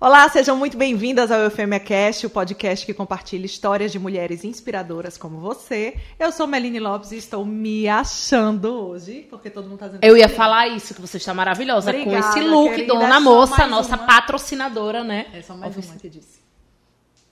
Olá, 0.00 0.26
sejam 0.30 0.56
muito 0.56 0.78
bem-vindas 0.78 1.30
ao 1.30 1.40
Eufêmia 1.40 1.78
Cast, 1.78 2.24
o 2.24 2.30
podcast 2.30 2.86
que 2.86 2.94
compartilha 2.94 3.44
histórias 3.44 3.92
de 3.92 3.98
mulheres 3.98 4.44
inspiradoras 4.44 5.18
como 5.18 5.36
você. 5.40 5.94
Eu 6.18 6.32
sou 6.32 6.46
Meline 6.46 6.80
Lopes 6.80 7.12
e 7.12 7.18
estou 7.18 7.44
me 7.44 7.86
achando 7.86 8.88
hoje, 8.88 9.26
porque 9.28 9.50
todo 9.50 9.64
mundo 9.64 9.74
está 9.74 9.86
dizendo 9.88 10.02
Eu 10.02 10.16
ia 10.16 10.26
falar 10.26 10.68
isso, 10.68 10.94
que 10.94 11.02
você 11.02 11.18
está 11.18 11.34
maravilhosa 11.34 11.90
Obrigada, 11.90 12.22
com 12.22 12.30
esse 12.30 12.40
look, 12.48 12.70
querida. 12.76 12.94
dona 12.94 13.20
moça, 13.20 13.66
nossa 13.66 13.96
uma. 13.96 14.06
patrocinadora, 14.06 15.04
né? 15.04 15.26
É 15.34 15.42
só 15.42 15.54
mais 15.54 15.76
uma 15.76 15.96
que 15.98 16.08
disse. 16.08 16.40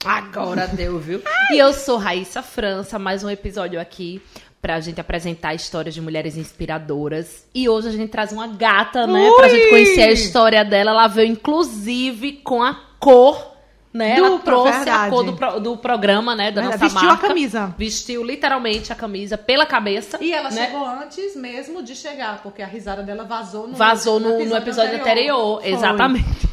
Agora 0.05 0.67
deu, 0.67 0.99
viu? 0.99 1.23
E 1.51 1.57
eu 1.57 1.73
sou 1.73 1.97
Raíssa 1.97 2.43
França, 2.43 2.99
mais 2.99 3.23
um 3.23 3.31
episódio 3.31 3.81
aqui 3.81 4.21
pra 4.61 4.79
gente 4.79 4.99
apresentar 4.99 5.53
histórias 5.53 5.95
de 5.95 6.01
mulheres 6.01 6.35
inspiradoras. 6.37 7.45
E 7.53 7.69
hoje 7.69 7.87
a 7.87 7.91
gente 7.91 8.09
traz 8.09 8.31
uma 8.31 8.47
gata, 8.47 9.07
né? 9.07 9.31
Pra 9.35 9.45
Ui! 9.45 9.49
gente 9.51 9.69
conhecer 9.69 10.01
a 10.01 10.11
história 10.11 10.65
dela. 10.65 10.91
Ela 10.91 11.07
veio, 11.07 11.31
inclusive, 11.31 12.33
com 12.43 12.61
a 12.61 12.77
cor, 12.99 13.53
né? 13.93 14.17
Ela 14.17 14.37
trouxe 14.39 14.69
a 14.69 14.77
verdade. 14.83 15.09
cor 15.09 15.23
do, 15.23 15.59
do 15.61 15.77
programa, 15.77 16.35
né? 16.35 16.51
Da 16.51 16.61
Verdade, 16.61 16.81
nossa 16.81 16.93
vestiu 16.93 17.09
a 17.09 17.13
marca. 17.13 17.27
camisa. 17.27 17.75
Vestiu 17.77 18.23
literalmente 18.23 18.91
a 18.91 18.95
camisa 18.95 19.37
pela 19.37 19.65
cabeça. 19.65 20.17
E 20.21 20.33
ela 20.33 20.49
né? 20.51 20.65
chegou 20.65 20.85
antes 20.85 21.35
mesmo 21.35 21.81
de 21.81 21.95
chegar, 21.95 22.43
porque 22.43 22.61
a 22.61 22.67
risada 22.67 23.01
dela 23.01 23.23
vazou 23.23 23.67
no, 23.67 23.75
Vazou 23.75 24.19
no, 24.19 24.45
no 24.45 24.55
episódio 24.55 24.99
anterior. 24.99 25.61
Foi. 25.61 25.71
Exatamente. 25.71 26.48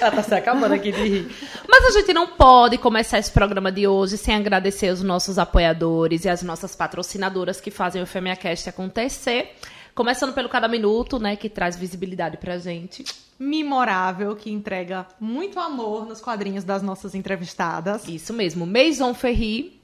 Ela 0.00 0.10
tá 0.10 0.22
se 0.22 0.34
acabando 0.34 0.72
aqui 0.74 0.90
de 0.92 1.02
rir. 1.02 1.36
Mas 1.68 1.84
a 1.86 1.90
gente 1.98 2.12
não 2.12 2.26
pode 2.26 2.78
começar 2.78 3.18
esse 3.18 3.30
programa 3.30 3.70
de 3.70 3.86
hoje 3.86 4.16
sem 4.18 4.34
agradecer 4.34 4.92
os 4.92 5.02
nossos 5.02 5.38
apoiadores 5.38 6.24
e 6.24 6.28
as 6.28 6.42
nossas 6.42 6.74
patrocinadoras 6.74 7.60
que 7.60 7.70
fazem 7.70 8.02
o 8.02 8.06
FemiaCast 8.06 8.68
acontecer. 8.68 9.56
Começando 9.94 10.32
pelo 10.32 10.48
Cada 10.48 10.68
Minuto, 10.68 11.18
né, 11.18 11.34
que 11.36 11.48
traz 11.48 11.76
visibilidade 11.76 12.36
pra 12.36 12.58
gente. 12.58 13.04
Memorável, 13.38 14.34
que 14.36 14.50
entrega 14.50 15.06
muito 15.20 15.58
amor 15.60 16.06
nos 16.06 16.20
quadrinhos 16.20 16.64
das 16.64 16.82
nossas 16.82 17.14
entrevistadas. 17.14 18.06
Isso 18.06 18.32
mesmo. 18.32 18.66
Maison 18.66 19.14
Ferri, 19.14 19.80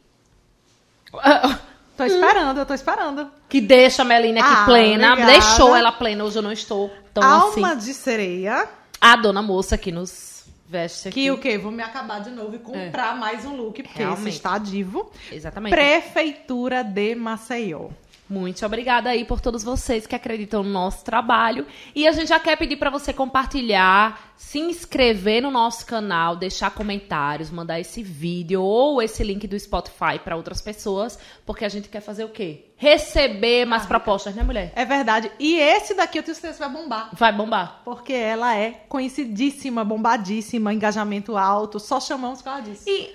Tô 1.96 2.04
esperando, 2.04 2.58
eu 2.58 2.66
tô 2.66 2.74
esperando. 2.74 3.30
que 3.48 3.60
deixa 3.60 4.02
a 4.02 4.04
Melina 4.04 4.40
aqui 4.40 4.52
Ah, 4.52 4.64
plena. 4.64 5.12
obrigada. 5.12 5.32
Deixou 5.32 5.76
ela 5.76 5.92
plena, 5.92 6.24
hoje 6.24 6.36
eu 6.38 6.42
não 6.42 6.50
estou 6.52 6.90
tão 7.12 7.22
Alma 7.22 7.72
assim. 7.72 7.78
de 7.86 7.94
sereia. 7.94 8.68
A 9.06 9.16
dona 9.16 9.42
moça 9.42 9.76
que 9.76 9.92
nos 9.92 10.46
veste 10.66 11.08
aqui. 11.08 11.24
Que 11.24 11.30
o 11.30 11.36
quê? 11.36 11.58
Vou 11.58 11.70
me 11.70 11.82
acabar 11.82 12.20
de 12.20 12.30
novo 12.30 12.56
e 12.56 12.58
comprar 12.58 13.14
mais 13.14 13.44
um 13.44 13.54
look, 13.54 13.82
porque 13.82 13.98
Realmente. 13.98 14.28
esse 14.28 14.36
está 14.38 14.56
divo. 14.56 15.10
Exatamente. 15.30 15.74
Prefeitura 15.74 16.82
de 16.82 17.14
Maceió. 17.14 17.90
Muito 18.28 18.64
obrigada 18.64 19.10
aí 19.10 19.22
por 19.22 19.38
todos 19.38 19.62
vocês 19.62 20.06
que 20.06 20.14
acreditam 20.16 20.62
no 20.62 20.70
nosso 20.70 21.04
trabalho. 21.04 21.66
E 21.94 22.08
a 22.08 22.12
gente 22.12 22.28
já 22.28 22.40
quer 22.40 22.56
pedir 22.56 22.76
para 22.76 22.88
você 22.88 23.12
compartilhar, 23.12 24.32
se 24.34 24.58
inscrever 24.58 25.42
no 25.42 25.50
nosso 25.50 25.84
canal, 25.84 26.34
deixar 26.34 26.70
comentários, 26.70 27.50
mandar 27.50 27.78
esse 27.78 28.02
vídeo 28.02 28.62
ou 28.62 29.02
esse 29.02 29.22
link 29.22 29.46
do 29.46 29.58
Spotify 29.60 30.18
para 30.24 30.36
outras 30.36 30.62
pessoas, 30.62 31.18
porque 31.44 31.66
a 31.66 31.68
gente 31.68 31.90
quer 31.90 32.00
fazer 32.00 32.24
o 32.24 32.30
quê? 32.30 32.64
Receber 32.78 33.66
mais 33.66 33.84
propostas, 33.84 34.34
né, 34.34 34.42
mulher? 34.42 34.72
É 34.74 34.86
verdade. 34.86 35.30
E 35.38 35.56
esse 35.58 35.94
daqui 35.94 36.18
eu 36.18 36.22
tenho 36.22 36.34
certeza 36.34 36.54
que 36.64 36.70
vai 36.72 36.82
bombar. 36.82 37.10
Vai 37.12 37.30
bombar. 37.32 37.82
Porque 37.84 38.14
ela 38.14 38.56
é 38.56 38.84
conhecidíssima, 38.88 39.84
bombadíssima, 39.84 40.72
engajamento 40.72 41.36
alto. 41.36 41.78
Só 41.78 42.00
chamamos 42.00 42.40
por 42.40 42.46
causa 42.46 42.62
disso. 42.62 42.84
E, 42.86 43.10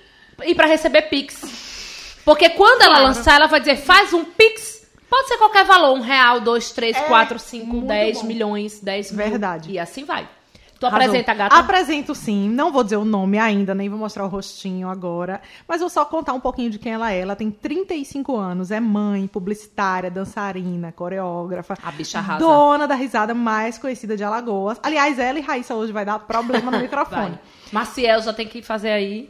e 0.46 0.54
para 0.54 0.68
receber 0.68 1.04
Pix. 1.04 2.22
Porque 2.24 2.50
quando 2.52 2.84
ela 2.84 2.98
Claro. 3.00 3.08
lançar, 3.08 3.36
ela 3.38 3.48
vai 3.48 3.60
dizer, 3.60 3.78
faz 3.78 4.14
um 4.14 4.24
Pix. 4.24 4.79
Pode 5.10 5.28
ser 5.28 5.38
qualquer 5.38 5.66
valor, 5.66 5.98
um 5.98 6.02
real, 6.02 6.40
dois, 6.42 6.72
três, 6.72 6.96
É, 6.96 7.02
quatro, 7.02 7.40
cinco, 7.40 7.82
dez 7.82 8.22
bom. 8.22 8.28
milhões, 8.28 8.80
dez 8.80 9.12
mil. 9.12 9.28
Verdade. 9.30 9.72
E 9.72 9.80
assim 9.80 10.04
vai. 10.06 10.28
Tu 10.80 10.86
Arrasou. 10.86 11.08
apresenta 11.08 11.32
a 11.34 11.36
gata? 11.36 11.56
Apresento 11.58 12.16
sim. 12.16 12.48
Não 12.48 12.72
vou 12.72 12.86
dizer 12.86 12.96
o 12.96 13.04
nome 13.04 13.38
ainda, 13.38 13.76
nem 13.76 13.90
vou 13.90 14.00
mostrar 14.00 14.24
o 14.24 14.30
rostinho 14.30 14.88
agora. 14.88 15.42
Mas 15.68 15.82
vou 15.82 15.90
só 15.90 16.06
contar 16.06 16.32
um 16.32 16.40
pouquinho 16.40 16.70
de 16.70 16.80
quem 16.80 16.94
ela 16.94 17.12
é. 17.12 17.20
Ela 17.20 17.36
tem 17.36 17.52
35 17.52 18.38
anos, 18.38 18.72
é 18.72 18.80
mãe, 18.80 19.28
publicitária, 19.28 20.10
dançarina, 20.10 20.94
coreógrafa. 20.94 21.78
A 21.84 21.92
bicha 21.92 22.20
arrasa. 22.20 22.40
Dona 22.40 22.88
da 22.88 22.96
risada 22.96 23.34
mais 23.34 23.78
conhecida 23.78 24.16
de 24.16 24.24
Alagoas. 24.24 24.80
Aliás, 24.82 25.20
ela 25.20 25.38
e 25.38 25.42
Raíssa 25.42 25.76
hoje 25.76 25.92
vai 25.92 26.06
dar 26.06 26.18
problema 26.20 26.72
no 26.72 26.80
microfone. 26.80 27.32
Vai. 27.32 27.40
Maciel 27.74 28.22
já 28.22 28.32
tem 28.32 28.48
que 28.48 28.62
fazer 28.62 28.92
aí. 28.92 29.30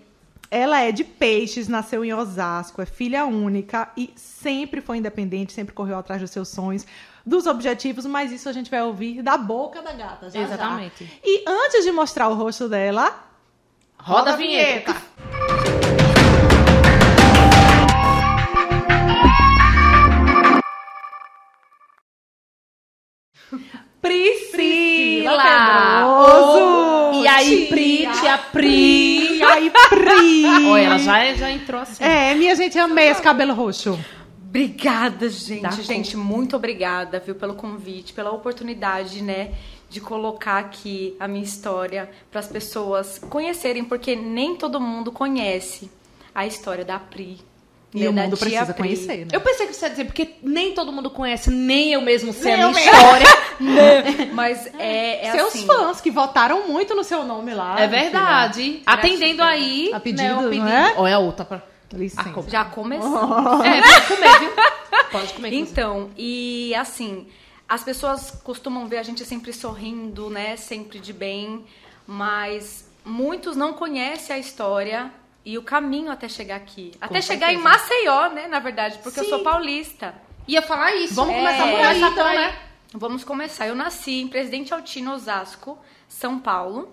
Ela 0.51 0.81
é 0.81 0.91
de 0.91 1.03
Peixes, 1.03 1.67
nasceu 1.67 2.03
em 2.03 2.11
Osasco, 2.11 2.81
é 2.81 2.85
filha 2.85 3.23
única 3.25 3.91
e 3.95 4.11
sempre 4.15 4.81
foi 4.81 4.97
independente, 4.97 5.53
sempre 5.53 5.75
correu 5.75 5.97
atrás 5.97 6.19
dos 6.21 6.31
seus 6.31 6.49
sonhos, 6.49 6.87
dos 7.23 7.45
objetivos, 7.45 8.05
mas 8.07 8.31
isso 8.31 8.49
a 8.49 8.51
gente 8.51 8.71
vai 8.71 8.81
ouvir 8.81 9.21
da 9.21 9.37
boca 9.37 9.81
da 9.81 9.93
gata. 9.93 10.29
Já, 10.31 10.39
já. 10.39 10.45
Exatamente. 10.45 11.19
E 11.23 11.43
antes 11.47 11.83
de 11.83 11.91
mostrar 11.91 12.29
o 12.29 12.33
rosto 12.33 12.67
dela, 12.67 13.29
Roda, 13.99 14.33
a 14.33 14.35
vinheta. 14.35 14.95
Priscila 24.01 24.49
Priscila. 25.29 25.43
Pedroso. 25.43 27.21
E 27.21 27.27
aí, 27.27 27.67
Pri, 27.67 28.07
tia 28.19 28.37
Pri. 28.51 29.08
E 29.49 29.51
aí, 29.51 29.71
Pri. 29.89 30.45
Olha, 30.67 30.83
ela 30.83 30.97
já, 30.99 31.33
já 31.33 31.51
entrou 31.51 31.81
assim. 31.81 32.03
É, 32.03 32.35
minha 32.35 32.55
gente, 32.55 32.77
amei 32.77 33.09
esse 33.09 33.21
cabelo 33.21 33.53
roxo. 33.53 33.99
Obrigada, 34.47 35.29
gente. 35.29 35.61
Dá 35.61 35.69
gente, 35.71 36.15
muito 36.17 36.55
obrigada, 36.55 37.19
viu, 37.19 37.35
pelo 37.35 37.53
convite, 37.53 38.13
pela 38.13 38.31
oportunidade, 38.31 39.21
né, 39.21 39.53
de 39.89 40.01
colocar 40.01 40.57
aqui 40.57 41.15
a 41.19 41.27
minha 41.27 41.43
história 41.43 42.09
para 42.31 42.39
as 42.39 42.47
pessoas 42.47 43.19
conhecerem, 43.19 43.83
porque 43.85 44.15
nem 44.15 44.55
todo 44.55 44.79
mundo 44.81 45.11
conhece 45.11 45.89
a 46.33 46.47
história 46.47 46.83
da 46.83 46.97
Pri. 46.97 47.39
E 47.93 48.07
o 48.07 48.13
mundo 48.13 48.37
precisa 48.37 48.65
Pri. 48.67 48.75
conhecer, 48.75 49.17
né? 49.25 49.27
Eu 49.31 49.41
pensei 49.41 49.65
que 49.65 49.73
você 49.73 49.85
ia 49.85 49.89
dizer, 49.89 50.05
porque 50.05 50.35
nem 50.43 50.73
todo 50.75 50.91
mundo 50.91 51.09
conhece, 51.09 51.49
nem 51.49 51.93
eu 51.93 52.01
mesmo 52.01 52.31
sei 52.31 52.55
Nem 52.55 52.63
a 52.63 52.69
minha 52.69 52.85
história. 52.85 53.27
Mas 54.33 54.67
é, 54.77 55.25
é 55.27 55.31
Seus 55.31 55.55
assim. 55.55 55.65
fãs 55.65 55.99
que 55.99 56.11
votaram 56.11 56.67
muito 56.67 56.93
no 56.93 57.03
seu 57.03 57.23
nome 57.23 57.53
lá. 57.53 57.79
É 57.79 57.87
verdade. 57.87 58.83
Atendendo 58.85 59.41
aí. 59.41 59.89
A 59.91 59.99
pedido, 59.99 60.41
né, 60.41 60.49
pedido. 60.49 60.67
é? 60.67 60.93
Olha 60.97 61.15
a 61.15 61.19
outra. 61.19 61.45
Pra... 61.45 61.63
Licença. 61.91 62.29
Ah, 62.29 62.43
Já 62.47 62.65
começou. 62.65 63.09
É, 63.65 63.81
pode 63.81 64.07
comer, 64.07 64.39
viu? 64.39 64.51
Pode 65.11 65.33
comer. 65.33 65.47
inclusive. 65.47 65.71
Então, 65.71 66.09
e 66.15 66.75
assim, 66.75 67.27
as 67.67 67.83
pessoas 67.83 68.31
costumam 68.43 68.87
ver 68.87 68.97
a 68.97 69.03
gente 69.03 69.25
sempre 69.25 69.51
sorrindo, 69.51 70.29
né? 70.29 70.55
Sempre 70.55 70.99
de 70.99 71.11
bem, 71.11 71.65
mas 72.05 72.87
muitos 73.03 73.55
não 73.55 73.73
conhecem 73.73 74.35
a 74.35 74.39
história 74.39 75.11
e 75.45 75.57
o 75.57 75.63
caminho 75.63 76.11
até 76.11 76.27
chegar 76.27 76.55
aqui. 76.57 76.91
até 76.99 77.21
chegar 77.21 77.53
em 77.53 77.61
certeza. 77.61 77.77
Maceió, 77.79 78.29
né? 78.29 78.47
Na 78.47 78.59
verdade, 78.59 78.99
porque 79.03 79.19
eu 79.19 79.23
Sim. 79.23 79.29
sou 79.29 79.39
paulista. 79.43 80.13
Ia 80.47 80.61
falar 80.61 80.93
isso. 80.95 81.13
Vamos 81.15 81.35
É, 81.35 81.37
começar 81.39 81.67
por 81.67 81.79
aí, 81.85 81.97
então, 81.97 82.13
por 82.13 82.25
aí. 82.25 82.37
né? 82.37 82.59
Vamos 82.93 83.23
começar. 83.23 83.67
Eu 83.67 83.75
nasci 83.75 84.21
em 84.21 84.27
Presidente 84.27 84.73
Altino, 84.73 85.13
Osasco, 85.13 85.77
São 86.07 86.39
Paulo. 86.39 86.91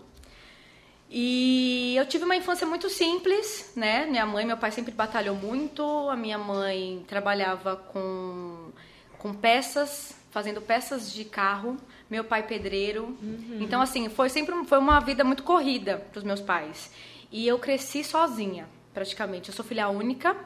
E 1.09 1.95
eu 1.97 2.05
tive 2.07 2.25
uma 2.25 2.35
infância 2.37 2.67
muito 2.67 2.91
simples, 2.91 3.73
né? 3.77 4.07
Minha 4.07 4.27
mãe 4.27 4.43
e 4.45 4.47
meu 4.47 4.57
pai 4.57 4.71
sempre 4.73 4.93
batalhou 4.93 5.37
muito. 5.37 5.83
A 6.11 6.17
minha 6.17 6.37
mãe 6.39 7.05
trabalhava 7.07 7.77
com, 7.77 8.71
com 9.19 9.33
peças, 9.33 10.15
fazendo 10.31 10.61
peças 10.61 11.13
de 11.13 11.25
carro. 11.25 11.77
Meu 12.11 12.25
pai 12.25 12.43
pedreiro. 12.43 13.17
Então, 13.61 13.81
assim, 13.81 14.09
foi 14.09 14.29
sempre 14.29 14.55
foi 14.65 14.79
uma 14.79 15.01
vida 15.01 15.25
muito 15.25 15.43
corrida 15.43 16.05
para 16.13 16.19
os 16.19 16.25
meus 16.25 16.41
pais. 16.41 16.91
E 17.31 17.47
eu 17.47 17.59
cresci 17.59 18.03
sozinha, 18.05 18.69
praticamente. 18.95 19.49
Eu 19.51 19.55
sou 19.55 19.65
filha 19.65 19.89
única. 19.89 20.37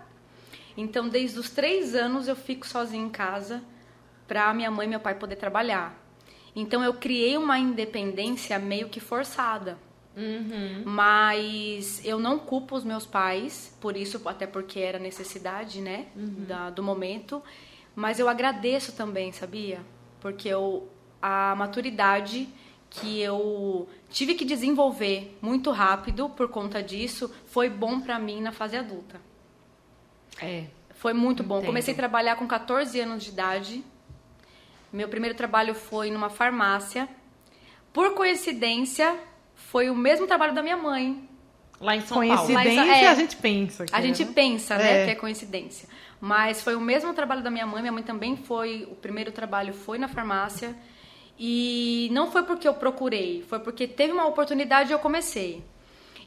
Então, 0.76 1.08
desde 1.08 1.38
os 1.38 1.50
três 1.50 1.94
anos 1.94 2.28
eu 2.28 2.36
fico 2.36 2.66
sozinha 2.66 3.04
em 3.04 3.10
casa 3.10 3.62
para 4.26 4.52
minha 4.54 4.70
mãe 4.70 4.86
e 4.86 4.90
meu 4.90 5.00
pai 5.00 5.14
poder 5.14 5.36
trabalhar. 5.36 5.98
Então, 6.54 6.82
eu 6.82 6.94
criei 6.94 7.36
uma 7.36 7.58
independência 7.58 8.58
meio 8.58 8.88
que 8.88 9.00
forçada. 9.00 9.78
Mas 10.84 12.04
eu 12.04 12.18
não 12.18 12.38
culpo 12.38 12.74
os 12.74 12.84
meus 12.84 13.06
pais 13.06 13.76
por 13.80 13.96
isso, 13.96 14.20
até 14.26 14.46
porque 14.46 14.80
era 14.80 14.98
necessidade, 14.98 15.80
né, 15.80 16.06
da- 16.46 16.70
do 16.70 16.82
momento. 16.82 17.42
Mas 17.94 18.18
eu 18.18 18.28
agradeço 18.28 18.92
também, 18.92 19.32
sabia? 19.32 19.80
Porque 20.20 20.48
eu, 20.48 20.88
a 21.22 21.54
maturidade 21.56 22.48
que 22.90 23.20
eu 23.20 23.88
tive 24.10 24.34
que 24.34 24.44
desenvolver 24.44 25.38
muito 25.40 25.70
rápido 25.70 26.28
por 26.28 26.48
conta 26.48 26.82
disso 26.82 27.32
foi 27.46 27.70
bom 27.70 28.00
pra 28.00 28.18
mim 28.18 28.40
na 28.40 28.50
fase 28.50 28.76
adulta. 28.76 29.20
É. 30.42 30.64
Foi 30.96 31.12
muito 31.12 31.42
bom. 31.42 31.56
Entendo. 31.58 31.66
Comecei 31.68 31.94
a 31.94 31.96
trabalhar 31.96 32.36
com 32.36 32.46
14 32.46 33.00
anos 33.00 33.22
de 33.22 33.30
idade. 33.30 33.84
Meu 34.92 35.08
primeiro 35.08 35.36
trabalho 35.36 35.74
foi 35.74 36.10
numa 36.10 36.28
farmácia. 36.28 37.08
Por 37.92 38.14
coincidência, 38.14 39.16
foi 39.54 39.88
o 39.88 39.94
mesmo 39.94 40.26
trabalho 40.26 40.52
da 40.54 40.62
minha 40.62 40.76
mãe. 40.76 41.28
Lá 41.80 41.96
em 41.96 42.00
São 42.02 42.18
Paulo. 42.18 42.36
Coincidência, 42.36 42.80
é, 42.80 43.08
a 43.08 43.14
gente 43.14 43.36
pensa. 43.36 43.84
que 43.86 43.94
A 43.94 43.98
é, 43.98 44.02
gente 44.02 44.24
né? 44.24 44.32
pensa, 44.34 44.76
né, 44.76 45.02
É. 45.02 45.04
que 45.06 45.10
é 45.12 45.14
coincidência. 45.14 45.88
Mas 46.20 46.60
foi 46.62 46.74
o 46.74 46.80
mesmo 46.80 47.14
trabalho 47.14 47.42
da 47.42 47.50
minha 47.50 47.66
mãe. 47.66 47.80
Minha 47.80 47.92
mãe 47.92 48.02
também 48.02 48.36
foi. 48.36 48.86
O 48.90 48.94
primeiro 48.96 49.32
trabalho 49.32 49.72
foi 49.72 49.96
na 49.96 50.06
farmácia. 50.08 50.76
E 51.42 52.10
não 52.12 52.30
foi 52.30 52.42
porque 52.42 52.68
eu 52.68 52.74
procurei, 52.74 53.42
foi 53.48 53.58
porque 53.60 53.86
teve 53.88 54.12
uma 54.12 54.26
oportunidade 54.26 54.90
e 54.90 54.92
eu 54.92 54.98
comecei. 54.98 55.64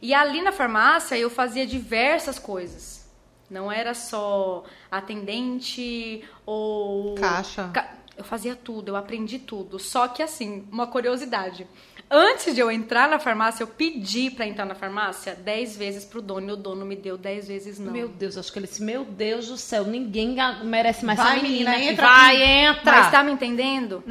E 0.02 0.12
ali 0.14 0.42
na 0.42 0.52
farmácia 0.52 1.16
eu 1.16 1.30
fazia 1.30 1.68
diversas 1.68 2.40
coisas. 2.40 3.08
Não 3.50 3.72
era 3.72 3.94
só 3.94 4.64
atendente 4.90 6.24
ou. 6.46 7.14
Caixa. 7.16 7.70
Ca- 7.74 7.94
Eu 8.18 8.24
fazia 8.24 8.56
tudo, 8.56 8.90
eu 8.90 8.96
aprendi 8.96 9.38
tudo. 9.40 9.78
Só 9.80 10.08
que 10.08 10.22
assim, 10.24 10.68
uma 10.72 10.88
curiosidade. 10.88 11.66
Antes 12.12 12.54
de 12.54 12.60
eu 12.62 12.70
entrar 12.72 13.10
na 13.10 13.18
farmácia, 13.18 13.64
eu 13.64 13.68
pedi 13.68 14.30
pra 14.30 14.46
entrar 14.46 14.66
na 14.66 14.76
farmácia 14.76 15.34
10 15.34 15.76
vezes 15.78 16.06
pro 16.06 16.22
dono 16.22 16.50
e 16.50 16.52
o 16.52 16.56
dono 16.56 16.86
me 16.86 16.96
deu 16.96 17.18
10 17.18 17.48
vezes 17.48 17.80
não. 17.80 17.92
Meu 17.92 18.08
Deus, 18.08 18.38
acho 18.38 18.52
que 18.54 18.60
ele 18.60 18.68
disse, 18.68 18.84
meu 18.84 19.04
Deus 19.04 19.48
do 19.48 19.58
céu, 19.58 19.84
ninguém 19.86 20.36
merece 20.64 21.04
mais 21.06 21.18
Vai, 21.18 21.38
essa 21.38 21.44
menina. 21.44 21.72
menina, 21.72 21.92
entra 21.92 22.08
Vai, 22.08 22.44
entra. 22.44 22.92
Mas 22.92 23.12
tá 23.12 23.24
me 23.24 23.32
entendendo? 23.32 24.04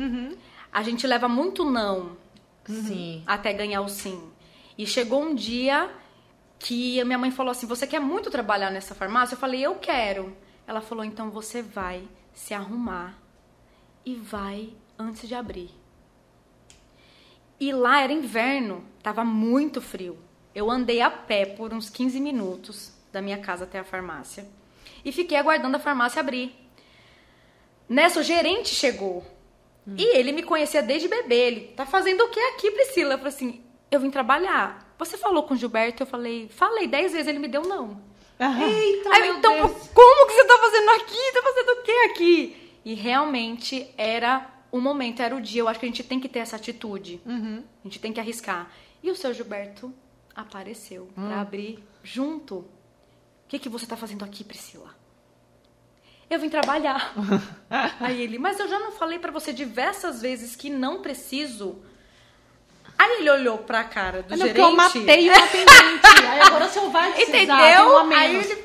A 0.72 0.82
gente 0.82 1.06
leva 1.06 1.28
muito 1.28 1.64
não 1.64 2.16
Sim. 2.64 3.22
até 3.26 3.52
ganhar 3.52 3.82
o 3.82 3.88
sim. 3.88 4.32
E 4.78 4.86
chegou 4.86 5.22
um 5.22 5.34
dia 5.34 5.90
que 6.58 7.00
a 7.00 7.04
minha 7.04 7.18
mãe 7.18 7.30
falou 7.30 7.50
assim: 7.50 7.66
Você 7.66 7.86
quer 7.86 8.00
muito 8.00 8.30
trabalhar 8.30 8.70
nessa 8.70 8.94
farmácia? 8.94 9.34
Eu 9.34 9.38
falei: 9.38 9.60
Eu 9.60 9.74
quero. 9.76 10.34
Ela 10.66 10.80
falou: 10.80 11.04
Então 11.04 11.30
você 11.30 11.60
vai 11.60 12.08
se 12.32 12.54
arrumar 12.54 13.18
e 14.04 14.14
vai 14.14 14.72
antes 14.98 15.28
de 15.28 15.34
abrir. 15.34 15.70
E 17.60 17.72
lá 17.72 18.00
era 18.00 18.12
inverno, 18.12 18.84
tava 19.02 19.24
muito 19.24 19.80
frio. 19.80 20.18
Eu 20.54 20.70
andei 20.70 21.00
a 21.00 21.10
pé 21.10 21.46
por 21.46 21.72
uns 21.72 21.88
15 21.88 22.20
minutos 22.20 22.92
da 23.12 23.22
minha 23.22 23.38
casa 23.38 23.64
até 23.64 23.78
a 23.78 23.84
farmácia 23.84 24.46
e 25.04 25.12
fiquei 25.12 25.36
aguardando 25.36 25.76
a 25.76 25.80
farmácia 25.80 26.20
abrir. 26.20 26.54
Nessa, 27.88 28.20
o 28.20 28.22
gerente 28.22 28.74
chegou. 28.74 29.24
E 29.86 30.16
ele 30.16 30.32
me 30.32 30.42
conhecia 30.42 30.82
desde 30.82 31.08
bebê. 31.08 31.34
Ele 31.34 31.60
tá 31.76 31.84
fazendo 31.84 32.22
o 32.22 32.28
que 32.28 32.38
aqui, 32.38 32.70
Priscila? 32.70 33.14
Eu 33.14 33.18
falei 33.18 33.32
assim: 33.34 33.64
eu 33.90 34.00
vim 34.00 34.10
trabalhar. 34.10 34.94
Você 34.98 35.18
falou 35.18 35.42
com 35.42 35.54
o 35.54 35.56
Gilberto? 35.56 36.02
Eu 36.02 36.06
falei: 36.06 36.48
falei 36.48 36.86
dez 36.86 37.12
vezes, 37.12 37.26
ele 37.26 37.38
me 37.38 37.48
deu 37.48 37.62
não. 37.62 38.00
Eita, 38.38 39.10
Aí, 39.12 39.28
então, 39.30 39.54
Deus. 39.54 39.88
como 39.94 40.26
que 40.26 40.34
você 40.34 40.44
tá 40.44 40.58
fazendo 40.58 40.90
aqui? 40.90 41.32
Tá 41.32 41.42
fazendo 41.42 41.68
o 41.68 41.82
que 41.82 41.92
aqui? 42.10 42.56
E 42.84 42.94
realmente 42.94 43.88
era 43.96 44.50
o 44.70 44.80
momento, 44.80 45.20
era 45.22 45.34
o 45.36 45.40
dia. 45.40 45.60
Eu 45.60 45.68
acho 45.68 45.78
que 45.78 45.86
a 45.86 45.88
gente 45.88 46.02
tem 46.02 46.18
que 46.18 46.28
ter 46.28 46.40
essa 46.40 46.56
atitude. 46.56 47.20
Uhum. 47.24 47.62
A 47.84 47.88
gente 47.88 48.00
tem 48.00 48.12
que 48.12 48.18
arriscar. 48.20 48.70
E 49.02 49.10
o 49.10 49.16
seu 49.16 49.32
Gilberto 49.32 49.92
apareceu 50.34 51.08
pra 51.14 51.40
abrir 51.40 51.82
junto. 52.02 52.56
O 52.56 52.68
que, 53.48 53.58
que 53.58 53.68
você 53.68 53.86
tá 53.86 53.96
fazendo 53.96 54.24
aqui, 54.24 54.42
Priscila? 54.42 54.94
Eu 56.32 56.38
vim 56.40 56.48
trabalhar. 56.48 57.12
Aí 58.00 58.22
ele, 58.22 58.38
mas 58.38 58.58
eu 58.58 58.66
já 58.66 58.78
não 58.78 58.90
falei 58.92 59.18
pra 59.18 59.30
você 59.30 59.52
diversas 59.52 60.22
vezes 60.22 60.56
que 60.56 60.70
não 60.70 61.02
preciso. 61.02 61.76
Aí 62.98 63.18
ele 63.18 63.30
olhou 63.30 63.58
pra 63.58 63.84
cara 63.84 64.22
do 64.22 64.30
Não, 64.30 64.36
gerente. 64.38 64.54
porque 64.54 64.60
eu 64.62 64.74
matei 64.74 65.28
uma 65.28 65.44
atendente. 65.44 66.26
Aí 66.30 66.40
agora 66.40 66.64
o 66.64 66.68
senhor 66.70 66.90
vai 66.90 67.12
precisar 67.12 67.32
de 67.38 67.44
Entendeu? 67.44 67.96
uma 67.98 68.16
Aí 68.16 68.36
ele 68.36 68.64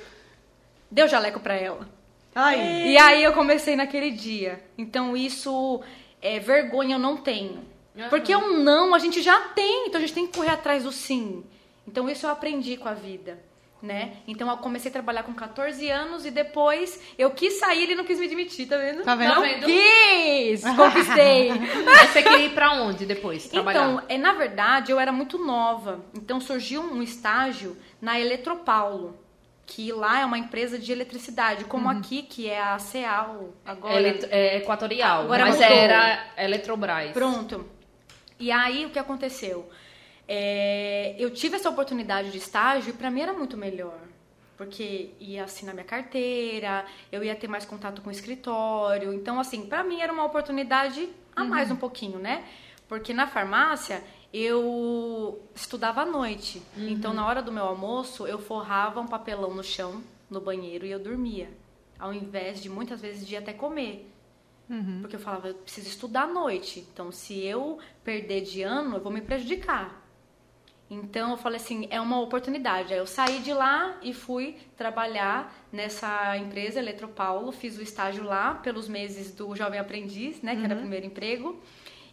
deu 0.89 1.09
jaleco 1.09 1.41
pra 1.41 1.55
ela. 1.55 1.89
Aí. 2.33 2.93
E 2.93 2.97
aí 2.97 3.21
eu 3.21 3.33
comecei 3.33 3.75
naquele 3.75 4.11
dia. 4.11 4.63
Então 4.77 5.17
isso 5.17 5.81
é 6.21 6.39
vergonha 6.39 6.95
eu 6.95 6.99
não 6.99 7.17
tenho. 7.17 7.65
Porque 8.09 8.33
o 8.33 8.59
não 8.59 8.93
a 8.95 8.99
gente 8.99 9.21
já 9.21 9.39
tem, 9.49 9.87
então 9.87 9.97
a 9.97 10.01
gente 10.01 10.13
tem 10.13 10.27
que 10.27 10.37
correr 10.37 10.51
atrás 10.51 10.83
do 10.83 10.91
sim. 10.93 11.43
Então 11.85 12.07
isso 12.09 12.25
eu 12.25 12.29
aprendi 12.29 12.77
com 12.77 12.87
a 12.87 12.93
vida, 12.93 13.39
né? 13.81 14.13
Então 14.27 14.49
eu 14.49 14.57
comecei 14.57 14.89
a 14.89 14.91
trabalhar 14.91 15.23
com 15.23 15.33
14 15.33 15.89
anos 15.89 16.25
e 16.25 16.31
depois 16.31 16.99
eu 17.17 17.29
quis 17.31 17.59
sair 17.59 17.81
e 17.81 17.83
ele 17.83 17.95
não 17.95 18.03
quis 18.05 18.19
me 18.19 18.27
demitir, 18.27 18.67
tá 18.67 18.77
vendo? 18.77 19.03
Tá 19.03 19.15
vendo? 19.15 19.27
Não 19.35 19.41
Tá 19.41 19.47
vendo? 19.47 19.65
quis! 19.65 20.63
Conquistei! 20.75 21.49
Mas 21.85 22.09
você 22.09 22.23
queria 22.23 22.45
ir 22.47 22.53
pra 22.53 22.71
onde 22.73 23.05
depois? 23.05 23.47
Trabalhar? 23.47 23.79
Então, 23.79 24.03
é, 24.09 24.17
na 24.17 24.33
verdade, 24.33 24.91
eu 24.91 24.99
era 24.99 25.11
muito 25.11 25.37
nova. 25.37 26.03
Então 26.15 26.39
surgiu 26.41 26.81
um 26.81 27.03
estágio 27.03 27.77
na 28.01 28.19
Eletropaulo, 28.19 29.17
que 29.65 29.91
lá 29.91 30.21
é 30.21 30.25
uma 30.25 30.37
empresa 30.37 30.79
de 30.79 30.91
eletricidade, 30.91 31.65
como 31.65 31.89
aqui, 31.89 32.23
que 32.23 32.49
é 32.49 32.59
a 32.61 32.79
CEAL 32.79 33.53
agora. 33.65 33.95
Elet- 33.99 34.27
é 34.31 34.57
equatorial, 34.57 35.23
Agora 35.23 35.45
mas 35.45 35.55
mudou. 35.59 35.71
era 35.77 36.25
Eletrobras. 36.37 37.11
Pronto. 37.11 37.65
E 38.39 38.51
aí 38.51 38.85
o 38.85 38.89
que 38.89 38.97
aconteceu? 38.99 39.69
É, 40.27 41.15
eu 41.17 41.31
tive 41.31 41.55
essa 41.55 41.69
oportunidade 41.69 42.31
de 42.31 42.37
estágio 42.37 42.89
e 42.89 42.93
pra 42.93 43.09
mim 43.09 43.21
era 43.21 43.33
muito 43.33 43.55
melhor. 43.55 43.99
Porque 44.57 45.11
ia 45.19 45.43
assinar 45.43 45.73
minha 45.73 45.85
carteira, 45.85 46.85
eu 47.11 47.23
ia 47.23 47.35
ter 47.35 47.47
mais 47.47 47.63
contato 47.63 48.01
com 48.01 48.09
o 48.09 48.11
escritório. 48.11 49.13
Então, 49.13 49.39
assim, 49.39 49.67
pra 49.67 49.83
mim 49.83 50.01
era 50.01 50.11
uma 50.11 50.25
oportunidade 50.25 51.07
a 51.35 51.43
mais 51.43 51.69
um 51.69 51.75
pouquinho, 51.75 52.17
né? 52.17 52.43
Porque 52.87 53.13
na 53.13 53.27
farmácia 53.27 54.03
eu 54.33 55.39
estudava 55.55 56.01
à 56.01 56.05
noite. 56.05 56.61
Então, 56.75 57.13
na 57.13 57.25
hora 57.25 57.41
do 57.41 57.51
meu 57.51 57.63
almoço, 57.65 58.25
eu 58.25 58.39
forrava 58.39 58.99
um 58.99 59.07
papelão 59.07 59.53
no 59.53 59.63
chão, 59.63 60.01
no 60.29 60.41
banheiro, 60.41 60.85
e 60.85 60.91
eu 60.91 60.99
dormia. 60.99 61.49
Ao 61.99 62.13
invés 62.13 62.61
de 62.61 62.69
muitas 62.69 62.99
vezes 62.99 63.25
de 63.27 63.35
ir 63.35 63.37
até 63.37 63.53
comer. 63.53 64.11
Porque 65.01 65.15
eu 65.15 65.19
falava, 65.19 65.49
eu 65.49 65.53
preciso 65.53 65.87
estudar 65.87 66.23
à 66.23 66.27
noite. 66.27 66.85
Então, 66.91 67.11
se 67.11 67.39
eu 67.45 67.77
perder 68.03 68.41
de 68.41 68.63
ano, 68.63 68.97
eu 68.97 69.01
vou 69.01 69.11
me 69.11 69.21
prejudicar. 69.21 70.03
Então, 70.89 71.31
eu 71.31 71.37
falei 71.37 71.57
assim, 71.57 71.87
é 71.89 71.99
uma 71.99 72.19
oportunidade. 72.19 72.93
Aí 72.93 72.99
eu 72.99 73.07
saí 73.07 73.39
de 73.39 73.53
lá 73.53 73.97
e 74.01 74.13
fui 74.13 74.57
trabalhar 74.77 75.53
nessa 75.71 76.37
empresa, 76.37 76.79
Eletropaulo. 76.79 77.51
Fiz 77.51 77.77
o 77.77 77.81
estágio 77.81 78.23
lá 78.23 78.55
pelos 78.55 78.87
meses 78.87 79.33
do 79.33 79.53
Jovem 79.53 79.79
Aprendiz, 79.79 80.41
né? 80.41 80.55
Que 80.55 80.63
era 80.63 80.75
o 80.75 80.77
primeiro 80.77 81.05
emprego. 81.05 81.61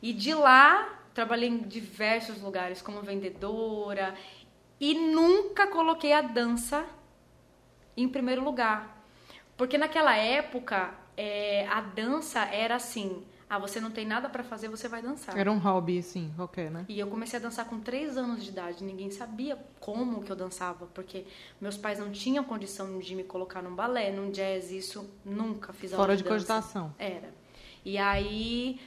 E 0.03 0.13
de 0.13 0.35
lá, 0.35 1.01
trabalhei 1.15 1.49
em 1.49 1.59
diversos 1.59 2.43
lugares, 2.43 2.83
como 2.83 3.01
vendedora. 3.01 4.15
E 4.81 4.95
nunca 4.95 5.69
coloquei 5.69 6.13
a 6.13 6.21
dança 6.21 6.85
em 7.97 8.09
primeiro 8.09 8.43
lugar. 8.43 9.05
Porque 9.57 9.79
naquela 9.79 10.17
época, 10.17 10.93
é, 11.17 11.67
a 11.69 11.81
dança 11.81 12.41
era 12.41 12.75
assim: 12.75 13.25
ah, 13.49 13.59
você 13.59 13.81
não 13.81 13.91
tem 13.91 14.07
nada 14.07 14.29
pra 14.29 14.43
fazer, 14.43 14.69
você 14.69 14.89
vai 14.89 15.03
dançar. 15.03 15.37
Era 15.37 15.53
um 15.53 15.59
hobby, 15.59 15.99
assim, 15.99 16.33
qualquer, 16.35 16.71
né? 16.71 16.85
E 16.89 16.99
eu 16.99 17.07
comecei 17.07 17.39
a 17.39 17.43
dançar 17.43 17.67
com 17.67 17.79
três 17.79 18.17
anos 18.17 18.43
de 18.43 18.51
idade. 18.51 18.83
Ninguém 18.83 19.11
sabia 19.11 19.59
como 19.81 20.23
que 20.23 20.33
eu 20.33 20.37
dançava, 20.37 20.87
porque 20.87 21.25
meus 21.61 21.77
pais 21.77 21.99
não 21.99 22.11
tinham 22.11 22.43
condição 22.43 22.99
de 22.99 23.15
me 23.15 23.25
colocar 23.25 23.63
num 23.63 23.75
balé, 23.75 24.11
num 24.11 24.31
jazz. 24.31 24.71
Isso 24.71 25.09
nunca 25.25 25.73
fiz 25.73 25.93
aula 25.93 26.05
Fora 26.05 26.17
de 26.17 26.23
dança. 26.23 26.35
cogitação. 26.35 26.95
Era. 26.99 27.33
E 27.85 27.99
aí, 27.99 28.81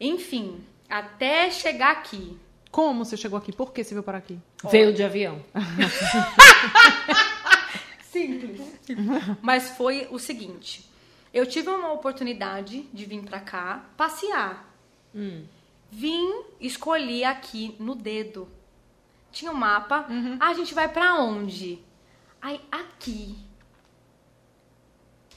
enfim, 0.00 0.64
até 0.88 1.50
chegar 1.50 1.92
aqui. 1.92 2.38
Como 2.70 3.04
você 3.04 3.16
chegou 3.16 3.38
aqui? 3.38 3.52
Por 3.52 3.72
que 3.72 3.82
você 3.82 3.94
veio 3.94 4.02
para 4.02 4.18
aqui? 4.18 4.38
Veio 4.70 4.92
de 4.92 5.02
avião. 5.02 5.42
Simples. 8.10 8.60
Mas 9.42 9.70
foi 9.70 10.06
o 10.10 10.18
seguinte: 10.18 10.88
eu 11.36 11.44
tive 11.46 11.68
uma 11.68 11.92
oportunidade 11.92 12.82
de 12.92 13.04
vir 13.04 13.22
pra 13.22 13.40
cá 13.40 13.84
passear. 13.96 14.74
Vim, 15.90 16.42
escolhi 16.60 17.24
aqui 17.24 17.76
no 17.78 17.94
dedo. 17.94 18.48
Tinha 19.30 19.50
um 19.52 19.54
mapa. 19.54 20.06
Ah, 20.40 20.48
a 20.48 20.54
gente 20.54 20.72
vai 20.74 20.88
pra 20.88 21.14
onde? 21.16 21.78
Aí 22.40 22.60
aqui 22.70 23.36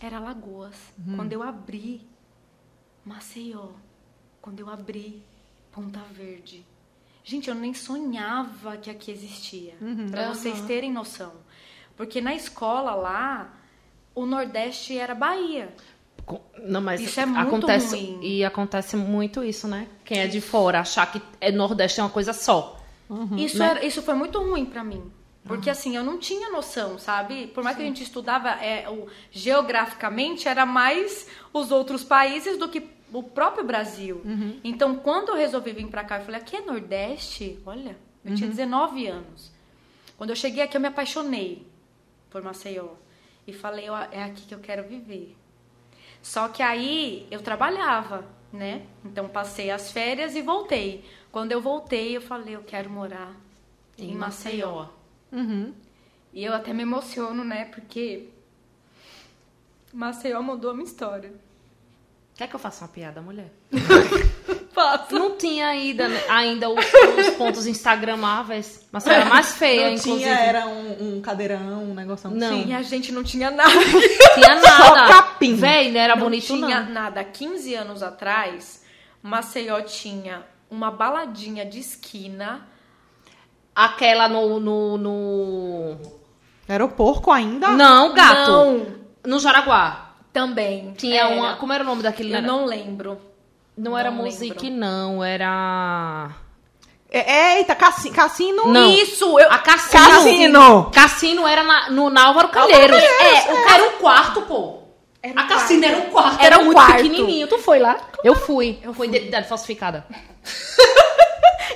era 0.01 0.20
Lagoas. 0.20 0.75
Quando 1.15 1.34
eu 1.34 1.44
abri 1.44 2.08
Maceió. 3.03 3.70
Quando 4.41 4.62
eu 4.62 4.70
abri 4.70 5.22
Ponta 5.70 6.00
Verde. 6.12 6.65
Gente, 7.25 7.50
eu 7.50 7.56
nem 7.56 7.74
sonhava 7.74 8.77
que 8.77 8.89
aqui 8.89 9.12
existia. 9.12 9.75
Pra 10.10 10.24
Aham. 10.27 10.34
vocês 10.34 10.62
terem 10.62 10.91
noção. 10.94 11.34
Porque 11.98 12.22
na 12.22 12.34
escola 12.34 12.96
lá, 12.96 13.59
o 14.16 14.25
Nordeste 14.25 14.98
era 14.98 15.16
Bahia. 15.16 15.74
Não, 16.63 16.82
mas 16.82 17.01
Isso 17.01 17.20
é 17.20 17.25
muito 17.25 17.39
acontece 17.48 17.96
ruim. 17.96 18.20
e 18.22 18.46
acontece 18.46 18.96
muito 18.96 19.44
isso, 19.44 19.68
né? 19.68 19.88
Quem 20.06 20.20
é 20.20 20.28
de 20.28 20.39
fora 20.39 20.80
achar 20.80 21.12
que 21.12 21.22
é 21.42 21.51
Nordeste 21.51 22.00
é 22.00 22.04
uma 22.04 22.10
coisa 22.10 22.34
só. 22.34 22.80
Isso, 23.36 23.58
né? 23.58 23.70
era, 23.70 23.86
isso 23.86 24.04
foi 24.04 24.13
muito 24.13 24.39
ruim 24.39 24.66
pra 24.66 24.84
mim. 24.84 25.12
Porque 25.44 25.70
assim, 25.70 25.96
eu 25.96 26.04
não 26.04 26.20
tinha 26.20 26.51
noção, 26.51 27.00
sabe? 27.00 27.48
Por 27.48 27.63
mais 27.63 27.75
que 27.75 27.82
a 27.82 27.86
gente 27.86 28.04
estudava 28.04 28.50
é, 28.63 28.88
o, 28.88 29.08
geograficamente, 29.32 30.48
era 30.48 30.63
mais 30.66 31.28
os 31.51 31.72
outros 31.72 32.04
países 32.04 32.58
do 32.60 32.70
que 32.70 32.88
o 33.12 33.24
próprio 33.24 33.63
Brasil. 33.63 34.22
Então, 34.63 34.96
quando 34.96 35.30
eu 35.30 35.36
resolvi 35.36 35.72
vir 35.72 35.88
pra 35.88 36.04
cá, 36.04 36.20
eu 36.20 36.25
falei, 36.25 36.39
aqui 36.39 36.56
é 36.56 36.62
Nordeste? 36.62 37.58
Olha, 37.66 37.98
eu 38.24 38.36
tinha 38.36 38.48
19 38.48 39.08
anos. 39.08 39.51
Quando 40.16 40.30
eu 40.30 40.36
cheguei 40.36 40.62
aqui, 40.62 40.78
eu 40.78 40.82
me 40.82 40.88
apaixonei 40.88 41.66
por 42.30 42.44
Maceió. 42.44 42.89
E 43.50 43.53
falei, 43.53 43.89
"Ó, 43.89 43.98
é 44.12 44.24
aqui 44.24 44.46
que 44.46 44.53
eu 44.53 44.60
quero 44.60 44.84
viver. 44.88 45.36
Só 46.22 46.50
que 46.50 46.62
aí 46.62 47.27
eu 47.32 47.41
trabalhava, 47.41 48.25
né? 48.51 48.86
Então 49.06 49.27
passei 49.29 49.72
as 49.72 49.91
férias 49.91 50.36
e 50.36 50.41
voltei. 50.41 51.03
Quando 51.32 51.51
eu 51.51 51.62
voltei, 51.62 52.18
eu 52.18 52.22
falei, 52.22 52.56
eu 52.56 52.63
quero 52.63 52.89
morar 52.89 53.36
em, 53.98 54.12
Em 54.12 54.15
Maceió. 54.15 54.88
Uhum. 55.32 55.74
E 56.34 56.44
eu 56.44 56.53
até 56.53 56.74
me 56.74 56.82
emociono, 56.84 57.44
né? 57.44 57.65
Porque 57.65 58.29
Maceió 59.94 60.41
mudou 60.41 60.72
a 60.72 60.74
minha 60.74 60.86
história. 60.86 61.34
Quer 62.39 62.48
que 62.48 62.55
eu 62.55 62.60
faça 62.60 62.86
uma 62.86 62.88
piada, 62.88 63.22
mulher? 63.22 63.51
passa. 64.74 65.08
Não 65.12 65.36
tinha 65.36 65.67
ainda, 65.67 66.08
ainda 66.29 66.69
os, 66.69 66.86
os 67.17 67.29
pontos 67.31 67.67
instagramáveis. 67.67 68.88
Mas 68.93 69.05
era 69.05 69.25
mais 69.27 69.51
feia, 69.58 69.88
Não 69.88 69.96
inclusive. 69.98 70.24
tinha, 70.24 70.39
era 70.39 70.65
um, 70.65 71.17
um 71.17 71.22
cadeirão, 71.22 71.84
um 71.84 71.93
negócio 71.93 72.29
Não. 72.29 72.48
assim. 72.48 72.69
E 72.69 72.74
a 72.74 72.81
gente 72.81 73.12
não 73.12 73.25
tinha 73.25 73.51
nada. 73.51 73.69
Tinha 74.36 74.55
nada. 74.63 75.13
capim. 75.13 75.58
Véi, 75.58 75.91
não 75.91 76.00
era 76.00 76.15
não 76.15 76.24
bonito, 76.24 76.46
tinha 76.46 76.79
não. 76.79 76.93
nada. 76.93 77.22
15 77.25 77.75
anos 77.75 78.01
atrás, 78.01 78.86
Maceió 79.22 79.81
tinha 79.81 80.46
uma 80.72 80.89
baladinha 80.89 81.65
de 81.65 81.79
esquina. 81.79 82.65
Aquela 83.75 84.29
no, 84.29 84.62
no, 84.62 84.98
no... 84.98 85.98
Era 86.69 86.86
o 86.86 86.89
porco 86.89 87.31
ainda? 87.34 87.67
Não, 87.72 88.13
gato. 88.13 88.50
Não, 88.50 88.86
No 89.25 89.39
Jaraguá. 89.39 90.09
Também. 90.34 90.94
Tinha 90.98 91.22
Era. 91.24 91.30
uma... 91.30 91.56
Como 91.56 91.74
era 91.74 91.84
o 91.84 91.88
nome 91.88 92.02
daquele? 92.04 92.36
Eu 92.36 92.42
não 92.42 92.66
lembro. 92.66 93.20
Não 93.78 93.98
era 93.98 94.12
não 94.12 94.24
music, 94.24 94.64
lembro. 94.66 94.80
não. 94.80 95.24
Era... 95.24 96.30
É- 97.12 97.58
Eita, 97.58 97.74
cassi- 97.76 98.12
cassino. 98.12 98.68
Não. 98.68 98.90
Isso, 98.92 99.40
eu... 99.40 99.52
A 99.52 99.58
Cassino. 99.58 100.04
Cassino. 100.08 100.92
Cassino 100.92 101.48
era 101.48 101.64
na- 101.64 101.90
no 101.90 102.10
na 102.10 102.28
Álvaro 102.28 102.50
Calheiros. 102.50 103.02
É, 103.02 103.52
o- 103.54 103.70
era 103.70 103.84
um 103.90 103.92
quarto, 104.00 104.42
pô. 104.44 104.80
Era 105.22 105.34
um 105.34 105.40
a 105.44 105.48
Cassino 105.48 105.86
era 105.86 105.98
um 105.98 106.10
quarto. 106.12 106.36
Era 106.40 106.46
Era, 106.56 106.60
um 106.60 106.66
muito 106.66 106.78
quarto. 106.78 106.96
pequenininho. 106.98 107.48
Tu 107.48 107.58
foi 107.58 107.80
lá? 107.80 107.98
Eu 108.24 108.36
fui. 108.36 108.80
Eu 108.84 108.94
fui 108.94 109.08
identidade 109.08 109.48
falsificada. 109.48 110.06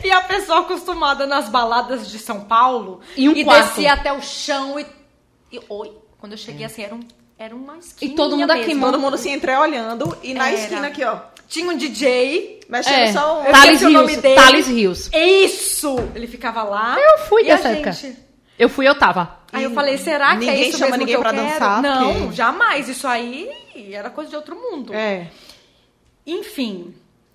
E 0.04 0.12
a 0.12 0.20
pessoa 0.22 0.62
acostumada 0.62 1.26
nas 1.26 1.48
baladas 1.48 2.10
de 2.10 2.20
São 2.20 2.42
Paulo 2.42 3.00
E 3.16 3.30
um 3.30 3.44
quarto. 3.46 3.68
descia 3.68 3.94
até 3.94 4.12
o 4.12 4.22
chão 4.22 4.78
e, 4.78 4.86
e 5.50 5.62
oi, 5.70 5.94
quando 6.20 6.34
eu 6.34 6.38
cheguei 6.38 6.66
assim 6.66 6.84
era 6.84 6.94
um 6.94 7.00
era 7.44 7.56
uma 7.56 7.78
esquina 7.78 8.12
E 8.12 8.16
todo 8.16 8.38
mundo 8.38 8.52
aqui. 8.52 8.80
Todo 8.80 9.00
mundo 9.00 9.18
se 9.18 9.30
entreolhando 9.30 10.18
e 10.24 10.34
na 10.34 10.50
Era. 10.50 10.58
esquina 10.60 10.88
aqui, 10.88 11.04
ó. 11.04 11.18
Tinha 11.48 11.70
um 11.70 11.78
DJ. 11.78 12.62
Mexendo 12.70 12.94
É, 12.96 13.12
só 13.12 13.42
um. 13.42 13.44
Thales 13.44 13.64
esqueci 13.66 13.86
o 13.86 13.90
nome 13.90 14.08
Rios. 14.12 14.22
dele. 14.22 14.36
Thales 14.36 14.68
Rios. 14.68 15.10
Isso! 15.14 15.96
Ele 16.16 16.26
ficava 16.28 16.64
lá. 16.64 16.98
Eu 17.00 17.18
fui 17.28 17.44
a 17.52 17.56
dessa 17.56 17.70
época. 17.70 17.92
gente- 17.92 18.18
Eu 18.58 18.70
fui, 18.70 18.88
eu 18.88 18.96
tava. 18.98 19.40
Aí 19.52 19.64
eu 19.64 19.72
falei, 19.72 19.98
será 19.98 20.32
que 20.32 20.38
Ninguém 20.46 20.64
é 20.64 20.68
isso 20.70 20.78
chama 20.78 20.92
mesmo 20.92 21.00
ninguém 21.00 21.14
que 21.16 21.18
eu 21.18 21.22
pra 21.22 21.34
quero? 21.34 21.44
dançar, 21.48 21.82
Não, 21.82 22.14
porque- 22.22 22.36
jamais. 22.36 22.88
Isso 22.90 23.08
aí 23.08 23.50
era 23.92 24.10
coisa 24.10 24.30
de 24.30 24.36
outro 24.36 24.56
mundo. 24.56 24.94
É. 24.94 25.28
Enfim, 26.26 26.94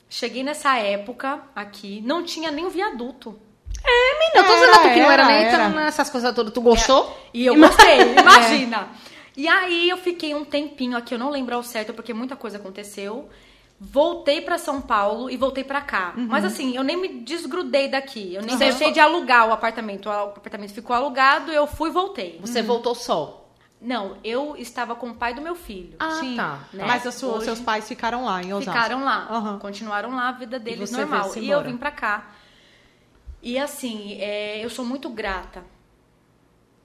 cheguei 0.08 0.42
nessa 0.42 0.76
época 0.78 1.40
aqui, 1.54 2.02
não 2.04 2.22
tinha 2.24 2.50
nem 2.50 2.66
o 2.66 2.70
viaduto. 2.70 3.38
Menina, 3.84 4.32
eu 4.34 4.44
tô 4.44 4.54
dizendo 4.54 4.94
que 4.94 5.00
não 5.00 5.10
era, 5.10 5.22
era, 5.22 5.26
nem 5.26 5.44
era. 5.46 5.68
nessas 5.68 6.10
coisas 6.10 6.34
todas. 6.34 6.52
Tu 6.52 6.60
gostou? 6.60 7.16
E 7.32 7.46
eu 7.46 7.54
gostei, 7.54 7.98
imagina. 8.18 8.88
E 9.38 9.46
aí 9.46 9.88
eu 9.88 9.96
fiquei 9.96 10.34
um 10.34 10.44
tempinho 10.44 10.96
aqui, 10.96 11.14
eu 11.14 11.18
não 11.18 11.30
lembro 11.30 11.54
ao 11.54 11.62
certo 11.62 11.94
porque 11.94 12.12
muita 12.12 12.34
coisa 12.34 12.56
aconteceu. 12.58 13.28
Voltei 13.80 14.40
pra 14.40 14.58
São 14.58 14.80
Paulo 14.80 15.30
e 15.30 15.36
voltei 15.36 15.62
pra 15.62 15.80
cá. 15.80 16.12
Mas 16.16 16.44
assim, 16.44 16.74
eu 16.74 16.82
nem 16.82 16.96
me 17.00 17.20
desgrudei 17.20 17.86
daqui. 17.86 18.34
Eu 18.34 18.42
nem 18.42 18.50
Você 18.58 18.64
deixei 18.64 18.90
de 18.90 18.98
alugar 18.98 19.46
o 19.48 19.52
apartamento. 19.52 20.06
O 20.08 20.10
apartamento 20.12 20.74
ficou 20.74 20.96
alugado, 20.96 21.52
eu 21.52 21.68
fui 21.68 21.88
e 21.88 21.92
voltei. 21.92 22.36
Você 22.40 22.60
voltou 22.62 22.96
só. 22.96 23.48
Não, 23.80 24.16
eu 24.24 24.56
estava 24.56 24.96
com 24.96 25.10
o 25.10 25.14
pai 25.14 25.32
do 25.34 25.40
meu 25.40 25.54
filho. 25.54 25.94
Ah, 26.00 26.10
Sim. 26.18 26.34
tá. 26.34 26.64
né? 26.72 26.84
Mas 26.84 27.04
os 27.06 27.14
seus- 27.14 27.32
Hoje- 27.36 27.44
seus 27.44 27.60
pais 27.60 27.86
ficaram 27.86 28.24
lá 28.24 28.42
em 28.42 28.52
Osasco. 28.52 28.72
Ficaram 28.72 29.04
lá. 29.04 29.56
Continuaram 29.60 30.10
lá 30.16 30.30
a 30.30 30.32
vida 30.32 30.58
deles 30.58 30.90
você 30.90 30.96
normal. 30.96 31.30
E 31.36 31.48
eu 31.48 31.62
vim 31.62 31.76
pra 31.76 31.92
cá. 31.92 32.28
E 33.40 33.56
assim, 33.56 34.16
é, 34.20 34.64
eu 34.64 34.68
sou 34.68 34.84
muito 34.84 35.08
grata. 35.08 35.62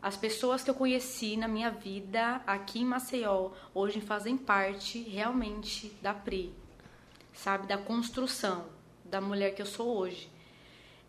As 0.03 0.15
pessoas 0.17 0.61
que 0.61 0.69
eu 0.69 0.75
conheci 0.75 1.35
na 1.37 1.47
minha 1.47 1.71
vida 1.71 2.41
aqui 2.45 2.81
em 2.81 2.85
Maceió 2.85 3.51
hoje 3.73 4.01
fazem 4.01 4.35
parte 4.35 4.99
realmente 4.99 5.95
da 6.01 6.13
Pri, 6.13 6.53
sabe? 7.31 7.67
Da 7.67 7.77
construção 7.77 8.65
da 9.05 9.21
mulher 9.21 9.55
que 9.55 9.61
eu 9.61 9.65
sou 9.65 9.97
hoje. 9.97 10.29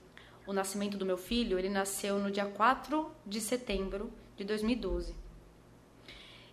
o 0.45 0.53
nascimento 0.53 0.99
do 0.99 1.05
meu 1.05 1.17
filho, 1.17 1.57
ele 1.57 1.69
nasceu 1.69 2.19
no 2.19 2.29
dia 2.29 2.45
4 2.45 3.09
de 3.25 3.41
setembro 3.41 4.13
de 4.37 4.43
2012. 4.43 5.15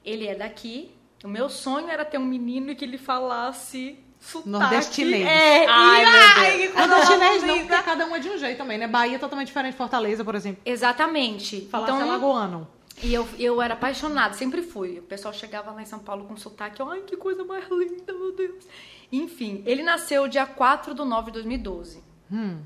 Ele 0.02 0.26
é 0.26 0.34
daqui. 0.34 0.90
O 1.22 1.28
meu 1.28 1.50
sonho 1.50 1.90
era 1.90 2.02
ter 2.02 2.16
um 2.16 2.24
menino 2.24 2.74
que 2.74 2.82
ele 2.82 2.96
falasse 2.96 4.01
sotaque. 4.22 4.48
Nordestinês. 4.48 5.26
É, 5.26 5.66
Ai, 5.66 6.02
e, 6.02 6.06
meu 6.06 6.20
ai, 6.20 6.56
Deus. 6.58 6.72
que 6.72 6.78
A 6.78 6.88
coisa 6.88 7.16
nordestinês 7.16 7.42
não, 7.42 7.58
porque 7.66 7.82
cada 7.82 8.06
um 8.06 8.16
é 8.16 8.18
de 8.20 8.28
um 8.30 8.38
jeito 8.38 8.58
também, 8.58 8.78
né? 8.78 8.86
Bahia 8.86 9.16
é 9.16 9.18
totalmente 9.18 9.48
diferente 9.48 9.72
de 9.72 9.78
Fortaleza, 9.78 10.24
por 10.24 10.34
exemplo. 10.34 10.62
Exatamente. 10.64 11.62
Falasse 11.70 11.92
então, 11.92 12.08
alagoano. 12.08 12.68
E 13.02 13.12
eu, 13.12 13.28
eu 13.38 13.60
era 13.60 13.74
apaixonada, 13.74 14.34
sempre 14.34 14.62
fui. 14.62 15.00
O 15.00 15.02
pessoal 15.02 15.34
chegava 15.34 15.72
lá 15.72 15.82
em 15.82 15.86
São 15.86 15.98
Paulo 15.98 16.24
com 16.24 16.36
sotaque, 16.36 16.80
ai, 16.82 17.00
que 17.00 17.16
coisa 17.16 17.44
mais 17.44 17.68
linda, 17.68 18.12
meu 18.12 18.32
Deus. 18.34 18.64
Enfim, 19.10 19.62
ele 19.66 19.82
nasceu 19.82 20.28
dia 20.28 20.46
4 20.46 20.94
de 20.94 21.04
9 21.04 21.26
de 21.26 21.32
2012. 21.32 22.02
Hum. 22.30 22.60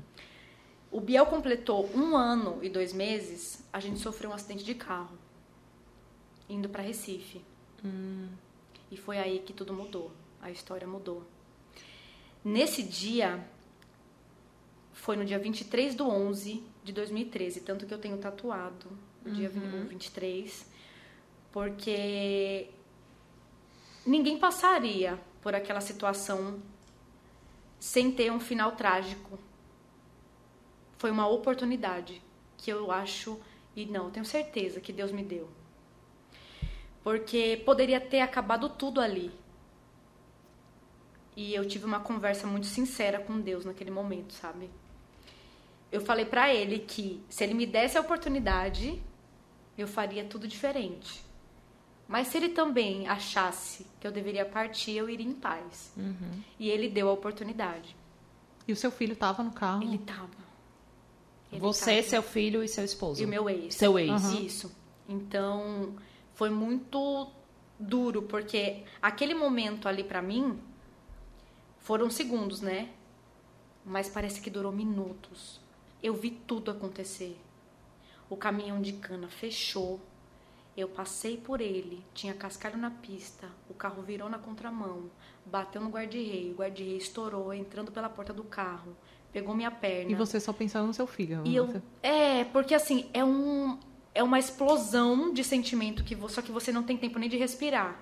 O 0.91 1.01
Biel 1.01 1.25
completou 1.25 1.89
um 1.93 2.15
ano 2.15 2.59
e 2.61 2.69
dois 2.69 2.93
meses, 2.93 3.67
a 3.73 3.79
gente 3.79 3.99
sofreu 3.99 4.29
um 4.29 4.33
acidente 4.33 4.63
de 4.63 4.73
carro, 4.73 5.17
indo 6.47 6.69
para 6.69 6.81
Recife. 6.81 7.43
E 8.89 8.95
foi 8.97 9.17
aí 9.17 9.39
que 9.39 9.51
tudo 9.51 9.73
mudou, 9.73 10.11
a 10.41 10.49
história 10.49 10.87
mudou. 10.87 11.23
Nesse 12.47 12.81
dia, 12.81 13.45
foi 14.93 15.17
no 15.17 15.25
dia 15.25 15.37
23 15.37 15.93
do 15.95 16.09
11 16.09 16.63
de 16.81 16.93
2013, 16.93 17.59
tanto 17.59 17.85
que 17.85 17.93
eu 17.93 17.97
tenho 17.97 18.17
tatuado 18.17 18.87
o 19.25 19.29
dia 19.29 19.49
Uhum. 19.49 19.85
23, 19.89 20.65
porque 21.51 22.69
ninguém 24.05 24.39
passaria 24.39 25.19
por 25.41 25.53
aquela 25.53 25.81
situação 25.81 26.61
sem 27.77 28.13
ter 28.13 28.31
um 28.31 28.39
final 28.39 28.77
trágico. 28.77 29.37
Foi 30.97 31.11
uma 31.11 31.27
oportunidade 31.27 32.21
que 32.57 32.71
eu 32.71 32.93
acho, 32.93 33.37
e 33.75 33.85
não, 33.85 34.05
eu 34.05 34.11
tenho 34.11 34.25
certeza 34.25 34.79
que 34.79 34.93
Deus 34.93 35.11
me 35.11 35.21
deu. 35.21 35.49
Porque 37.03 37.61
poderia 37.65 37.99
ter 37.99 38.21
acabado 38.21 38.69
tudo 38.69 39.01
ali. 39.01 39.33
E 41.37 41.53
eu 41.53 41.67
tive 41.67 41.85
uma 41.85 41.99
conversa 41.99 42.47
muito 42.47 42.65
sincera 42.65 43.19
com 43.19 43.39
Deus 43.39 43.63
naquele 43.63 43.91
momento, 43.91 44.33
sabe? 44.33 44.71
Eu 45.91 46.01
falei 46.01 46.25
pra 46.25 46.51
ele 46.51 46.79
que 46.79 47.21
se 47.29 47.43
ele 47.43 47.53
me 47.53 47.67
desse 47.67 47.95
a 47.95 48.01
oportunidade, 48.01 48.99
eu 49.77 49.87
faria 49.87 50.25
tudo 50.25 50.47
diferente. 50.47 51.23
Mas 52.07 52.29
se 52.29 52.37
ele 52.37 52.49
também 52.49 53.07
achasse 53.07 53.85
que 53.99 54.07
eu 54.07 54.11
deveria 54.11 54.45
partir, 54.45 54.93
eu 54.93 55.07
iria 55.07 55.27
em 55.27 55.33
paz. 55.33 55.93
E 56.57 56.69
ele 56.71 56.89
deu 56.89 57.07
a 57.07 57.13
oportunidade. 57.13 57.95
E 58.67 58.73
o 58.73 58.75
seu 58.75 58.89
filho 58.89 59.15
tava 59.15 59.43
no 59.43 59.51
carro. 59.51 59.83
Ele 59.83 59.99
tava. 59.99 60.29
Ele 61.51 61.61
Você, 61.61 61.97
tava. 61.97 62.07
seu 62.09 62.23
filho 62.23 62.63
e 62.63 62.67
seu 62.67 62.83
esposo. 62.83 63.21
E 63.21 63.25
o 63.25 63.27
meu 63.27 63.47
ex. 63.47 63.75
Seu 63.75 63.99
ex. 63.99 64.23
Isso. 64.31 64.75
Então, 65.07 65.95
foi 66.33 66.49
muito 66.49 67.31
duro, 67.79 68.23
porque 68.23 68.83
aquele 68.99 69.35
momento 69.35 69.87
ali 69.87 70.03
pra 70.03 70.19
mim 70.19 70.59
foram 71.87 72.09
segundos, 72.09 72.59
né? 72.59 72.89
Mas 73.85 74.09
parece 74.09 74.41
que 74.41 74.49
durou 74.49 74.73
minutos. 74.73 75.61
Eu 76.03 76.13
vi 76.13 76.31
tudo 76.31 76.69
acontecer. 76.69 77.39
O 78.29 78.35
caminhão 78.35 78.81
de 78.81 78.91
cana 78.91 79.29
fechou. 79.29 80.01
Eu 80.75 80.89
passei 80.89 81.37
por 81.37 81.61
ele, 81.61 82.03
tinha 82.13 82.33
cascalho 82.35 82.77
na 82.77 82.91
pista, 82.91 83.49
o 83.67 83.73
carro 83.73 84.03
virou 84.03 84.29
na 84.29 84.37
contramão, 84.37 85.09
bateu 85.43 85.81
no 85.81 85.89
guarda-rei, 85.89 86.51
o 86.51 86.55
guarda-rei 86.59 86.97
estourou, 86.97 87.51
entrando 87.51 87.91
pela 87.91 88.07
porta 88.07 88.31
do 88.31 88.43
carro, 88.43 88.95
pegou 89.33 89.55
minha 89.55 89.71
perna. 89.71 90.11
E 90.11 90.13
você 90.13 90.39
só 90.39 90.53
pensando 90.53 90.85
no 90.85 90.93
seu 90.93 91.07
filho. 91.07 91.41
E 91.45 91.55
eu, 91.55 91.65
Você- 91.65 91.81
é, 92.03 92.43
porque 92.43 92.75
assim, 92.75 93.09
é 93.13 93.23
um 93.25 93.79
é 94.13 94.21
uma 94.21 94.37
explosão 94.37 95.33
de 95.33 95.43
sentimento 95.43 96.03
que 96.03 96.13
você, 96.13 96.35
só 96.35 96.41
que 96.43 96.51
você 96.51 96.71
não 96.71 96.83
tem 96.83 96.95
tempo 96.97 97.17
nem 97.17 97.27
de 97.29 97.37
respirar. 97.37 97.97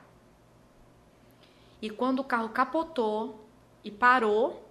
E 1.81 1.89
quando 1.89 2.19
o 2.19 2.23
carro 2.25 2.49
capotou 2.49 3.44
e 3.85 3.91
parou, 3.91 4.67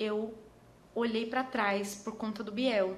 eu 0.00 0.34
olhei 0.94 1.26
para 1.26 1.44
trás 1.44 1.94
por 1.96 2.16
conta 2.16 2.42
do 2.42 2.50
Biel. 2.50 2.96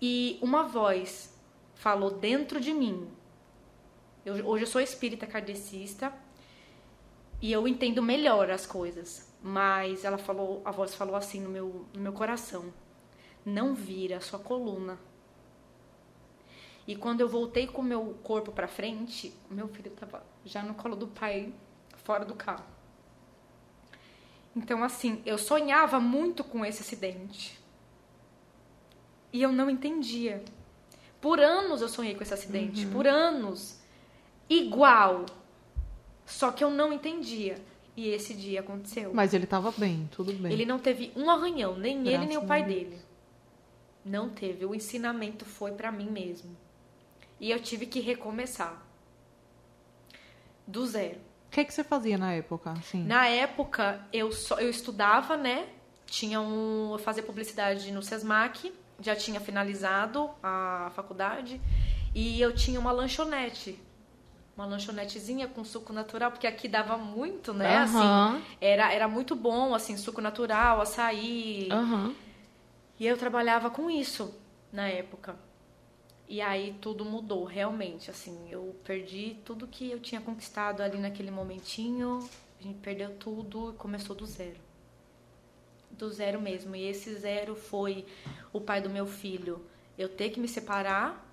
E 0.00 0.38
uma 0.42 0.64
voz 0.64 1.34
falou 1.74 2.10
dentro 2.10 2.60
de 2.60 2.74
mim. 2.74 3.10
Eu- 4.26 4.46
hoje 4.46 4.64
eu 4.64 4.68
sou 4.68 4.80
espírita 4.80 5.26
kardecista 5.26 6.12
e 7.40 7.50
eu 7.50 7.66
entendo 7.66 8.02
melhor 8.02 8.50
as 8.50 8.66
coisas. 8.66 9.32
Mas 9.42 10.04
ela 10.04 10.18
falou, 10.18 10.60
a 10.66 10.70
voz 10.70 10.94
falou 10.94 11.16
assim 11.16 11.40
no 11.40 11.48
meu, 11.48 11.86
no 11.94 12.00
meu 12.00 12.12
coração: 12.12 12.72
não 13.44 13.74
vira 13.74 14.18
a 14.18 14.20
sua 14.20 14.38
coluna. 14.38 14.98
E 16.86 16.94
quando 16.94 17.22
eu 17.22 17.28
voltei 17.28 17.66
com 17.66 17.80
o 17.80 17.84
meu 17.84 18.18
corpo 18.22 18.52
para 18.52 18.68
frente, 18.68 19.32
meu 19.50 19.66
filho 19.68 19.90
estava 19.90 20.22
já 20.44 20.62
no 20.62 20.74
colo 20.74 20.94
do 20.94 21.06
pai, 21.08 21.50
fora 22.04 22.24
do 22.24 22.34
carro. 22.34 22.64
Então, 24.54 24.84
assim, 24.84 25.20
eu 25.26 25.36
sonhava 25.36 25.98
muito 25.98 26.44
com 26.44 26.64
esse 26.64 26.80
acidente. 26.82 27.58
E 29.32 29.42
eu 29.42 29.50
não 29.50 29.68
entendia. 29.68 30.44
Por 31.20 31.40
anos 31.40 31.82
eu 31.82 31.88
sonhei 31.88 32.14
com 32.14 32.22
esse 32.22 32.32
acidente. 32.32 32.86
Por 32.86 33.06
anos. 33.06 33.80
Igual. 34.48 35.26
Só 36.24 36.52
que 36.52 36.62
eu 36.62 36.70
não 36.70 36.92
entendia. 36.92 37.56
E 37.96 38.08
esse 38.08 38.34
dia 38.34 38.60
aconteceu. 38.60 39.12
Mas 39.12 39.34
ele 39.34 39.46
tava 39.46 39.72
bem, 39.76 40.08
tudo 40.12 40.32
bem. 40.32 40.52
Ele 40.52 40.64
não 40.64 40.78
teve 40.78 41.12
um 41.16 41.30
arranhão, 41.30 41.76
nem 41.76 42.06
ele 42.06 42.26
nem 42.26 42.36
o 42.36 42.42
Graças 42.42 42.48
pai 42.48 42.64
dele. 42.64 42.98
Não 44.04 44.28
teve. 44.28 44.64
O 44.64 44.74
ensinamento 44.74 45.44
foi 45.44 45.72
pra 45.72 45.90
mim 45.90 46.10
mesmo. 46.10 46.56
E 47.40 47.50
eu 47.50 47.58
tive 47.58 47.86
que 47.86 48.00
recomeçar. 48.00 48.84
Do 50.66 50.86
zero. 50.86 51.20
O 51.54 51.56
que, 51.56 51.64
que 51.66 51.72
você 51.72 51.84
fazia 51.84 52.18
na 52.18 52.32
época? 52.32 52.72
Assim? 52.72 53.04
Na 53.04 53.28
época, 53.28 54.04
eu, 54.12 54.32
só, 54.32 54.58
eu 54.58 54.68
estudava, 54.68 55.36
né? 55.36 55.68
Tinha 56.04 56.40
um. 56.40 56.90
Eu 56.90 56.98
fazia 56.98 57.22
publicidade 57.22 57.92
no 57.92 58.02
Sesmac, 58.02 58.74
já 59.00 59.14
tinha 59.14 59.38
finalizado 59.38 60.28
a 60.42 60.90
faculdade. 60.96 61.60
E 62.12 62.40
eu 62.40 62.52
tinha 62.52 62.80
uma 62.80 62.90
lanchonete. 62.90 63.80
Uma 64.56 64.66
lanchonetezinha 64.66 65.46
com 65.46 65.62
suco 65.62 65.92
natural, 65.92 66.32
porque 66.32 66.48
aqui 66.48 66.66
dava 66.66 66.98
muito, 66.98 67.54
né? 67.54 67.76
Aham. 67.76 68.34
Assim, 68.34 68.44
era, 68.60 68.92
era 68.92 69.06
muito 69.06 69.36
bom, 69.36 69.76
assim, 69.76 69.96
suco 69.96 70.20
natural, 70.20 70.80
açaí. 70.80 71.68
Aham. 71.70 72.16
E 72.98 73.06
eu 73.06 73.16
trabalhava 73.16 73.70
com 73.70 73.88
isso 73.88 74.34
na 74.72 74.88
época. 74.88 75.36
E 76.28 76.40
aí 76.40 76.76
tudo 76.80 77.04
mudou, 77.04 77.44
realmente. 77.44 78.10
Assim, 78.10 78.48
eu 78.50 78.74
perdi 78.84 79.36
tudo 79.44 79.66
que 79.66 79.90
eu 79.90 80.00
tinha 80.00 80.20
conquistado 80.20 80.80
ali 80.80 80.98
naquele 80.98 81.30
momentinho. 81.30 82.28
A 82.58 82.62
gente 82.62 82.78
perdeu 82.78 83.14
tudo 83.16 83.72
e 83.72 83.76
começou 83.76 84.16
do 84.16 84.24
zero. 84.24 84.56
Do 85.90 86.10
zero 86.10 86.40
mesmo. 86.40 86.74
E 86.74 86.84
esse 86.86 87.14
zero 87.16 87.54
foi 87.54 88.06
o 88.52 88.60
pai 88.60 88.80
do 88.80 88.88
meu 88.88 89.06
filho. 89.06 89.64
Eu 89.98 90.08
ter 90.08 90.30
que 90.30 90.40
me 90.40 90.48
separar, 90.48 91.24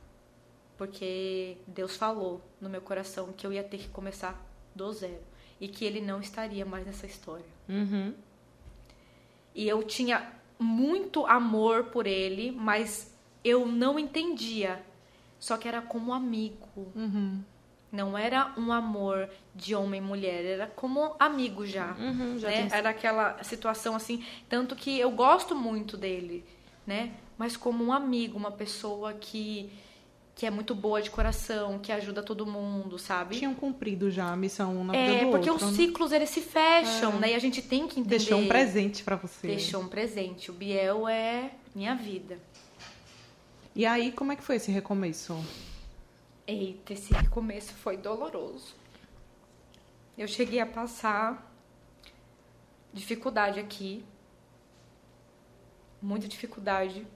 porque 0.78 1.58
Deus 1.66 1.96
falou 1.96 2.42
no 2.60 2.70
meu 2.70 2.82
coração 2.82 3.32
que 3.34 3.48
eu 3.48 3.54
ia 3.54 3.64
ter 3.64 3.78
que 3.78 3.88
começar 3.88 4.40
do 4.76 4.92
zero. 4.92 5.24
E 5.60 5.68
que 5.68 5.86
ele 5.86 6.02
não 6.02 6.20
estaria 6.20 6.66
mais 6.66 6.86
nessa 6.86 7.06
história. 7.06 7.46
Uhum. 7.70 8.14
E 9.56 9.68
eu 9.68 9.84
tinha 9.84 10.32
muito 10.60 11.26
amor 11.26 11.86
por 11.86 12.06
ele, 12.06 12.52
mas 12.52 13.11
eu 13.44 13.66
não 13.66 13.98
entendia. 13.98 14.82
Só 15.40 15.58
que 15.58 15.68
era 15.68 15.82
como 15.82 16.14
amigo. 16.14 16.92
Uhum. 16.96 17.42
Não 17.92 18.18
era 18.18 18.54
um 18.58 18.72
amor 18.72 19.28
de 19.54 19.76
homem 19.76 20.00
e 20.00 20.04
mulher, 20.04 20.46
era 20.46 20.68
como 20.68 21.14
amigo 21.20 21.66
já. 21.66 21.94
Uhum, 22.00 22.40
já 22.40 22.48
né? 22.48 22.70
Era 22.72 22.90
aquela 22.92 23.44
situação 23.44 23.96
assim, 23.96 24.24
tanto 24.48 24.76
que 24.76 24.98
eu 24.98 25.12
gosto 25.12 25.54
muito 25.54 25.98
dele, 25.98 26.46
né? 26.88 27.12
Mas 27.38 27.58
como 27.58 27.84
um 27.84 27.92
amigo, 27.92 28.38
uma 28.38 28.52
pessoa 28.52 29.14
que 29.14 29.70
que 30.34 30.46
é 30.46 30.50
muito 30.50 30.74
boa 30.74 31.02
de 31.02 31.12
coração, 31.12 31.78
que 31.78 31.92
ajuda 31.92 32.24
todo 32.24 32.46
mundo, 32.48 32.98
sabe? 32.98 33.36
Tinham 33.36 33.54
cumprido 33.54 34.10
já 34.10 34.32
a 34.32 34.36
missão 34.36 34.78
um 34.78 34.84
na 34.84 34.94
vida 34.94 35.04
É, 35.04 35.26
do 35.26 35.32
porque 35.32 35.50
outro. 35.50 35.68
os 35.68 35.72
né? 35.72 35.78
ciclos 35.78 36.12
eles 36.12 36.30
se 36.30 36.42
fecham, 36.42 37.20
né? 37.20 37.32
E 37.32 37.36
a 37.36 37.40
gente 37.40 37.62
tem 37.62 37.88
que 37.88 38.00
entender. 38.00 38.18
Deixou 38.18 38.40
um 38.40 38.48
presente 38.48 39.04
pra 39.04 39.18
você. 39.18 39.48
Deixou 39.48 39.82
um 39.82 39.88
presente. 39.88 40.50
O 40.50 40.54
Biel 40.54 41.08
é 41.08 41.52
minha 41.76 41.94
vida. 41.94 42.40
E 43.74 43.86
aí, 43.86 44.12
como 44.12 44.32
é 44.32 44.36
que 44.36 44.44
foi 44.44 44.58
esse 44.58 44.70
recomeço? 44.70 45.34
Eita, 46.46 46.92
esse 46.92 47.14
recomeço 47.14 47.74
foi 47.74 47.96
doloroso. 47.96 48.76
Eu 50.18 50.28
cheguei 50.28 50.60
a 50.60 50.66
passar 50.66 51.50
dificuldade 52.94 53.60
aqui. 53.60 54.04
Muita 56.02 56.28
dificuldade. 56.28 57.08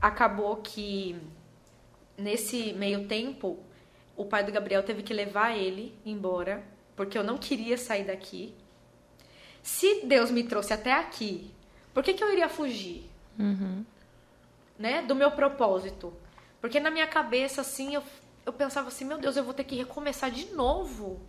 Acabou 0.00 0.56
que 0.56 1.16
nesse 2.18 2.74
meio 2.74 3.06
tempo 3.08 3.58
o 4.14 4.26
pai 4.26 4.44
do 4.44 4.52
Gabriel 4.52 4.82
teve 4.82 5.02
que 5.02 5.14
levar 5.14 5.56
ele 5.56 5.94
embora, 6.04 6.62
porque 6.94 7.16
eu 7.16 7.24
não 7.24 7.38
queria 7.38 7.78
sair 7.78 8.04
daqui. 8.04 8.54
Se 9.62 10.06
Deus 10.06 10.30
me 10.30 10.44
trouxe 10.44 10.74
até 10.74 10.92
aqui, 10.92 11.50
por 11.94 12.02
que, 12.04 12.12
que 12.12 12.22
eu 12.22 12.30
iria 12.30 12.48
fugir? 12.48 13.08
Né, 14.78 15.02
do 15.02 15.14
meu 15.14 15.30
propósito. 15.30 16.12
Porque 16.60 16.80
na 16.80 16.90
minha 16.90 17.06
cabeça, 17.06 17.60
assim, 17.60 17.94
eu, 17.94 18.02
eu 18.44 18.52
pensava 18.52 18.88
assim, 18.88 19.04
meu 19.04 19.18
Deus, 19.18 19.36
eu 19.36 19.44
vou 19.44 19.54
ter 19.54 19.64
que 19.64 19.76
recomeçar 19.76 20.30
de 20.30 20.46
novo. 20.54 21.20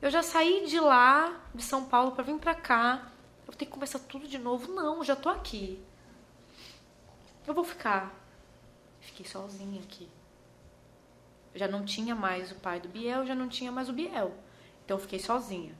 Eu 0.00 0.10
já 0.10 0.22
saí 0.22 0.66
de 0.66 0.78
lá, 0.78 1.40
de 1.54 1.62
São 1.62 1.84
Paulo, 1.84 2.12
pra 2.12 2.22
vir 2.22 2.38
pra 2.38 2.54
cá. 2.54 3.10
Eu 3.40 3.46
vou 3.46 3.54
ter 3.54 3.64
que 3.64 3.70
começar 3.70 3.98
tudo 4.00 4.28
de 4.28 4.38
novo. 4.38 4.72
Não, 4.72 5.02
já 5.02 5.16
tô 5.16 5.28
aqui. 5.28 5.82
Eu 7.46 7.54
vou 7.54 7.64
ficar. 7.64 8.14
Fiquei 9.00 9.24
sozinha 9.24 9.80
aqui. 9.80 10.08
Eu 11.54 11.60
já 11.60 11.68
não 11.68 11.84
tinha 11.84 12.14
mais 12.14 12.50
o 12.50 12.56
pai 12.56 12.80
do 12.80 12.88
Biel, 12.88 13.24
já 13.24 13.34
não 13.34 13.48
tinha 13.48 13.72
mais 13.72 13.88
o 13.88 13.92
Biel. 13.92 14.34
Então 14.84 14.96
eu 14.96 15.00
fiquei 15.00 15.18
sozinha. 15.18 15.74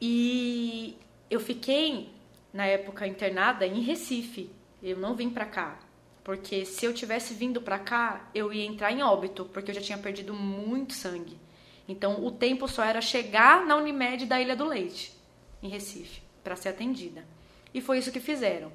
E 0.00 0.98
eu 1.30 1.38
fiquei, 1.38 2.12
na 2.52 2.66
época, 2.66 3.06
internada 3.06 3.66
em 3.66 3.80
Recife. 3.80 4.50
Eu 4.82 4.98
não 4.98 5.14
vim 5.14 5.30
pra 5.30 5.46
cá. 5.46 5.78
Porque 6.24 6.64
se 6.64 6.84
eu 6.84 6.94
tivesse 6.94 7.34
vindo 7.34 7.60
pra 7.60 7.78
cá, 7.78 8.28
eu 8.34 8.52
ia 8.52 8.64
entrar 8.64 8.92
em 8.92 9.02
óbito, 9.02 9.44
porque 9.46 9.70
eu 9.70 9.74
já 9.74 9.80
tinha 9.80 9.98
perdido 9.98 10.34
muito 10.34 10.92
sangue. 10.92 11.38
Então 11.88 12.24
o 12.24 12.30
tempo 12.30 12.68
só 12.68 12.84
era 12.84 13.00
chegar 13.00 13.66
na 13.66 13.76
Unimed 13.76 14.26
da 14.26 14.40
Ilha 14.40 14.54
do 14.54 14.64
Leite, 14.64 15.12
em 15.62 15.68
Recife, 15.68 16.22
pra 16.44 16.56
ser 16.56 16.68
atendida. 16.68 17.24
E 17.74 17.80
foi 17.80 17.98
isso 17.98 18.12
que 18.12 18.20
fizeram. 18.20 18.72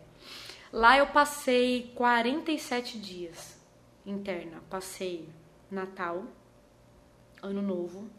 Lá 0.71 0.97
eu 0.97 1.07
passei 1.07 1.91
47 1.95 2.99
dias 2.99 3.57
interna. 4.05 4.61
Passei 4.69 5.29
Natal, 5.71 6.25
Ano 7.41 7.61
Novo. 7.61 8.09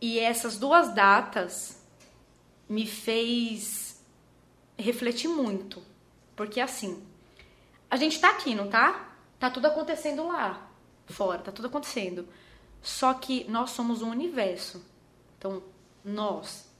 E 0.00 0.18
essas 0.18 0.58
duas 0.58 0.92
datas 0.92 1.86
me 2.68 2.86
fez 2.86 4.04
refletir 4.76 5.28
muito. 5.28 5.91
Porque 6.34 6.60
assim, 6.60 7.06
a 7.90 7.96
gente 7.96 8.20
tá 8.20 8.30
aqui, 8.30 8.54
não 8.54 8.68
tá? 8.68 9.16
Tá 9.38 9.50
tudo 9.50 9.66
acontecendo 9.66 10.26
lá, 10.26 10.70
fora, 11.06 11.42
tá 11.42 11.52
tudo 11.52 11.68
acontecendo. 11.68 12.28
Só 12.80 13.14
que 13.14 13.44
nós 13.50 13.70
somos 13.70 14.02
um 14.02 14.10
universo. 14.10 14.84
Então, 15.38 15.62
nós. 16.04 16.70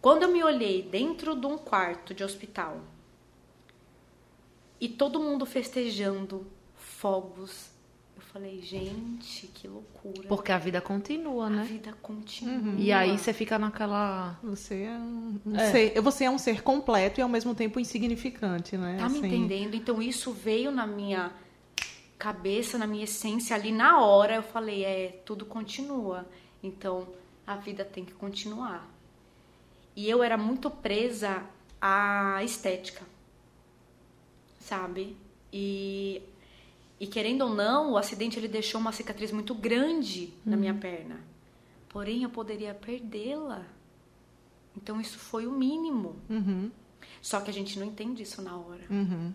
Quando 0.00 0.22
eu 0.22 0.32
me 0.32 0.42
olhei 0.42 0.82
dentro 0.82 1.34
de 1.34 1.46
um 1.46 1.58
quarto 1.58 2.14
de 2.14 2.22
hospital 2.22 2.80
e 4.80 4.88
todo 4.88 5.20
mundo 5.20 5.44
festejando 5.46 6.46
fogos, 6.74 7.70
falei, 8.36 8.60
gente, 8.60 9.46
que 9.48 9.66
loucura. 9.66 10.28
Porque 10.28 10.52
a 10.52 10.58
vida 10.58 10.78
continua, 10.80 11.46
a 11.46 11.50
né? 11.50 11.64
vida 11.64 11.94
continua. 12.02 12.74
E 12.78 12.92
aí 12.92 13.16
você 13.18 13.32
fica 13.32 13.58
naquela. 13.58 14.38
Você 14.42 14.82
é 14.82 14.90
um, 14.98 15.40
um 15.46 15.56
É. 15.56 15.70
ser, 15.70 16.00
você 16.02 16.24
é 16.24 16.30
um 16.30 16.36
ser 16.36 16.62
completo 16.62 17.18
e 17.18 17.22
ao 17.22 17.28
mesmo 17.30 17.54
tempo 17.54 17.80
insignificante, 17.80 18.76
né? 18.76 18.98
Tá 18.98 19.08
me 19.08 19.18
Assim, 19.18 19.26
entendendo? 19.26 19.74
Então 19.74 20.02
isso 20.02 20.32
veio 20.32 20.70
na 20.70 20.86
minha 20.86 21.32
cabeça, 22.18 22.76
na 22.76 22.86
minha 22.86 23.04
essência 23.04 23.56
ali 23.56 23.72
na 23.72 24.00
hora. 24.00 24.34
Eu 24.34 24.42
falei, 24.42 24.84
é, 24.84 25.20
tudo 25.24 25.46
continua. 25.46 26.26
Então 26.62 27.08
a 27.46 27.56
vida 27.56 27.86
tem 27.86 28.04
que 28.04 28.12
continuar. 28.12 28.86
E 29.94 30.10
eu 30.10 30.22
era 30.22 30.36
muito 30.36 30.70
presa 30.70 31.42
à 31.80 32.44
estética, 32.44 33.02
sabe? 34.60 35.16
E, 35.50 36.20
e 36.98 37.06
querendo 37.06 37.42
ou 37.42 37.54
não, 37.54 37.92
o 37.92 37.96
acidente 37.98 38.38
ele 38.38 38.48
deixou 38.48 38.80
uma 38.80 38.92
cicatriz 38.92 39.30
muito 39.32 39.54
grande 39.54 40.32
na 40.44 40.56
minha 40.56 40.74
perna. 40.74 41.20
Porém, 41.88 42.22
eu 42.22 42.30
poderia 42.30 42.74
perdê-la. 42.74 43.64
Então 44.76 45.00
isso 45.00 45.18
foi 45.18 45.46
o 45.46 45.52
mínimo. 45.52 46.16
Uhum, 46.28 46.70
Só 47.22 47.40
que 47.40 47.50
a 47.50 47.52
gente 47.52 47.78
não 47.78 47.86
entende 47.86 48.22
isso 48.22 48.42
na 48.42 48.56
hora. 48.56 48.84
uhum. 48.90 49.32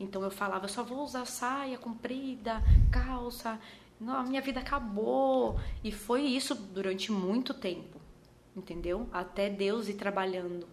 Então 0.00 0.22
eu 0.22 0.30
falava, 0.30 0.64
eu 0.66 0.68
só 0.68 0.84
vou 0.84 1.02
usar 1.02 1.24
saia 1.24 1.76
comprida, 1.76 2.62
calça. 2.88 3.58
Não, 4.00 4.14
a 4.14 4.22
minha 4.22 4.40
vida 4.40 4.60
acabou. 4.60 5.58
E 5.82 5.90
foi 5.90 6.22
isso 6.22 6.54
durante 6.54 7.10
muito 7.10 7.52
tempo. 7.52 7.98
Entendeu? 8.56 9.08
Até 9.12 9.50
Deus 9.50 9.88
ir 9.88 9.94
trabalhando. 9.94 10.68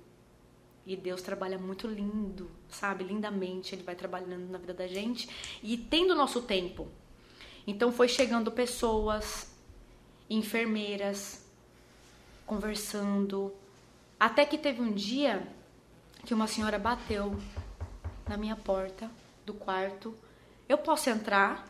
E 0.85 0.95
Deus 0.95 1.21
trabalha 1.21 1.57
muito 1.57 1.87
lindo, 1.87 2.49
sabe? 2.69 3.03
Lindamente. 3.03 3.73
Ele 3.73 3.81
vai 3.81 3.95
trabalhando 3.95 4.51
na 4.51 4.57
vida 4.57 4.73
da 4.73 4.85
gente 4.85 5.27
e 5.63 5.77
tendo 5.77 6.13
nosso 6.13 6.43
tempo. 6.43 6.87
Então 7.65 7.91
foi 7.91 8.07
chegando 8.07 8.51
pessoas, 8.51 9.51
enfermeiras, 10.29 11.43
conversando. 12.45 13.51
Até 14.19 14.45
que 14.45 14.59
teve 14.59 14.79
um 14.79 14.93
dia 14.93 15.47
que 16.23 16.35
uma 16.35 16.47
senhora 16.47 16.77
bateu 16.77 17.35
na 18.27 18.37
minha 18.37 18.55
porta 18.55 19.09
do 19.43 19.55
quarto. 19.55 20.15
Eu 20.69 20.77
posso 20.77 21.09
entrar? 21.09 21.67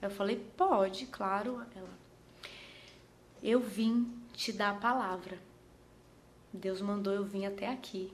Eu 0.00 0.10
falei, 0.10 0.36
pode, 0.56 1.04
claro. 1.06 1.62
Ela, 1.76 1.90
eu 3.42 3.60
vim 3.60 4.10
te 4.32 4.50
dar 4.50 4.70
a 4.70 4.80
palavra. 4.80 5.38
Deus 6.50 6.80
mandou 6.80 7.12
eu 7.12 7.24
vir 7.24 7.44
até 7.44 7.68
aqui 7.68 8.10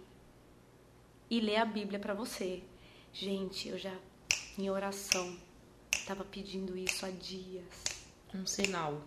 e 1.30 1.40
ler 1.40 1.56
a 1.56 1.64
Bíblia 1.64 1.98
pra 1.98 2.14
você. 2.14 2.62
Gente, 3.12 3.68
eu 3.68 3.78
já 3.78 3.92
em 4.58 4.70
oração. 4.70 5.36
Tava 6.06 6.24
pedindo 6.24 6.76
isso 6.76 7.04
há 7.04 7.10
dias. 7.10 7.64
Um 8.34 8.46
sinal. 8.46 9.02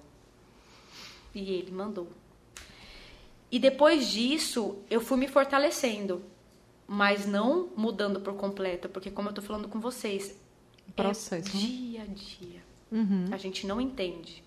E 1.34 1.51
ele 1.53 1.71
mandou. 1.71 2.12
E 3.51 3.58
depois 3.58 4.08
disso, 4.08 4.79
eu 4.89 5.01
fui 5.01 5.17
me 5.17 5.27
fortalecendo, 5.27 6.23
mas 6.88 7.25
não 7.25 7.69
mudando 7.75 8.19
por 8.19 8.36
completo, 8.36 8.89
porque 8.89 9.10
como 9.10 9.29
eu 9.29 9.34
tô 9.34 9.41
falando 9.41 9.67
com 9.67 9.79
vocês, 9.79 10.36
Processo, 10.95 11.36
é 11.36 11.39
dia 11.39 12.01
a 12.03 12.05
dia. 12.05 12.62
Uhum. 12.91 13.25
A 13.32 13.38
gente 13.38 13.65
não 13.65 13.79
entende. 13.79 14.43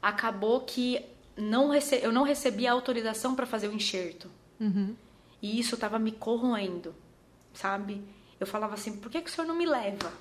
Acabou 0.00 0.60
que 0.62 1.04
não 1.36 1.70
rece... 1.70 2.00
eu 2.02 2.12
não 2.12 2.22
recebi 2.22 2.66
a 2.66 2.72
autorização 2.72 3.34
para 3.34 3.46
fazer 3.46 3.68
o 3.68 3.72
enxerto. 3.72 4.30
Uhum. 4.60 4.94
E 5.40 5.58
isso 5.58 5.76
tava 5.76 5.98
me 5.98 6.12
corroendo, 6.12 6.94
sabe? 7.52 8.02
Eu 8.40 8.46
falava 8.46 8.74
assim, 8.74 8.96
por 8.98 9.10
que, 9.10 9.20
que 9.20 9.30
o 9.30 9.32
senhor 9.32 9.46
não 9.46 9.54
me 9.54 9.66
leva? 9.66 10.12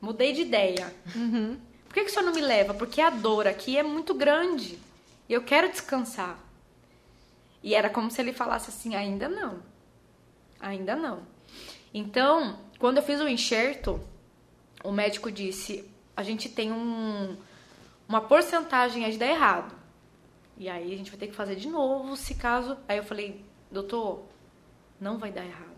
Mudei 0.00 0.32
de 0.32 0.42
ideia. 0.42 0.94
Uhum. 1.14 1.58
Por 1.86 1.94
que, 1.94 2.04
que 2.04 2.10
o 2.10 2.12
senhor 2.12 2.26
não 2.26 2.34
me 2.34 2.40
leva? 2.40 2.74
Porque 2.74 3.00
a 3.00 3.10
dor 3.10 3.46
aqui 3.46 3.76
é 3.76 3.82
muito 3.82 4.14
grande. 4.14 4.78
E 5.28 5.32
eu 5.32 5.42
quero 5.42 5.70
descansar. 5.70 6.38
E 7.62 7.74
era 7.74 7.88
como 7.88 8.10
se 8.10 8.20
ele 8.20 8.32
falasse 8.32 8.70
assim, 8.70 8.94
ainda 8.94 9.28
não. 9.28 9.62
Ainda 10.60 10.94
não. 10.94 11.22
Então, 11.92 12.58
quando 12.78 12.98
eu 12.98 13.02
fiz 13.02 13.20
o 13.20 13.28
enxerto, 13.28 14.00
o 14.84 14.92
médico 14.92 15.32
disse, 15.32 15.90
a 16.14 16.22
gente 16.22 16.48
tem 16.48 16.70
um, 16.70 17.36
uma 18.06 18.20
porcentagem 18.20 19.04
aí 19.04 19.12
de 19.12 19.18
dar 19.18 19.26
errado. 19.26 19.74
E 20.58 20.68
aí 20.68 20.92
a 20.92 20.96
gente 20.96 21.10
vai 21.10 21.18
ter 21.18 21.28
que 21.28 21.34
fazer 21.34 21.56
de 21.56 21.68
novo, 21.68 22.16
se 22.16 22.34
caso... 22.34 22.76
Aí 22.86 22.98
eu 22.98 23.04
falei, 23.04 23.44
doutor, 23.70 24.24
não 25.00 25.18
vai 25.18 25.30
dar 25.30 25.44
errado. 25.44 25.76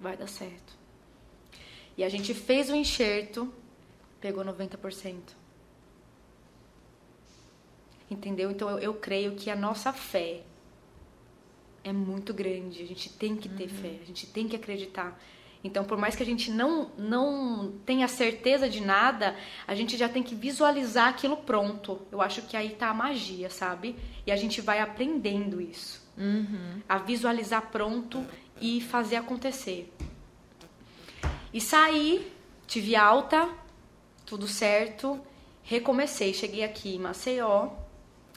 Vai 0.00 0.16
dar 0.16 0.26
certo. 0.26 0.74
E 1.96 2.04
a 2.04 2.08
gente 2.08 2.34
fez 2.34 2.68
o 2.70 2.74
enxerto, 2.74 3.52
pegou 4.20 4.44
90%. 4.44 5.20
Entendeu? 8.10 8.50
Então 8.50 8.68
eu, 8.70 8.78
eu 8.78 8.94
creio 8.94 9.34
que 9.34 9.50
a 9.50 9.56
nossa 9.56 9.92
fé 9.92 10.42
é 11.82 11.92
muito 11.92 12.34
grande. 12.34 12.82
A 12.82 12.86
gente 12.86 13.10
tem 13.10 13.36
que 13.36 13.48
ter 13.48 13.68
fé, 13.68 13.98
a 14.02 14.06
gente 14.06 14.26
tem 14.26 14.48
que 14.48 14.56
acreditar. 14.56 15.18
Então, 15.62 15.82
por 15.82 15.96
mais 15.96 16.14
que 16.14 16.22
a 16.22 16.26
gente 16.26 16.50
não, 16.50 16.90
não 16.98 17.72
tenha 17.86 18.06
certeza 18.06 18.68
de 18.68 18.82
nada, 18.82 19.34
a 19.66 19.74
gente 19.74 19.96
já 19.96 20.06
tem 20.06 20.22
que 20.22 20.34
visualizar 20.34 21.08
aquilo 21.08 21.38
pronto. 21.38 22.02
Eu 22.12 22.20
acho 22.20 22.42
que 22.42 22.54
aí 22.54 22.70
tá 22.70 22.90
a 22.90 22.94
magia, 22.94 23.48
sabe? 23.48 23.96
E 24.26 24.32
a 24.32 24.36
gente 24.36 24.60
vai 24.60 24.80
aprendendo 24.80 25.62
isso. 25.62 26.03
A 26.88 26.98
visualizar 26.98 27.70
pronto 27.70 28.24
e 28.60 28.80
fazer 28.80 29.16
acontecer. 29.16 29.92
E 31.52 31.60
saí, 31.60 32.32
tive 32.66 32.96
alta, 32.96 33.48
tudo 34.26 34.46
certo, 34.46 35.20
recomecei. 35.62 36.32
Cheguei 36.34 36.64
aqui 36.64 36.96
em 36.96 36.98
Maceió, 36.98 37.70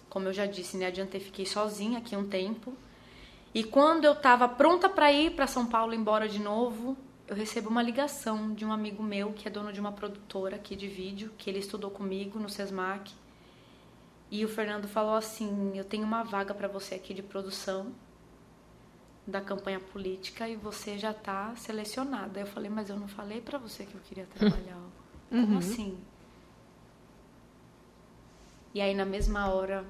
como 0.09 0.27
eu 0.27 0.33
já 0.33 0.45
disse, 0.45 0.77
né? 0.77 0.87
Adiantei, 0.87 1.19
fiquei 1.19 1.45
sozinha 1.45 1.99
aqui 1.99 2.15
um 2.15 2.27
tempo. 2.27 2.73
E 3.53 3.63
quando 3.63 4.05
eu 4.05 4.15
tava 4.15 4.47
pronta 4.47 4.87
para 4.87 5.11
ir 5.11 5.31
para 5.31 5.47
São 5.47 5.65
Paulo 5.65 5.93
embora 5.93 6.27
de 6.27 6.39
novo, 6.39 6.97
eu 7.27 7.35
recebo 7.35 7.69
uma 7.69 7.81
ligação 7.81 8.53
de 8.53 8.63
um 8.63 8.71
amigo 8.71 9.01
meu 9.03 9.33
que 9.33 9.47
é 9.47 9.51
dono 9.51 9.73
de 9.73 9.79
uma 9.79 9.91
produtora 9.91 10.55
aqui 10.55 10.75
de 10.75 10.87
vídeo, 10.87 11.31
que 11.37 11.49
ele 11.49 11.59
estudou 11.59 11.89
comigo 11.89 12.39
no 12.39 12.49
Sesmac. 12.49 13.11
E 14.29 14.43
o 14.43 14.49
Fernando 14.49 14.87
falou 14.87 15.15
assim: 15.15 15.77
"Eu 15.77 15.83
tenho 15.83 16.03
uma 16.03 16.23
vaga 16.23 16.53
para 16.53 16.67
você 16.67 16.95
aqui 16.95 17.13
de 17.13 17.23
produção 17.23 17.93
da 19.25 19.41
campanha 19.41 19.79
política 19.79 20.47
e 20.47 20.55
você 20.55 20.97
já 20.97 21.13
tá 21.13 21.55
selecionada". 21.55 22.39
Eu 22.39 22.47
falei: 22.47 22.69
"Mas 22.69 22.89
eu 22.89 22.97
não 22.97 23.07
falei 23.07 23.41
para 23.41 23.57
você 23.57 23.85
que 23.85 23.95
eu 23.95 24.01
queria 24.01 24.25
trabalhar". 24.35 24.79
Como 25.29 25.57
assim? 25.59 25.97
E 28.73 28.81
aí 28.81 28.93
na 28.93 29.05
mesma 29.05 29.49
hora 29.49 29.85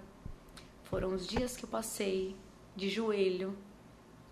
foram 0.85 1.13
os 1.13 1.27
dias 1.27 1.57
que 1.57 1.65
eu 1.65 1.69
passei 1.69 2.35
de 2.75 2.89
joelho 2.89 3.57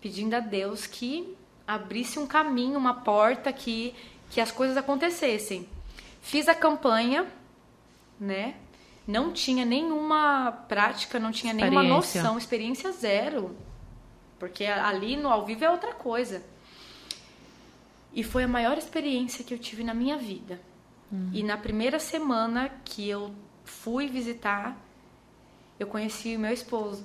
pedindo 0.00 0.34
a 0.34 0.40
Deus 0.40 0.86
que 0.86 1.36
abrisse 1.66 2.18
um 2.18 2.26
caminho, 2.26 2.78
uma 2.78 2.94
porta 2.94 3.52
que 3.52 3.94
que 4.30 4.40
as 4.40 4.50
coisas 4.50 4.76
acontecessem. 4.76 5.68
Fiz 6.20 6.48
a 6.48 6.54
campanha, 6.54 7.26
né? 8.18 8.56
Não 9.06 9.32
tinha 9.32 9.64
nenhuma 9.64 10.50
prática, 10.68 11.18
não 11.18 11.30
tinha 11.30 11.52
nenhuma 11.52 11.82
noção, 11.82 12.36
experiência 12.36 12.90
zero. 12.92 13.56
Porque 14.38 14.64
ali 14.64 15.16
no 15.16 15.28
ao 15.28 15.46
vivo 15.46 15.64
é 15.64 15.70
outra 15.70 15.94
coisa. 15.94 16.42
E 18.12 18.22
foi 18.22 18.44
a 18.44 18.48
maior 18.48 18.76
experiência 18.76 19.44
que 19.44 19.54
eu 19.54 19.58
tive 19.58 19.84
na 19.84 19.94
minha 19.94 20.16
vida. 20.16 20.60
E 21.32 21.42
na 21.42 21.56
primeira 21.56 22.00
semana 22.00 22.68
que 22.84 23.08
eu 23.08 23.32
fui 23.64 24.08
visitar, 24.08 24.76
eu 25.78 25.86
conheci 25.86 26.34
o 26.34 26.38
meu 26.38 26.52
esposo 26.52 27.04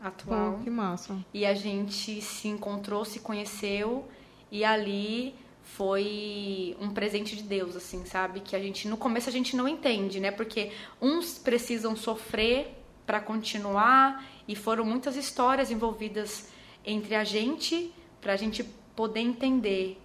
atual. 0.00 0.52
Pô, 0.52 0.64
que 0.64 0.70
massa. 0.70 1.16
E 1.32 1.46
a 1.46 1.54
gente 1.54 2.20
se 2.20 2.48
encontrou, 2.48 3.04
se 3.04 3.20
conheceu 3.20 4.06
e 4.50 4.64
ali 4.64 5.34
foi 5.76 6.76
um 6.80 6.90
presente 6.90 7.36
de 7.36 7.42
Deus, 7.42 7.76
assim, 7.76 8.04
sabe? 8.06 8.40
Que 8.40 8.56
a 8.56 8.58
gente 8.58 8.88
no 8.88 8.96
começo 8.96 9.28
a 9.28 9.32
gente 9.32 9.54
não 9.54 9.68
entende, 9.68 10.18
né? 10.18 10.30
Porque 10.30 10.72
uns 11.00 11.38
precisam 11.38 11.94
sofrer 11.94 12.74
para 13.06 13.20
continuar 13.20 14.24
e 14.46 14.56
foram 14.56 14.84
muitas 14.84 15.14
histórias 15.16 15.70
envolvidas 15.70 16.48
entre 16.84 17.14
a 17.14 17.22
gente 17.22 17.92
pra 18.20 18.34
gente 18.34 18.64
poder 18.96 19.20
entender 19.20 20.00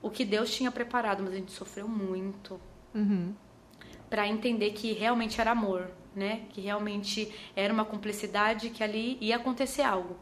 o 0.00 0.08
que 0.08 0.24
Deus 0.24 0.54
tinha 0.54 0.70
preparado, 0.70 1.22
mas 1.22 1.32
a 1.32 1.36
gente 1.36 1.52
sofreu 1.52 1.88
muito 1.88 2.60
Uhum. 2.94 3.34
para 4.08 4.26
entender 4.26 4.70
que 4.70 4.92
realmente 4.92 5.40
era 5.40 5.50
amor, 5.50 5.90
né? 6.14 6.42
Que 6.50 6.60
realmente 6.60 7.30
era 7.54 7.72
uma 7.72 7.84
cumplicidade, 7.84 8.70
que 8.70 8.82
ali 8.82 9.18
ia 9.20 9.36
acontecer 9.36 9.82
algo. 9.82 10.16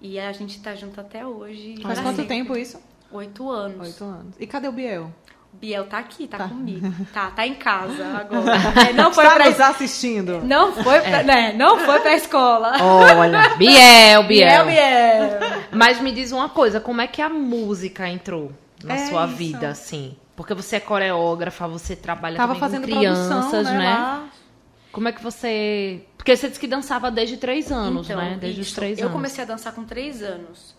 E 0.00 0.18
a 0.18 0.32
gente 0.32 0.60
tá 0.60 0.74
junto 0.74 1.00
até 1.00 1.24
hoje. 1.26 1.76
Faz 1.82 2.00
quanto 2.00 2.16
sempre. 2.16 2.34
tempo 2.36 2.56
isso? 2.56 2.80
Oito 3.14 3.50
anos. 3.50 3.86
Oito 3.88 4.04
anos. 4.04 4.34
E 4.38 4.46
cadê 4.46 4.68
o 4.68 4.72
Biel? 4.72 5.10
Biel 5.52 5.86
tá 5.86 5.98
aqui, 5.98 6.26
tá, 6.26 6.36
Tá. 6.38 6.48
comigo. 6.48 6.92
Tá, 7.12 7.30
tá 7.30 7.46
em 7.46 7.54
casa 7.54 8.04
agora. 8.18 8.52
É, 8.88 8.92
não 8.92 9.12
foi 9.12 9.24
Está 9.24 9.36
pra 9.36 9.50
nos 9.50 9.60
assistindo. 9.60 10.40
não 10.42 10.72
foi 10.72 11.00
pra, 11.00 11.22
né? 11.22 11.52
Não 11.52 11.78
foi 11.78 12.00
pra 12.00 12.14
escola. 12.16 12.72
Olha, 12.82 13.50
Biel, 13.56 14.24
Biel. 14.24 14.64
Biel, 14.64 14.66
Biel. 14.66 15.40
Mas 15.70 16.00
me 16.00 16.10
diz 16.10 16.32
uma 16.32 16.48
coisa, 16.48 16.80
como 16.80 17.00
é 17.00 17.06
que 17.06 17.22
a 17.22 17.28
música 17.28 18.08
entrou 18.08 18.50
na 18.82 18.94
É 18.94 19.06
sua 19.06 19.26
isso. 19.26 19.36
vida, 19.36 19.68
assim? 19.68 20.16
Porque 20.34 20.52
você 20.54 20.76
é 20.76 20.80
coreógrafa, 20.80 21.68
você 21.68 21.94
trabalha 21.94 22.36
Tava 22.36 22.56
fazendo 22.56 22.88
com 22.88 22.92
crianças, 22.96 23.28
produção, 23.28 23.62
né? 23.62 23.78
né? 23.78 24.20
Como 24.90 25.06
é 25.08 25.12
que 25.12 25.22
você... 25.22 26.02
Porque 26.16 26.34
você 26.36 26.48
disse 26.48 26.58
que 26.58 26.66
dançava 26.66 27.10
desde 27.12 27.36
três 27.36 27.70
anos, 27.70 28.06
Então, 28.10 28.20
né? 28.20 28.36
Desde 28.40 28.60
os 28.60 28.66
isso. 28.66 28.74
três 28.76 28.98
eu 28.98 29.04
anos. 29.04 29.14
comecei 29.14 29.44
a 29.44 29.46
dançar 29.46 29.72
com 29.72 29.84
três 29.84 30.20
anos. 30.20 30.74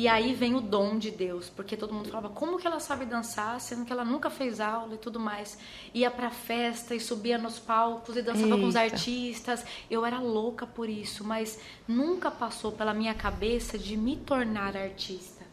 E 0.00 0.06
aí 0.06 0.32
vem 0.32 0.54
o 0.54 0.60
dom 0.60 0.96
de 0.96 1.10
Deus, 1.10 1.50
porque 1.50 1.76
todo 1.76 1.92
mundo 1.92 2.08
falava, 2.08 2.28
como 2.28 2.56
que 2.56 2.64
ela 2.68 2.78
sabe 2.78 3.04
dançar, 3.04 3.60
sendo 3.60 3.84
que 3.84 3.92
ela 3.92 4.04
nunca 4.04 4.30
fez 4.30 4.60
aula 4.60 4.94
e 4.94 4.96
tudo 4.98 5.18
mais. 5.18 5.58
Ia 5.92 6.08
pra 6.08 6.30
festa 6.30 6.94
e 6.94 7.00
subia 7.00 7.36
nos 7.36 7.58
palcos 7.58 8.16
e 8.16 8.22
dançava 8.22 8.56
com 8.56 8.66
os 8.68 8.76
Eita. 8.76 8.94
artistas. 8.94 9.64
Eu 9.90 10.06
era 10.06 10.20
louca 10.20 10.64
por 10.68 10.88
isso, 10.88 11.24
mas 11.24 11.58
nunca 11.88 12.30
passou 12.30 12.70
pela 12.70 12.94
minha 12.94 13.12
cabeça 13.12 13.76
de 13.76 13.96
me 13.96 14.14
tornar 14.16 14.76
artista. 14.76 15.44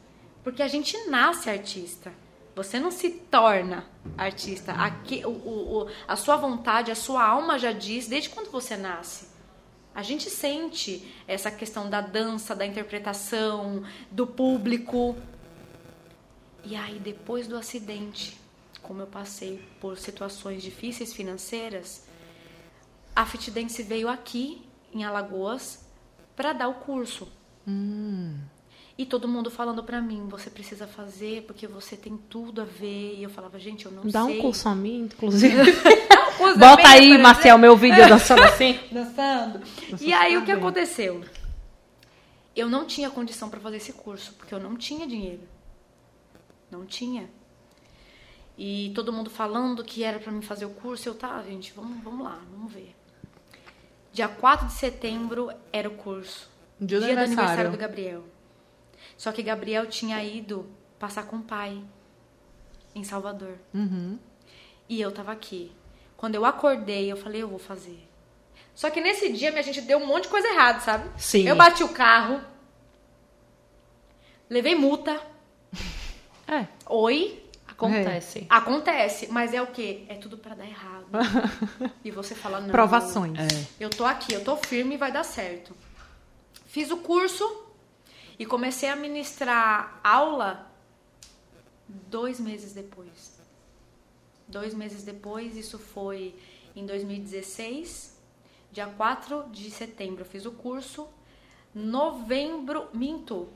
Porque 0.44 0.62
a 0.62 0.68
gente 0.68 0.96
nasce 1.08 1.50
artista. 1.50 2.14
Você 2.56 2.80
não 2.80 2.92
se 2.92 3.10
torna 3.10 3.84
artista. 4.16 4.74
Aqui, 4.74 5.24
o- 5.26 5.30
o- 5.30 5.88
a 6.08 6.16
sua 6.16 6.38
vontade, 6.38 6.92
a 6.92 6.96
sua 6.96 7.26
alma 7.28 7.58
já 7.58 7.72
diz 7.72 8.08
desde 8.08 8.30
quando 8.30 8.52
você 8.52 8.78
nasce. 8.78 9.28
A 9.96 10.04
gente 10.04 10.30
sente 10.30 11.08
essa 11.26 11.50
questão 11.50 11.90
da 11.90 12.02
dança, 12.02 12.54
da 12.54 12.66
interpretação, 12.66 13.82
do 14.12 14.28
público. 14.28 15.16
E 16.66 16.76
aí, 16.76 17.00
depois 17.00 17.48
do 17.48 17.56
acidente, 17.56 18.38
como 18.82 19.02
eu 19.02 19.08
passei 19.08 19.64
por 19.80 19.98
situações 19.98 20.62
difíceis 20.62 21.14
financeiras, 21.14 22.04
a 23.16 23.26
Fit 23.26 23.50
Dance 23.52 23.82
veio 23.84 24.10
aqui, 24.10 24.62
em 24.94 25.06
Alagoas, 25.06 25.86
para 26.36 26.52
dar 26.52 26.68
o 26.68 26.74
curso. 26.76 27.28
E 28.98 29.06
todo 29.06 29.28
mundo 29.28 29.50
falando 29.50 29.84
pra 29.84 30.02
mim, 30.02 30.28
você 30.28 30.50
precisa 30.50 30.88
fazer 30.88 31.44
porque 31.44 31.68
você 31.68 31.96
tem 31.96 32.18
tudo 32.18 32.62
a 32.62 32.66
ver. 32.66 33.16
E 33.18 33.24
eu 33.24 33.30
falava, 33.30 33.58
gente, 33.60 33.86
eu 33.86 33.92
não 33.92 34.04
Dá 34.08 34.26
sei. 34.26 34.40
um 34.40 34.42
curso 34.42 34.68
a 34.68 34.76
mim, 34.76 35.02
inclusive. 35.12 35.56
Bota 36.58 36.88
aí, 36.88 37.18
Marcel, 37.18 37.58
meu 37.58 37.76
vídeo 37.76 38.02
dançando 38.10 38.44
assim. 38.44 38.80
dançando. 38.92 39.62
E 40.00 40.14
aí 40.14 40.38
o 40.38 40.46
que 40.46 40.52
aconteceu? 40.52 41.24
Eu 42.56 42.70
não 42.70 42.86
tinha 42.86 43.10
condição 43.10 43.50
para 43.50 43.60
fazer 43.60 43.78
esse 43.78 43.94
curso, 43.94 44.34
porque 44.34 44.54
eu 44.54 44.60
não 44.60 44.76
tinha 44.76 45.06
dinheiro. 45.06 45.42
Não 46.72 46.86
tinha. 46.86 47.30
E 48.58 48.92
todo 48.96 49.12
mundo 49.12 49.30
falando 49.30 49.84
que 49.84 50.04
era 50.04 50.20
para 50.20 50.32
mim 50.32 50.42
fazer 50.42 50.66
o 50.66 50.70
curso, 50.70 51.10
eu 51.10 51.16
tá, 51.16 51.42
gente, 51.44 51.74
vamos, 51.74 52.02
vamos 52.02 52.24
lá, 52.24 52.40
vamos 52.50 52.72
ver. 52.72 52.96
Dia 54.14 54.30
4 54.30 54.68
de 54.68 54.74
setembro 54.74 55.52
era 55.74 55.90
o 55.90 55.96
curso. 55.96 56.50
Dia 56.80 57.00
do 57.00 57.06
do 57.06 57.12
aniversário 57.12 57.40
aniversário. 57.40 57.72
do 57.72 57.78
Gabriel. 57.78 58.24
Só 59.18 59.32
que 59.32 59.44
Gabriel 59.44 59.86
tinha 59.88 60.24
ido 60.24 60.70
passar 60.98 61.24
com 61.24 61.38
o 61.38 61.42
pai 61.42 61.84
em 62.94 63.04
Salvador. 63.04 63.58
Uhum. 63.74 64.18
E 64.88 65.02
eu 65.02 65.12
tava 65.12 65.34
aqui. 65.34 65.72
Quando 66.26 66.34
eu 66.34 66.44
acordei, 66.44 67.12
eu 67.12 67.16
falei, 67.16 67.44
eu 67.44 67.48
vou 67.48 67.60
fazer. 67.60 68.04
Só 68.74 68.90
que 68.90 69.00
nesse 69.00 69.32
dia, 69.32 69.52
minha 69.52 69.62
gente 69.62 69.80
deu 69.82 70.00
um 70.00 70.08
monte 70.08 70.24
de 70.24 70.30
coisa 70.30 70.48
errada, 70.48 70.80
sabe? 70.80 71.08
Sim. 71.22 71.48
Eu 71.48 71.56
bati 71.56 71.84
o 71.84 71.90
carro. 71.90 72.42
Levei 74.50 74.74
multa. 74.74 75.22
É. 76.48 76.68
Oi. 76.88 77.44
Acontece. 77.68 78.46
Acontece, 78.50 79.28
mas 79.32 79.54
é 79.54 79.62
o 79.62 79.68
quê? 79.68 80.06
É 80.08 80.16
tudo 80.16 80.38
pra 80.38 80.56
dar 80.56 80.66
errado. 80.66 81.08
e 82.04 82.10
você 82.10 82.34
fala, 82.34 82.60
não. 82.60 82.70
Provações. 82.70 83.38
É. 83.38 83.68
Eu 83.80 83.92
tô 83.92 84.04
aqui, 84.04 84.34
eu 84.34 84.44
tô 84.44 84.56
firme 84.58 84.96
e 84.96 84.98
vai 84.98 85.12
dar 85.12 85.24
certo. 85.24 85.76
Fiz 86.66 86.90
o 86.90 86.98
curso 86.98 87.66
e 88.38 88.46
comecei 88.48 88.90
a 88.90 88.96
ministrar 88.96 90.00
aula 90.04 90.72
dois 91.88 92.40
meses 92.40 92.74
depois. 92.74 93.35
Dois 94.48 94.74
meses 94.74 95.04
depois, 95.04 95.56
isso 95.58 95.78
foi 95.80 96.36
em 96.76 96.86
2016, 96.86 98.16
dia 98.72 98.86
4 98.88 99.46
de 99.52 99.70
setembro 99.72 100.22
eu 100.22 100.26
fiz 100.26 100.46
o 100.46 100.52
curso. 100.52 101.08
Novembro, 101.74 102.88
minto, 102.94 103.50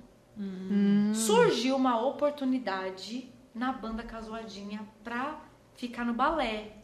Surgiu 1.14 1.76
uma 1.76 2.00
oportunidade 2.04 3.30
na 3.54 3.72
banda 3.72 4.02
Casuadinha 4.02 4.87
pra 5.04 5.40
ficar 5.76 6.04
no 6.04 6.12
balé. 6.12 6.78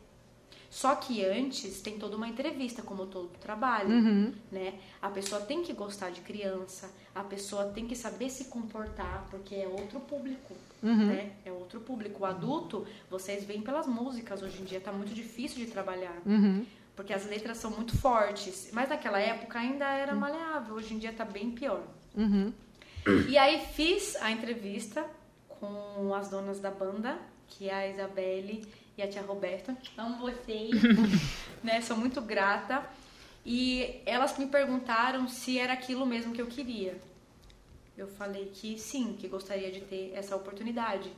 Só 0.70 0.94
que 0.94 1.24
antes 1.24 1.80
tem 1.80 1.98
toda 1.98 2.16
uma 2.16 2.28
entrevista, 2.28 2.80
como 2.80 3.04
todo 3.06 3.28
trabalho, 3.40 3.90
Uhum. 3.90 4.32
né? 4.52 4.74
A 5.02 5.08
pessoa 5.10 5.40
tem 5.40 5.64
que 5.64 5.72
gostar 5.72 6.10
de 6.10 6.20
criança, 6.20 6.88
a 7.12 7.24
pessoa 7.24 7.64
tem 7.66 7.88
que 7.88 7.96
saber 7.96 8.30
se 8.30 8.44
comportar, 8.44 9.26
porque 9.30 9.56
é 9.56 9.66
outro 9.66 9.98
público, 9.98 10.54
né? 10.80 11.32
É 11.44 11.50
outro 11.50 11.80
público. 11.80 12.22
O 12.22 12.24
adulto, 12.26 12.86
vocês 13.10 13.42
veem 13.44 13.62
pelas 13.62 13.88
músicas, 13.88 14.42
hoje 14.42 14.62
em 14.62 14.64
dia 14.64 14.80
tá 14.80 14.92
muito 14.92 15.12
difícil 15.12 15.58
de 15.58 15.66
trabalhar. 15.66 16.16
Uhum. 16.24 16.64
Porque 16.94 17.12
as 17.12 17.26
letras 17.26 17.58
são 17.58 17.70
muito 17.72 17.96
fortes. 17.98 18.70
Mas 18.72 18.88
naquela 18.88 19.18
época 19.18 19.58
ainda 19.58 19.86
era 19.86 20.14
maleável, 20.14 20.76
hoje 20.76 20.94
em 20.94 20.98
dia 20.98 21.12
tá 21.12 21.24
bem 21.24 21.50
pior. 21.50 21.82
Uhum. 22.14 22.52
E 23.28 23.36
aí 23.36 23.58
fiz 23.72 24.14
a 24.22 24.30
entrevista 24.30 25.04
com 25.48 26.14
as 26.14 26.28
donas 26.28 26.60
da 26.60 26.70
banda, 26.70 27.18
que 27.48 27.68
é 27.68 27.74
a 27.74 27.88
Isabelle 27.88 28.64
e 29.00 29.02
a 29.02 29.08
tia 29.08 29.22
Roberta. 29.22 29.76
Amo 29.96 30.18
vocês, 30.18 30.70
né? 31.64 31.80
Sou 31.80 31.96
muito 31.96 32.20
grata. 32.20 32.84
E 33.44 34.00
elas 34.04 34.36
me 34.36 34.46
perguntaram 34.46 35.26
se 35.26 35.58
era 35.58 35.72
aquilo 35.72 36.04
mesmo 36.04 36.32
que 36.34 36.42
eu 36.42 36.46
queria. 36.46 37.00
Eu 37.96 38.06
falei 38.06 38.50
que 38.54 38.78
sim, 38.78 39.16
que 39.18 39.26
gostaria 39.26 39.72
de 39.72 39.80
ter 39.80 40.12
essa 40.14 40.36
oportunidade. 40.36 41.10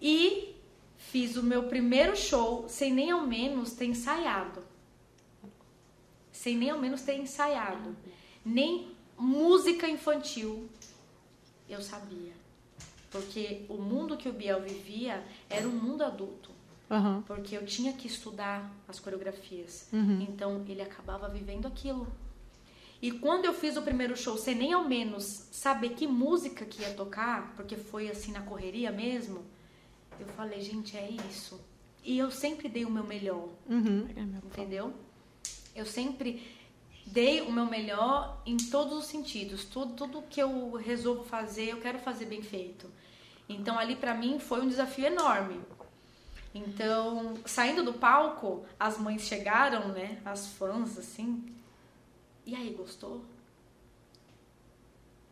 E 0.00 0.54
fiz 0.96 1.36
o 1.36 1.42
meu 1.42 1.64
primeiro 1.64 2.16
show 2.16 2.68
sem 2.68 2.92
nem 2.92 3.10
ao 3.10 3.26
menos 3.26 3.72
ter 3.72 3.86
ensaiado. 3.86 4.62
Sem 6.30 6.56
nem 6.56 6.70
ao 6.70 6.78
menos 6.78 7.02
ter 7.02 7.16
ensaiado. 7.16 7.96
Nem 8.44 8.92
música 9.18 9.88
infantil 9.88 10.68
eu 11.68 11.82
sabia. 11.82 12.32
Porque 13.10 13.64
o 13.68 13.74
mundo 13.74 14.16
que 14.16 14.28
o 14.28 14.32
Biel 14.32 14.62
vivia 14.62 15.22
era 15.50 15.66
um 15.66 15.72
mundo 15.72 16.02
adulto. 16.02 16.51
Aham. 16.92 17.22
Porque 17.26 17.56
eu 17.56 17.64
tinha 17.64 17.92
que 17.94 18.06
estudar 18.06 18.70
as 18.86 19.00
coreografias. 19.00 19.88
Uhum. 19.92 20.20
Então 20.28 20.62
ele 20.68 20.82
acabava 20.82 21.26
vivendo 21.28 21.66
aquilo. 21.66 22.06
E 23.00 23.10
quando 23.10 23.46
eu 23.46 23.54
fiz 23.54 23.76
o 23.76 23.82
primeiro 23.82 24.16
show, 24.16 24.36
sem 24.38 24.54
nem 24.54 24.72
ao 24.74 24.84
menos 24.84 25.24
saber 25.50 25.90
que 25.94 26.06
música 26.06 26.64
que 26.64 26.82
ia 26.82 26.94
tocar, 26.94 27.52
porque 27.56 27.76
foi 27.76 28.08
assim 28.10 28.30
na 28.30 28.42
correria 28.42 28.92
mesmo, 28.92 29.42
eu 30.20 30.26
falei, 30.28 30.60
gente, 30.60 30.96
é 30.96 31.10
isso. 31.28 31.58
E 32.04 32.16
eu 32.18 32.30
sempre 32.30 32.68
dei 32.68 32.84
o 32.84 32.90
meu 32.90 33.04
melhor, 33.04 33.48
Uhum. 33.68 34.06
entendeu? 34.44 34.92
Eu 35.74 35.86
sempre 35.86 36.42
dei 37.06 37.40
o 37.40 37.50
meu 37.50 37.66
melhor 37.66 38.40
em 38.46 38.56
todos 38.56 38.92
os 38.98 39.06
sentidos. 39.06 39.64
Tudo, 39.64 39.94
tudo 39.94 40.22
que 40.28 40.40
eu 40.40 40.72
resolvo 40.74 41.24
fazer, 41.24 41.70
eu 41.70 41.80
quero 41.80 41.98
fazer 41.98 42.26
bem 42.26 42.42
feito. 42.42 42.88
Então 43.48 43.78
ali 43.78 43.96
pra 43.96 44.14
mim 44.14 44.38
foi 44.38 44.60
um 44.60 44.68
desafio 44.68 45.06
enorme. 45.06 45.60
Então, 46.54 47.34
saindo 47.46 47.82
do 47.82 47.94
palco, 47.94 48.64
as 48.78 48.98
mães 48.98 49.22
chegaram, 49.22 49.88
né? 49.88 50.20
As 50.24 50.48
fãs, 50.48 50.98
assim. 50.98 51.44
E 52.44 52.54
aí, 52.54 52.74
gostou? 52.74 53.24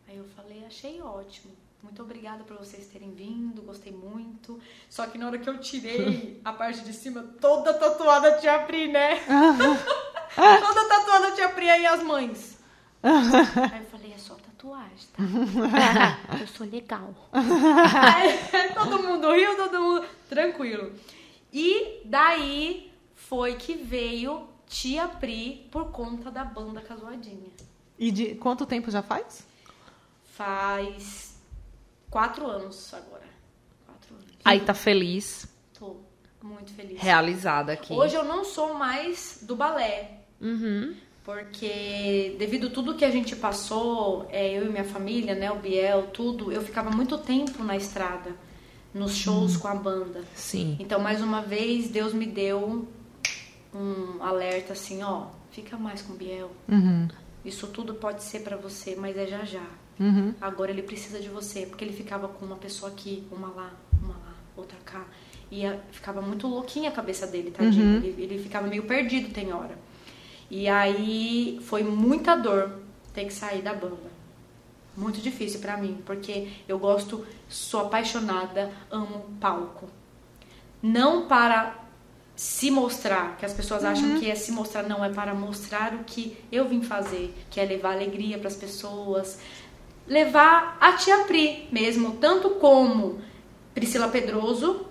Aí 0.07 0.17
eu 0.17 0.25
falei, 0.35 0.65
achei 0.65 1.01
ótimo. 1.01 1.53
Muito 1.81 2.01
obrigada 2.01 2.43
por 2.43 2.57
vocês 2.57 2.87
terem 2.87 3.11
vindo, 3.13 3.61
gostei 3.61 3.91
muito. 3.91 4.59
Só 4.89 5.07
que 5.07 5.17
na 5.17 5.27
hora 5.27 5.39
que 5.39 5.49
eu 5.49 5.59
tirei 5.59 6.39
a 6.45 6.53
parte 6.53 6.81
de 6.81 6.93
cima, 6.93 7.23
toda 7.39 7.73
tatuada 7.73 8.37
tinha 8.37 8.59
Pri, 8.59 8.87
né? 8.87 9.19
toda 10.35 10.87
tatuada 10.87 11.31
tinha 11.31 11.49
Pri 11.49 11.69
aí 11.69 11.85
as 11.85 12.03
mães. 12.03 12.59
Aí 13.03 13.79
eu 13.79 13.85
falei, 13.89 14.13
é 14.13 14.17
só 14.19 14.35
tatuagem, 14.61 15.07
tá? 15.13 16.37
eu 16.39 16.47
sou 16.47 16.67
legal. 16.67 17.13
Todo 18.73 19.03
mundo 19.03 19.31
riu, 19.31 19.57
todo 19.57 19.81
mundo 19.81 20.07
tranquilo. 20.29 20.93
E 21.51 22.01
daí 22.05 22.91
foi 23.15 23.55
que 23.55 23.73
veio 23.75 24.47
Tia 24.67 25.07
Pri 25.07 25.67
por 25.71 25.91
conta 25.91 26.29
da 26.31 26.43
banda 26.43 26.81
Casuadinha. 26.81 27.49
E 27.97 28.11
de 28.11 28.35
quanto 28.35 28.65
tempo 28.65 28.89
já 28.89 29.01
faz? 29.01 29.45
Faz 30.33 31.35
quatro 32.09 32.47
anos 32.47 32.93
agora. 32.93 33.25
Quatro 33.85 34.15
anos. 34.15 34.27
Aí 34.45 34.59
tá 34.61 34.73
feliz, 34.73 35.47
Tô 35.77 35.97
muito 36.41 36.73
feliz. 36.73 36.99
realizada 36.99 37.73
aqui. 37.73 37.93
Hoje 37.93 38.15
eu 38.15 38.23
não 38.23 38.43
sou 38.43 38.73
mais 38.73 39.39
do 39.41 39.55
balé. 39.55 40.19
Uhum. 40.39 40.95
Porque 41.23 42.35
devido 42.39 42.67
a 42.67 42.69
tudo 42.71 42.95
que 42.95 43.05
a 43.05 43.11
gente 43.11 43.35
passou, 43.35 44.27
é, 44.29 44.57
eu 44.57 44.65
e 44.65 44.69
minha 44.69 44.83
família, 44.83 45.35
né, 45.35 45.51
o 45.51 45.59
Biel, 45.59 46.07
tudo, 46.07 46.51
eu 46.51 46.61
ficava 46.61 46.89
muito 46.89 47.17
tempo 47.19 47.63
na 47.63 47.77
estrada, 47.77 48.35
nos 48.93 49.15
shows 49.15 49.55
com 49.55 49.67
a 49.67 49.75
banda. 49.75 50.23
Sim. 50.33 50.75
Então, 50.79 50.99
mais 50.99 51.21
uma 51.21 51.41
vez, 51.41 51.89
Deus 51.89 52.11
me 52.13 52.25
deu 52.25 52.87
um 53.73 54.21
alerta 54.21 54.73
assim, 54.73 55.03
ó, 55.03 55.27
fica 55.51 55.77
mais 55.77 56.01
com 56.01 56.13
o 56.13 56.15
Biel. 56.15 56.51
Uhum. 56.67 57.07
Isso 57.45 57.67
tudo 57.67 57.93
pode 57.93 58.23
ser 58.23 58.39
pra 58.39 58.57
você, 58.57 58.95
mas 58.95 59.15
é 59.15 59.27
já 59.27 59.45
já. 59.45 59.65
Uhum. 59.99 60.33
Agora 60.41 60.71
ele 60.71 60.81
precisa 60.81 61.19
de 61.19 61.29
você, 61.29 61.67
porque 61.67 61.85
ele 61.85 61.93
ficava 61.93 62.27
com 62.27 62.45
uma 62.45 62.55
pessoa 62.55 62.91
aqui, 62.91 63.23
uma 63.31 63.49
lá, 63.49 63.71
uma 64.01 64.15
lá, 64.15 64.33
outra 64.57 64.77
cá. 64.83 65.05
E 65.51 65.61
ficava 65.91 66.21
muito 66.21 66.47
louquinha 66.47 66.89
a 66.89 66.93
cabeça 66.93 67.27
dele, 67.27 67.51
tadinho. 67.51 67.97
Ele, 67.97 68.23
ele 68.23 68.39
ficava 68.39 68.67
meio 68.67 68.83
perdido, 68.83 69.31
tem 69.31 69.53
hora. 69.53 69.77
E 70.51 70.67
aí 70.67 71.61
foi 71.63 71.81
muita 71.81 72.35
dor 72.35 72.73
ter 73.13 73.23
que 73.23 73.33
sair 73.33 73.61
da 73.61 73.73
banda. 73.73 74.11
Muito 74.97 75.21
difícil 75.21 75.61
pra 75.61 75.77
mim, 75.77 76.01
porque 76.05 76.49
eu 76.67 76.77
gosto, 76.77 77.25
sou 77.47 77.79
apaixonada, 77.79 78.69
amo 78.91 79.23
palco. 79.39 79.87
Não 80.83 81.25
para 81.25 81.73
se 82.35 82.69
mostrar, 82.69 83.37
que 83.37 83.45
as 83.45 83.53
pessoas 83.53 83.85
acham 83.85 84.19
que 84.19 84.29
é 84.29 84.35
se 84.35 84.51
mostrar, 84.51 84.83
não, 84.83 85.05
é 85.05 85.09
para 85.09 85.33
mostrar 85.33 85.93
o 85.93 86.03
que 86.03 86.35
eu 86.51 86.67
vim 86.67 86.83
fazer, 86.83 87.33
que 87.49 87.57
é 87.57 87.63
levar 87.63 87.93
alegria 87.93 88.37
para 88.37 88.49
as 88.49 88.55
pessoas, 88.57 89.39
levar 90.05 90.77
a 90.81 90.91
Tia 90.97 91.19
Pri 91.19 91.69
mesmo, 91.71 92.17
tanto 92.17 92.49
como 92.55 93.21
Priscila 93.73 94.09
Pedroso, 94.09 94.85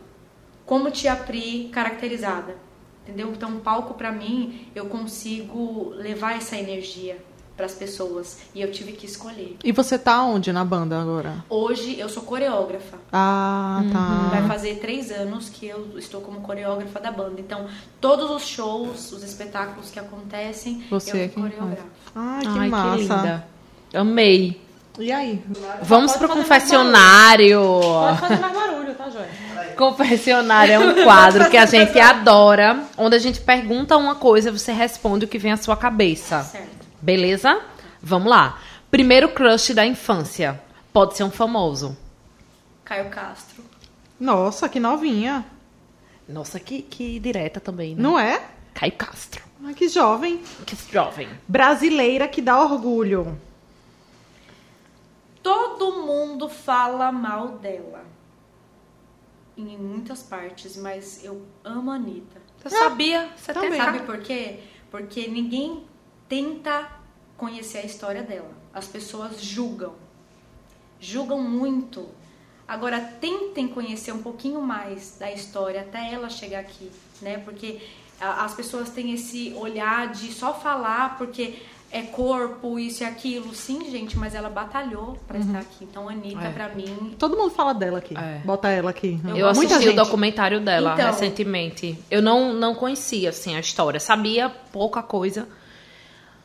como 0.64 0.90
Tia 0.90 1.16
Pri 1.16 1.68
caracterizada. 1.70 2.69
Entendeu? 3.10 3.32
Então, 3.32 3.56
o 3.56 3.60
palco 3.60 3.94
para 3.94 4.12
mim, 4.12 4.66
eu 4.72 4.86
consigo 4.86 5.92
levar 5.96 6.36
essa 6.36 6.56
energia 6.56 7.18
para 7.56 7.66
as 7.66 7.74
pessoas 7.74 8.38
e 8.54 8.62
eu 8.62 8.70
tive 8.70 8.92
que 8.92 9.04
escolher. 9.04 9.56
E 9.64 9.72
você 9.72 9.98
tá 9.98 10.22
onde 10.22 10.52
na 10.52 10.64
banda 10.64 10.98
agora? 10.98 11.44
Hoje 11.50 11.98
eu 11.98 12.08
sou 12.08 12.22
coreógrafa. 12.22 12.96
Ah, 13.12 13.82
tá. 13.92 14.28
Vai 14.30 14.46
fazer 14.46 14.76
três 14.76 15.10
anos 15.10 15.50
que 15.50 15.66
eu 15.66 15.98
estou 15.98 16.20
como 16.20 16.40
coreógrafa 16.40 17.00
da 17.00 17.10
banda. 17.10 17.40
Então, 17.40 17.66
todos 18.00 18.30
os 18.30 18.46
shows, 18.46 19.12
os 19.12 19.24
espetáculos 19.24 19.90
que 19.90 19.98
acontecem, 19.98 20.84
Você 20.88 21.18
é 21.18 21.24
eu 21.24 21.28
quem 21.30 21.42
coreografo. 21.42 21.86
Ai, 22.14 22.42
que 22.42 22.58
Ai, 22.58 22.68
massa. 22.68 22.92
que 22.94 23.00
linda. 23.02 23.48
Amei. 23.92 24.69
E 25.00 25.10
aí? 25.10 25.42
Vamos 25.82 26.12
Pode 26.12 26.26
pro 26.26 26.36
confessionário. 26.36 27.60
Pode 27.80 28.18
fazer 28.20 28.36
mais 28.36 28.54
barulho, 28.54 28.94
tá, 28.94 29.08
Joia? 29.08 29.28
Confessionário 29.76 30.74
é 30.74 30.78
um 30.78 31.04
quadro 31.04 31.48
que 31.48 31.56
a 31.56 31.64
gente 31.64 31.98
adora, 31.98 32.84
onde 32.98 33.16
a 33.16 33.18
gente 33.18 33.40
pergunta 33.40 33.96
uma 33.96 34.14
coisa 34.14 34.50
e 34.50 34.52
você 34.52 34.72
responde 34.72 35.24
o 35.24 35.28
que 35.28 35.38
vem 35.38 35.52
à 35.52 35.56
sua 35.56 35.74
cabeça. 35.74 36.42
Certo. 36.42 36.86
Beleza? 37.00 37.58
Vamos 38.02 38.28
lá. 38.28 38.58
Primeiro 38.90 39.30
crush 39.30 39.72
da 39.72 39.86
infância. 39.86 40.60
Pode 40.92 41.16
ser 41.16 41.24
um 41.24 41.30
famoso. 41.30 41.96
Caio 42.84 43.08
Castro. 43.08 43.64
Nossa, 44.18 44.68
que 44.68 44.78
novinha. 44.78 45.46
Nossa, 46.28 46.60
que, 46.60 46.82
que 46.82 47.18
direta 47.18 47.58
também, 47.58 47.94
né? 47.94 48.02
Não 48.02 48.18
é? 48.18 48.42
Caio 48.74 48.92
Castro. 48.92 49.42
Ai, 49.64 49.72
que 49.72 49.88
jovem. 49.88 50.42
Que 50.66 50.76
jovem. 50.92 51.28
Brasileira 51.48 52.28
que 52.28 52.42
dá 52.42 52.60
orgulho. 52.62 53.38
Todo 55.42 56.02
mundo 56.02 56.48
fala 56.48 57.10
mal 57.10 57.58
dela. 57.58 58.04
Em 59.56 59.76
muitas 59.76 60.22
partes, 60.22 60.76
mas 60.76 61.24
eu 61.24 61.46
amo 61.64 61.90
a 61.90 61.94
Anitta. 61.94 62.40
Você 62.62 62.76
sabia? 62.76 63.30
Você 63.36 63.52
também. 63.52 63.80
Sabe 63.80 64.00
por 64.00 64.18
quê? 64.18 64.60
Porque 64.90 65.28
ninguém 65.28 65.84
tenta 66.28 66.90
conhecer 67.36 67.78
a 67.78 67.84
história 67.84 68.22
dela. 68.22 68.50
As 68.72 68.86
pessoas 68.86 69.40
julgam. 69.42 69.94
Julgam 70.98 71.42
muito. 71.42 72.08
Agora 72.68 73.00
tentem 73.00 73.66
conhecer 73.66 74.12
um 74.12 74.22
pouquinho 74.22 74.60
mais 74.62 75.16
da 75.18 75.32
história 75.32 75.80
até 75.80 76.12
ela 76.12 76.28
chegar 76.28 76.60
aqui, 76.60 76.90
né? 77.20 77.38
Porque 77.38 77.80
as 78.20 78.54
pessoas 78.54 78.90
têm 78.90 79.12
esse 79.12 79.52
olhar 79.54 80.12
de 80.12 80.32
só 80.32 80.52
falar 80.54 81.16
porque 81.16 81.58
é 81.92 82.02
corpo, 82.02 82.78
isso 82.78 83.02
e 83.02 83.06
aquilo. 83.06 83.54
Sim, 83.54 83.90
gente, 83.90 84.16
mas 84.16 84.34
ela 84.34 84.48
batalhou 84.48 85.18
pra 85.26 85.38
estar 85.38 85.58
aqui. 85.58 85.84
Então, 85.84 86.08
Anitta, 86.08 86.44
É. 86.44 86.50
pra 86.52 86.68
mim, 86.68 87.14
Todo 87.18 87.36
mundo 87.36 87.50
fala 87.50 87.72
dela 87.72 87.98
aqui. 87.98 88.16
É. 88.16 88.40
Bota 88.44 88.68
ela 88.68 88.90
aqui. 88.90 89.20
Eu 89.34 89.48
assisti 89.48 89.66
Muita 89.68 89.78
o 89.78 89.82
gente. 89.88 89.96
documentário 89.96 90.60
dela 90.60 90.94
Então. 90.94 91.06
recentemente. 91.06 91.98
Eu 92.10 92.22
não, 92.22 92.52
não 92.52 92.74
conhecia, 92.74 93.30
assim, 93.30 93.56
a 93.56 93.60
história. 93.60 93.98
Sabia 93.98 94.48
pouca 94.72 95.02
coisa. 95.02 95.48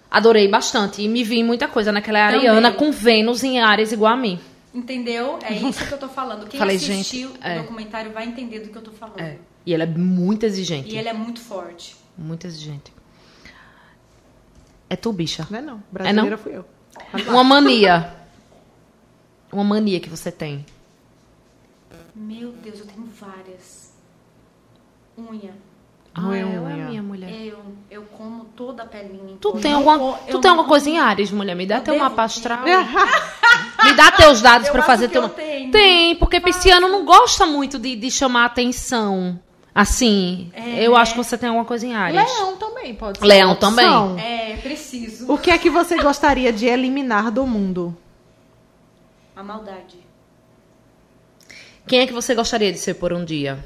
Adorei 0.10 0.48
bastante. 0.48 1.02
E 1.02 1.08
me 1.08 1.24
vi 1.24 1.40
em 1.40 1.44
muita 1.44 1.68
coisa 1.68 1.92
naquela 1.92 2.26
Também. 2.28 2.48
Ariana 2.48 2.72
com 2.72 2.92
Vênus 2.92 3.44
em 3.44 3.60
áreas 3.60 3.92
igual 3.92 4.14
a 4.14 4.18
mim. 4.18 4.40
entendeu? 4.74 5.40
É 5.44 5.54
isso 5.54 5.86
que 5.88 5.94
eu 5.94 5.98
tô 5.98 6.08
falando. 6.10 6.48
Quem 6.48 6.60
Falei, 6.60 6.76
assistiu 6.78 7.30
gente, 7.30 7.40
é. 7.42 7.60
o 7.60 7.62
documentário 7.62 8.12
vai 8.12 8.26
entender 8.28 8.60
do 8.60 8.70
que 8.70 8.78
eu 8.78 8.82
tô 8.82 8.92
falando. 8.92 9.20
É. 9.20 9.38
E 9.66 9.74
ela 9.74 9.84
é 9.84 9.88
muito 9.88 10.46
exigente. 10.46 10.90
E 10.94 10.98
ele 10.98 11.10
é 11.10 11.14
muito 11.14 11.40
forte. 11.40 11.96
Muito 12.18 12.46
exigente. 12.48 12.92
É 14.96 14.98
tu, 14.98 15.12
bicha. 15.12 15.46
Não 15.50 15.60
é 15.60 15.62
não. 15.62 15.84
Brasileira 15.92 16.38
fui 16.38 16.56
eu. 16.56 16.66
Uma 17.28 17.44
mania. 17.44 18.14
Uma 19.52 19.64
mania 19.64 20.00
que 20.00 20.10
você 20.10 20.32
tem. 20.32 20.66
Meu 22.16 22.52
Deus, 22.54 22.80
eu 22.80 22.86
tenho 22.86 23.06
várias. 23.20 23.94
Unha. 25.18 25.54
Não 26.18 26.34
é 26.34 26.40
é 26.40 26.46
unha. 26.46 26.86
minha 26.88 27.04
mulher. 27.04 27.30
Eu, 27.30 27.60
eu 27.92 28.04
como 28.04 28.46
toda 28.56 28.84
a 28.84 28.86
pelinha. 28.86 29.36
Tu 29.42 29.52
tem 29.60 29.72
Eu 29.72 29.78
alguma, 29.80 30.00
co- 30.00 30.14
tu 30.14 30.32
eu 30.32 30.40
tem 30.40 30.50
não- 30.50 30.50
alguma 30.52 30.68
coisa 30.70 30.90
em 30.90 30.98
Ares, 30.98 31.30
mulher? 31.32 31.56
Me 31.56 31.66
dá 31.66 31.78
Eu 31.78 31.84
teu 31.84 32.00
mapa 32.00 32.24
astral. 32.24 32.64
Me 32.64 33.94
dá 33.94 34.12
teus 34.12 34.42
dados 34.42 34.68
Eu 34.68 34.72
pra 34.72 34.82
acho 34.82 34.88
fazer 34.92 35.08
que 35.08 35.14
teu. 35.14 35.24
eu 35.24 35.30
tenho. 35.30 35.72
Tem, 35.72 36.16
porque 36.16 36.40
pisciano 36.40 36.88
não 36.88 37.04
gosta 37.06 37.46
muito 37.46 37.78
de, 37.78 37.98
de 37.98 38.10
chamar 38.10 38.46
atenção. 38.46 39.38
Assim, 39.78 40.50
É. 40.54 40.88
eu 40.88 40.96
acho 40.96 41.12
que 41.12 41.18
você 41.18 41.38
tem 41.38 41.50
alguma 41.50 41.66
coisa 41.66 41.86
em 41.86 41.94
Ares. 41.94 42.16
Leão 42.16 42.56
também 42.56 42.96
pode 42.96 43.20
ser. 43.20 43.26
Leão 43.26 43.56
também. 43.58 43.86
É, 44.22 44.56
preciso. 44.56 45.30
O 45.30 45.38
que 45.38 45.52
é 45.52 45.58
que 45.58 45.70
você 45.70 46.02
gostaria 46.02 46.54
de 46.54 46.66
eliminar 46.66 47.30
do 47.30 47.46
mundo? 47.46 47.94
A 49.36 49.44
maldade. 49.44 50.00
Quem 51.86 52.00
é 52.00 52.08
que 52.08 52.14
você 52.14 52.34
gostaria 52.34 52.72
de 52.72 52.80
ser 52.80 52.94
por 52.94 53.12
um 53.12 53.26
dia? 53.26 53.64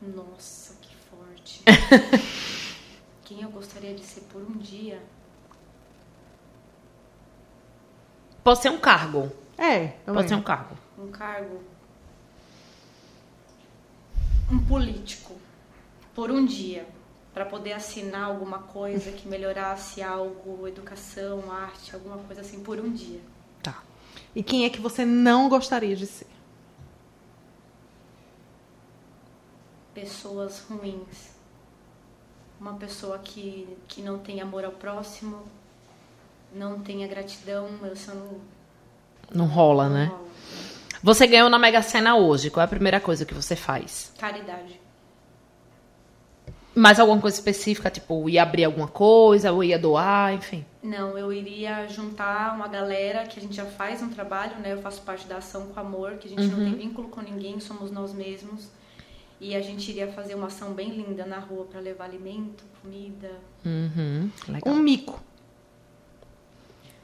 Nossa, 0.00 0.74
que 0.80 0.94
forte. 1.10 1.62
Quem 3.24 3.42
eu 3.42 3.50
gostaria 3.50 3.92
de 3.92 4.04
ser 4.04 4.20
por 4.32 4.40
um 4.40 4.56
dia? 4.56 5.02
Pode 8.44 8.60
ser 8.60 8.70
um 8.70 8.78
cargo. 8.78 9.32
É, 9.58 9.88
também. 9.88 10.14
Pode 10.14 10.28
ser 10.28 10.36
um 10.36 10.42
cargo. 10.42 10.76
Um 10.96 11.08
cargo? 11.10 11.60
Um 14.50 14.58
político. 14.58 15.34
Por 16.14 16.30
um 16.30 16.44
dia. 16.44 16.86
Pra 17.34 17.44
poder 17.44 17.74
assinar 17.74 18.24
alguma 18.24 18.60
coisa 18.60 19.12
que 19.12 19.28
melhorasse 19.28 20.02
algo, 20.02 20.66
educação, 20.66 21.52
arte, 21.52 21.94
alguma 21.94 22.16
coisa 22.18 22.40
assim, 22.40 22.62
por 22.62 22.78
um 22.78 22.90
dia. 22.90 23.20
Tá. 23.62 23.82
E 24.34 24.42
quem 24.42 24.64
é 24.64 24.70
que 24.70 24.80
você 24.80 25.04
não 25.04 25.48
gostaria 25.48 25.94
de 25.94 26.06
ser? 26.06 26.26
pessoas 29.96 30.62
ruins. 30.68 31.30
Uma 32.60 32.74
pessoa 32.74 33.18
que, 33.18 33.66
que 33.88 34.02
não 34.02 34.18
tem 34.18 34.42
amor 34.42 34.62
ao 34.62 34.72
próximo, 34.72 35.42
não 36.54 36.80
tenha 36.80 37.08
gratidão, 37.08 37.66
eu 37.82 37.96
só 37.96 38.12
não. 38.12 38.40
Não 39.34 39.46
rola, 39.46 39.88
não 39.88 39.94
né? 39.94 40.04
rola. 40.04 40.26
Você 41.02 41.26
ganhou 41.26 41.48
na 41.48 41.58
Mega 41.58 41.82
Sena 41.82 42.16
hoje. 42.16 42.50
Qual 42.50 42.62
é 42.62 42.64
a 42.64 42.68
primeira 42.68 43.00
coisa 43.00 43.24
que 43.24 43.34
você 43.34 43.54
faz? 43.54 44.12
Caridade. 44.18 44.80
Mais 46.74 47.00
alguma 47.00 47.20
coisa 47.20 47.36
específica? 47.36 47.88
Tipo, 47.88 48.28
ia 48.28 48.42
abrir 48.42 48.64
alguma 48.64 48.86
coisa, 48.86 49.50
ou 49.50 49.64
ia 49.64 49.78
doar, 49.78 50.34
enfim. 50.34 50.64
Não, 50.82 51.16
eu 51.16 51.32
iria 51.32 51.88
juntar 51.88 52.54
uma 52.54 52.68
galera 52.68 53.24
que 53.26 53.38
a 53.38 53.42
gente 53.42 53.56
já 53.56 53.64
faz 53.64 54.02
um 54.02 54.10
trabalho, 54.10 54.56
né? 54.58 54.74
Eu 54.74 54.82
faço 54.82 55.00
parte 55.02 55.26
da 55.26 55.38
ação 55.38 55.68
com 55.68 55.80
amor, 55.80 56.18
que 56.18 56.26
a 56.26 56.30
gente 56.30 56.44
não 56.44 56.58
tem 56.58 56.74
vínculo 56.74 57.08
com 57.08 57.22
ninguém, 57.22 57.58
somos 57.60 57.90
nós 57.90 58.12
mesmos. 58.12 58.68
E 59.40 59.54
a 59.56 59.60
gente 59.60 59.90
iria 59.90 60.08
fazer 60.08 60.34
uma 60.34 60.46
ação 60.48 60.72
bem 60.72 60.90
linda 60.90 61.24
na 61.24 61.38
rua 61.38 61.64
para 61.64 61.80
levar 61.80 62.04
alimento, 62.04 62.62
comida. 62.82 63.30
Uhum. 63.64 64.30
Legal. 64.48 64.74
Um 64.74 64.76
mico. 64.76 65.20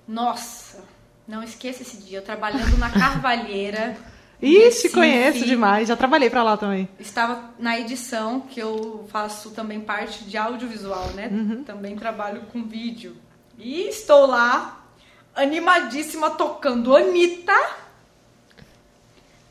Nossa, 0.07 0.85
não 1.27 1.43
esqueça 1.43 1.83
esse 1.83 1.99
dia, 1.99 2.19
eu 2.19 2.23
trabalhando 2.23 2.77
na 2.79 2.91
Carvalheira. 2.91 3.97
Ixi, 4.43 4.91
conheço 4.91 5.45
demais. 5.45 5.87
Já 5.87 5.97
trabalhei 5.97 6.29
pra 6.29 6.43
lá 6.43 6.57
também. 6.57 6.89
Estava 6.99 7.51
na 7.61 7.79
edição, 7.79 8.41
que 8.41 8.59
eu 8.59 9.07
faço 9.09 9.53
também 9.53 9.81
parte 9.81 10.25
de 10.25 10.37
audiovisual, 10.37 11.11
né? 11.11 11.31
Também 11.65 11.95
trabalho 11.95 12.43
com 12.53 12.65
vídeo. 12.65 13.17
E 13.57 13.83
estou 13.83 14.27
lá, 14.27 14.85
animadíssima, 15.33 16.31
tocando 16.31 16.97
Anitta. 16.97 17.55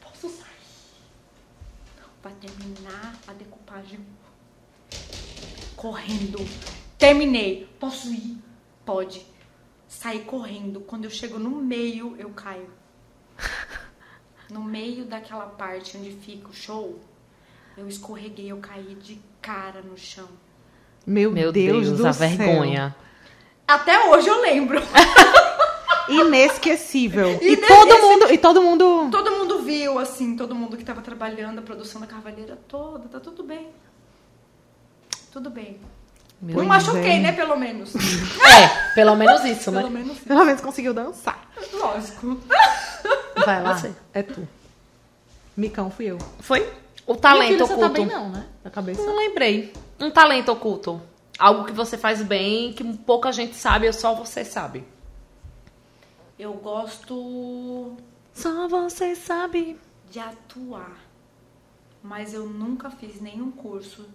Posso 0.01 0.27
sair? 0.27 0.49
Para 2.21 2.31
terminar 2.31 3.15
a 3.25 3.31
decupagem. 3.31 3.99
Correndo. 5.77 6.45
Terminei. 6.97 7.69
Posso 7.79 8.09
ir? 8.13 8.37
Pode. 8.85 9.25
Saí 9.91 10.19
correndo. 10.21 10.79
Quando 10.79 11.03
eu 11.03 11.09
chego 11.11 11.37
no 11.37 11.49
meio, 11.49 12.15
eu 12.17 12.29
caio. 12.29 12.69
No 14.49 14.63
meio 14.63 15.03
daquela 15.05 15.45
parte 15.45 15.97
onde 15.97 16.11
fica 16.11 16.47
o 16.47 16.53
show, 16.53 16.97
eu 17.77 17.87
escorreguei, 17.89 18.51
eu 18.51 18.57
caí 18.57 18.95
de 18.95 19.19
cara 19.41 19.81
no 19.81 19.97
chão. 19.97 20.29
Meu, 21.05 21.29
Meu 21.31 21.51
Deus, 21.51 21.87
Deus, 21.87 21.97
do 21.97 22.07
a 22.07 22.13
céu. 22.13 22.29
vergonha. 22.29 22.95
Até 23.67 24.07
hoje 24.09 24.27
eu 24.29 24.41
lembro. 24.41 24.79
Inesquecível. 26.07 27.37
E 27.41 27.53
Ines- 27.53 27.67
todo 27.67 28.01
mundo, 28.01 28.31
e 28.33 28.37
todo 28.37 28.61
mundo 28.61 29.09
Todo 29.11 29.31
mundo 29.31 29.59
viu, 29.61 29.99
assim, 29.99 30.35
todo 30.35 30.55
mundo 30.55 30.77
que 30.77 30.83
tava 30.85 31.01
trabalhando, 31.01 31.59
a 31.59 31.61
produção 31.61 31.99
da 32.01 32.07
Carvalheira 32.07 32.57
toda, 32.67 33.07
tá 33.09 33.19
tudo 33.19 33.43
bem. 33.43 33.69
Tudo 35.31 35.49
bem. 35.49 35.79
Meu 36.41 36.57
Não 36.57 36.65
machuquei, 36.65 37.19
né, 37.19 37.31
pelo 37.33 37.55
menos. 37.55 37.93
É, 38.41 38.93
pelo 38.95 39.15
menos 39.15 39.45
isso, 39.45 39.71
né? 39.71 39.81
Pelo 39.81 39.91
menos 39.93 40.17
sim. 40.17 40.25
pelo 40.25 40.45
menos 40.45 40.61
conseguiu 40.61 40.93
dançar. 40.93 41.49
Lógico. 41.73 42.37
Vai 43.45 43.61
lá. 43.63 43.81
É 44.13 44.23
tu. 44.23 44.47
Micão 45.55 45.89
fui 45.89 46.05
eu. 46.05 46.17
Foi? 46.39 46.67
O 47.05 47.15
talento 47.15 47.53
filha, 47.53 47.65
você 47.65 47.73
tá 47.73 47.85
oculto. 47.85 47.93
bem 47.93 48.05
não, 48.05 48.29
né? 48.29 48.47
Da 48.63 48.69
cabeça. 48.69 49.01
Não 49.03 49.17
lembrei. 49.17 49.71
Um 49.99 50.11
talento 50.11 50.51
oculto. 50.51 51.01
Algo 51.39 51.65
que 51.65 51.71
você 51.71 51.97
faz 51.97 52.21
bem, 52.21 52.73
que 52.73 52.83
pouca 52.97 53.31
gente 53.31 53.55
sabe, 53.55 53.87
ou 53.87 53.93
só 53.93 54.13
você 54.13 54.43
sabe. 54.43 54.83
Eu 56.37 56.53
gosto 56.53 57.95
Só 58.33 58.67
você 58.67 59.15
sabe. 59.15 59.79
de 60.09 60.19
atuar, 60.19 60.97
mas 62.03 62.33
eu 62.33 62.47
nunca 62.47 62.89
fiz 62.89 63.21
nenhum 63.21 63.51
curso 63.51 64.05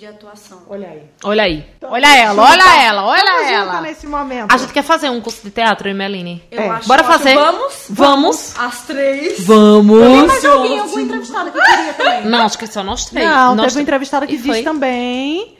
de 0.00 0.06
atuação. 0.06 0.62
Olha 0.66 0.88
aí. 0.88 1.02
Olha 1.22 1.42
aí. 1.42 1.64
Olha 1.82 2.16
ela, 2.18 2.42
olha 2.42 2.82
ela, 2.86 3.04
olha 3.04 3.52
ela. 3.52 3.80
nesse 3.82 4.06
momento. 4.06 4.50
A 4.50 4.56
gente 4.56 4.72
quer 4.72 4.82
fazer 4.82 5.10
um 5.10 5.20
curso 5.20 5.42
de 5.42 5.50
teatro, 5.50 5.86
hein, 5.88 5.94
Meline? 5.94 6.42
Eu 6.50 6.62
É, 6.62 6.68
acho 6.70 6.88
bora 6.88 7.02
ótimo. 7.02 7.18
fazer? 7.18 7.34
Vamos? 7.34 7.84
Vamos. 7.90 8.58
As 8.58 8.80
três. 8.86 9.44
Vamos! 9.44 10.26
Mas 10.26 10.42
alguém, 10.46 10.78
algum 10.78 10.98
entrevistado 11.00 11.52
que 11.52 11.60
queria 11.60 11.92
também. 11.92 12.24
Não, 12.24 12.46
acho 12.46 12.56
que 12.58 12.66
só 12.66 12.82
nós 12.82 13.04
três. 13.04 13.28
Não, 13.28 13.54
nós 13.54 13.66
teve 13.66 13.78
um 13.78 13.82
entrevistado 13.82 14.26
que 14.26 14.38
foi? 14.38 14.50
disse 14.52 14.62
também. 14.62 15.58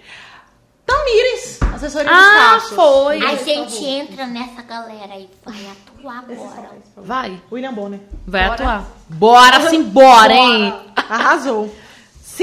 Tamires, 0.86 1.60
assessoria 1.74 2.10
Ah, 2.10 2.54
dos 2.54 2.62
Cachos. 2.62 2.70
foi. 2.76 3.22
A 3.24 3.36
gente 3.36 3.84
entra 3.84 4.26
nessa 4.26 4.62
galera 4.62 5.16
e 5.16 5.28
vai 5.44 5.54
atuar 5.70 6.18
agora. 6.18 6.70
Vai. 6.96 7.40
William 7.52 7.72
Bonner. 7.74 8.00
Vai 8.26 8.42
Bora. 8.48 8.54
atuar. 8.54 8.84
Bora 9.08 9.68
sim, 9.70 9.82
bora, 9.82 10.32
hein? 10.32 10.74
Arrasou. 10.96 11.72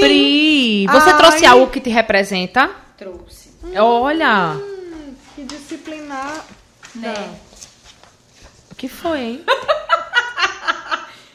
Sim. 0.00 0.06
Pri, 0.08 0.86
você 0.86 1.10
Ai. 1.10 1.16
trouxe 1.16 1.46
algo 1.46 1.66
que 1.68 1.80
te 1.80 1.90
representa? 1.90 2.70
Trouxe. 2.96 3.50
Olha. 3.76 4.56
Que 5.34 5.44
disciplinar. 5.44 6.44
Né? 6.94 7.34
O 8.70 8.74
que 8.74 8.88
foi, 8.88 9.20
hein? 9.20 9.44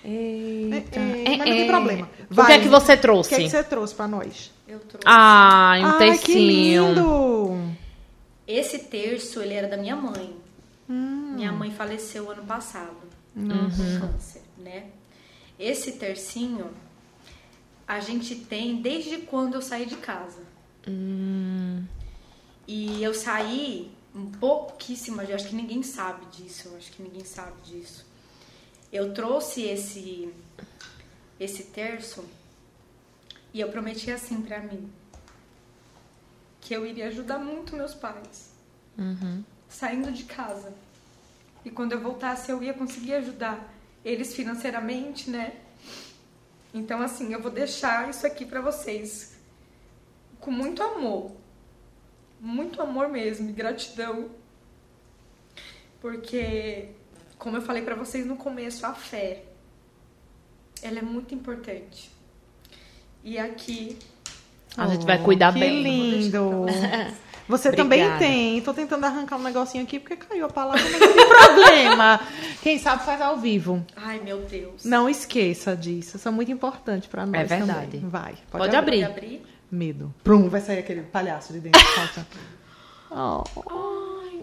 É, 0.04 0.08
Eita. 0.76 1.00
é, 1.00 1.04
mas 1.04 1.38
não 1.38 1.46
É, 1.46 1.50
tem 1.52 1.62
é. 1.64 1.68
problema. 1.68 2.10
O 2.32 2.46
que 2.46 2.52
é 2.52 2.60
que 2.60 2.68
você 2.68 2.94
O 2.94 2.98
trouxe? 2.98 3.30
que, 3.30 3.36
é 3.36 3.38
que 3.40 3.50
você 3.50 3.64
trouxe 3.64 3.94
pra 3.96 4.08
nós? 4.08 4.52
Eu 4.68 4.80
trouxe. 4.80 5.06
Ai, 5.08 5.82
um 5.84 5.86
Ai, 5.88 5.92
que 5.94 5.98
tercinho. 6.34 6.88
lindo. 6.94 7.74
Esse 8.48 8.80
terço, 8.80 9.42
ele 9.42 9.54
era 9.54 9.68
da 9.68 9.78
minha 9.78 9.96
mãe. 9.96 10.36
Hum. 10.90 11.34
Minha 11.36 11.52
mãe 11.52 11.72
faleceu 11.72 12.30
ano 12.32 12.44
passado. 12.44 12.92
Com 13.34 13.48
câncer, 13.48 14.42
né? 14.58 14.84
Esse 15.58 15.94
tercinho, 15.94 16.68
a 17.88 18.00
gente 18.00 18.36
tem 18.36 18.82
desde 18.82 19.18
quando 19.20 19.56
eu 19.56 19.62
saí 19.62 19.86
de 19.86 19.98
casa. 19.98 20.42
E 22.68 23.04
eu 23.04 23.14
saí 23.14 23.92
um 24.16 24.30
pouquíssima, 24.32 25.24
eu 25.24 25.36
acho 25.36 25.48
que 25.48 25.56
ninguém 25.56 25.82
sabe 25.84 26.26
disso, 26.28 26.70
eu 26.70 26.78
acho 26.78 26.92
que 26.92 27.02
ninguém 27.02 27.26
sabe 27.26 27.60
disso. 27.64 28.06
Eu 28.92 29.14
trouxe 29.14 29.64
esse 29.64 30.34
esse 31.40 31.64
terço 31.64 32.24
e 33.54 33.60
eu 33.60 33.70
prometi 33.70 34.12
assim 34.12 34.42
pra 34.42 34.60
mim 34.60 34.90
que 36.62 36.74
eu 36.74 36.86
iria 36.86 37.08
ajudar 37.08 37.40
muito 37.40 37.76
meus 37.76 37.94
pais 37.94 38.54
saindo 39.68 40.12
de 40.12 40.24
casa. 40.24 40.74
E 41.66 41.72
quando 41.72 41.94
eu 41.94 42.00
voltasse 42.02 42.52
eu 42.52 42.62
ia 42.64 42.74
conseguir 42.74 43.16
ajudar 43.16 43.74
eles 44.06 44.36
financeiramente, 44.36 45.30
né? 45.30 45.56
Então 46.74 47.02
assim, 47.02 47.34
eu 47.34 47.42
vou 47.42 47.52
deixar 47.52 48.10
isso 48.10 48.26
aqui 48.26 48.46
pra 48.46 48.62
vocês 48.62 49.38
com 50.40 50.52
muito 50.52 50.82
amor. 50.82 51.32
Muito 52.40 52.82
amor 52.82 53.08
mesmo 53.10 53.50
e 53.50 53.54
gratidão. 53.54 54.30
Porque 56.02 56.90
como 57.38 57.58
eu 57.58 57.62
falei 57.62 57.84
pra 57.84 57.96
vocês 57.96 58.26
no 58.26 58.36
começo, 58.36 58.86
a 58.86 58.94
fé 58.94 59.44
ela 60.82 61.00
é 61.00 61.02
muito 61.02 61.34
importante. 61.34 62.12
E 63.24 63.38
aqui 63.38 63.98
A 64.76 64.88
gente 64.88 65.06
vai 65.06 65.24
cuidar 65.24 65.54
que 65.54 65.60
bem. 65.60 65.82
lindo. 65.84 66.66
Você 67.48 67.70
Obrigada. 67.70 67.90
também 67.90 68.18
tem. 68.20 68.62
Tô 68.62 68.74
tentando 68.74 69.04
arrancar 69.06 69.36
um 69.38 69.44
negocinho 69.44 69.84
aqui 69.84 70.00
porque 70.00 70.16
caiu 70.16 70.46
a 70.46 70.50
palavra, 70.50 70.82
mas 70.82 70.92
não 71.00 71.14
tem 71.14 71.28
problema. 71.28 72.20
Quem 72.62 72.78
sabe 72.80 73.04
faz 73.04 73.20
ao 73.22 73.38
vivo. 73.38 73.86
Ai, 73.98 74.20
meu 74.24 74.40
Deus. 74.42 74.86
Não 74.86 75.10
esqueça 75.10 75.76
disso. 75.76 76.16
Isso 76.18 76.28
é 76.28 76.32
muito 76.32 76.52
importante 76.52 77.08
pra 77.10 77.26
nós 77.26 77.36
É 77.42 77.44
verdade. 77.44 77.86
também. 77.98 78.10
Vai. 78.10 78.34
Pode 78.50 78.64
Pode 78.64 78.76
abrir. 78.76 79.04
abrir? 79.04 79.46
Medo. 79.70 80.14
Prum, 80.24 80.48
vai 80.50 80.62
sair 80.62 80.80
aquele 80.80 81.02
palhaço 81.02 81.52
de 81.52 81.60
dentro. 81.60 81.82
Falta. 81.82 82.26
Oh. 83.12 83.44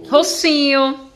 Rocinho. 0.09 1.09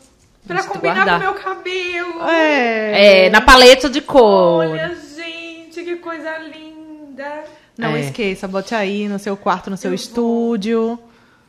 Pra 0.47 0.57
Vamos 0.61 0.73
combinar 0.73 0.95
guardar. 1.07 1.21
com 1.21 1.27
o 1.27 1.33
meu 1.33 1.43
cabelo. 1.43 2.23
É. 2.29 3.27
É, 3.27 3.31
na 3.31 3.41
paleta 3.41 3.89
de 3.89 4.01
cor. 4.01 4.67
Olha, 4.67 4.95
gente, 5.17 5.83
que 5.83 5.97
coisa 5.97 6.39
linda. 6.39 7.45
Não 7.79 7.97
É. 7.97 8.01
esqueça, 8.01 8.47
bote 8.47 8.75
aí 8.75 9.09
no 9.09 9.19
seu 9.19 9.37
quarto, 9.37 9.71
no 9.71 9.77
seu 9.77 9.91
Eu 9.91 9.95
estúdio. 9.95 10.99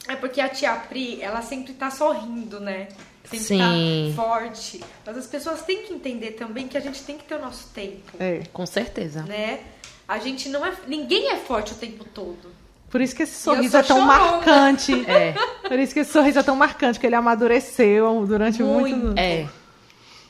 É 0.07 0.15
porque 0.15 0.39
a 0.39 0.49
tia 0.49 0.75
Pri, 0.75 1.21
ela 1.21 1.41
sempre 1.41 1.73
tá 1.73 1.89
sorrindo, 1.89 2.59
né? 2.59 2.87
Sempre 3.23 3.39
Sim. 3.39 4.13
tá 4.15 4.23
forte. 4.23 4.81
Mas 5.05 5.17
as 5.17 5.27
pessoas 5.27 5.63
têm 5.63 5.83
que 5.83 5.93
entender 5.93 6.31
também 6.31 6.67
que 6.67 6.77
a 6.77 6.79
gente 6.81 7.01
tem 7.03 7.17
que 7.17 7.23
ter 7.23 7.35
o 7.35 7.41
nosso 7.41 7.69
tempo, 7.73 8.11
É. 8.19 8.43
Com 8.53 8.65
certeza. 8.65 9.23
né? 9.23 9.61
A 10.07 10.19
gente 10.19 10.49
não 10.49 10.63
é. 10.63 10.71
Ninguém 10.87 11.31
é 11.31 11.37
forte 11.37 11.73
o 11.73 11.75
tempo 11.75 12.03
todo. 12.05 12.53
Por 12.91 13.01
isso 13.01 13.15
que 13.15 13.23
esse 13.23 13.41
sorriso 13.41 13.75
é 13.75 13.81
tão 13.83 13.97
chorona. 14.01 14.19
marcante. 14.19 14.93
É. 15.09 15.33
Por 15.67 15.79
isso 15.79 15.93
que 15.93 16.01
esse 16.01 16.11
sorriso 16.11 16.37
é 16.39 16.43
tão 16.43 16.55
marcante, 16.55 16.99
que 16.99 17.05
ele 17.07 17.15
amadureceu 17.15 18.23
durante 18.27 18.61
muito. 18.61 18.95
Muito. 18.97 19.19
É. 19.19 19.47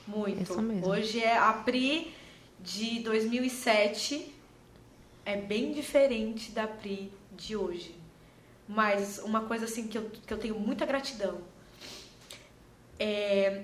Muito. 0.07 0.41
Isso 0.41 0.61
mesmo. 0.61 0.87
Hoje 0.87 1.21
é 1.21 1.37
a 1.37 1.51
Pri 1.51 2.13
de 2.61 2.99
2007 3.01 4.33
é 5.25 5.35
bem 5.35 5.73
diferente 5.73 6.51
da 6.51 6.65
Pri 6.67 7.11
de 7.35 7.55
hoje. 7.57 7.93
Mas 8.67 9.19
uma 9.19 9.41
coisa 9.41 9.65
assim 9.65 9.87
que 9.87 9.97
eu, 9.97 10.09
que 10.09 10.33
eu 10.33 10.37
tenho 10.37 10.59
muita 10.59 10.85
gratidão 10.85 11.39
é 12.99 13.63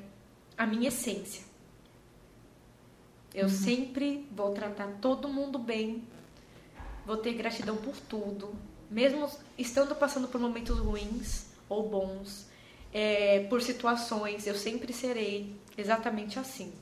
a 0.58 0.66
minha 0.66 0.89
essência. 0.89 1.43
Eu 3.34 3.47
sempre 3.47 4.28
vou 4.32 4.52
tratar 4.52 4.88
todo 5.02 5.30
mundo 5.30 5.58
bem, 5.58 6.04
vou 7.06 7.18
ter 7.18 7.34
gratidão 7.34 7.78
por 7.78 7.95
tudo, 7.95 8.54
mesmo 8.89 9.30
estando 9.58 9.95
passando 9.95 10.28
por 10.28 10.39
momentos 10.39 10.78
ruins 10.78 11.45
ou 11.70 11.88
bons, 11.88 12.52
é, 12.93 13.45
por 13.49 13.62
situações, 13.62 14.45
eu 14.45 14.56
sempre 14.56 14.91
serei 14.91 15.56
exatamente 15.78 16.38
assim. 16.38 16.74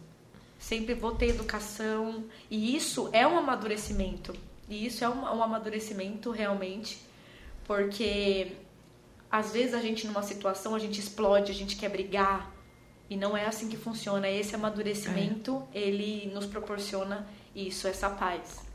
Sempre 0.57 0.93
vou 0.93 1.15
ter 1.15 1.28
educação, 1.28 2.26
e 2.49 2.76
isso 2.76 3.09
é 3.13 3.26
um 3.26 3.38
amadurecimento. 3.38 4.36
E 4.67 4.86
isso 4.86 5.03
é 5.03 5.09
um, 5.09 5.22
um 5.22 5.43
amadurecimento 5.43 6.32
realmente, 6.32 6.99
porque 7.70 8.53
às 9.30 9.51
vezes 9.51 9.76
a 9.76 9.80
gente 9.80 10.07
numa 10.07 10.24
situação 10.24 10.74
a 10.74 10.80
gente 10.80 10.99
explode, 10.99 11.51
a 11.51 11.53
gente 11.53 11.76
quer 11.76 11.88
brigar, 11.88 12.51
e 13.07 13.15
não 13.15 13.38
é 13.38 13.45
assim 13.45 13.70
que 13.70 13.78
funciona. 13.78 14.28
Esse 14.28 14.55
amadurecimento, 14.55 15.61
ele 15.72 16.32
nos 16.34 16.47
proporciona 16.47 17.28
isso, 17.55 17.88
essa 17.88 18.09
paz. 18.09 18.67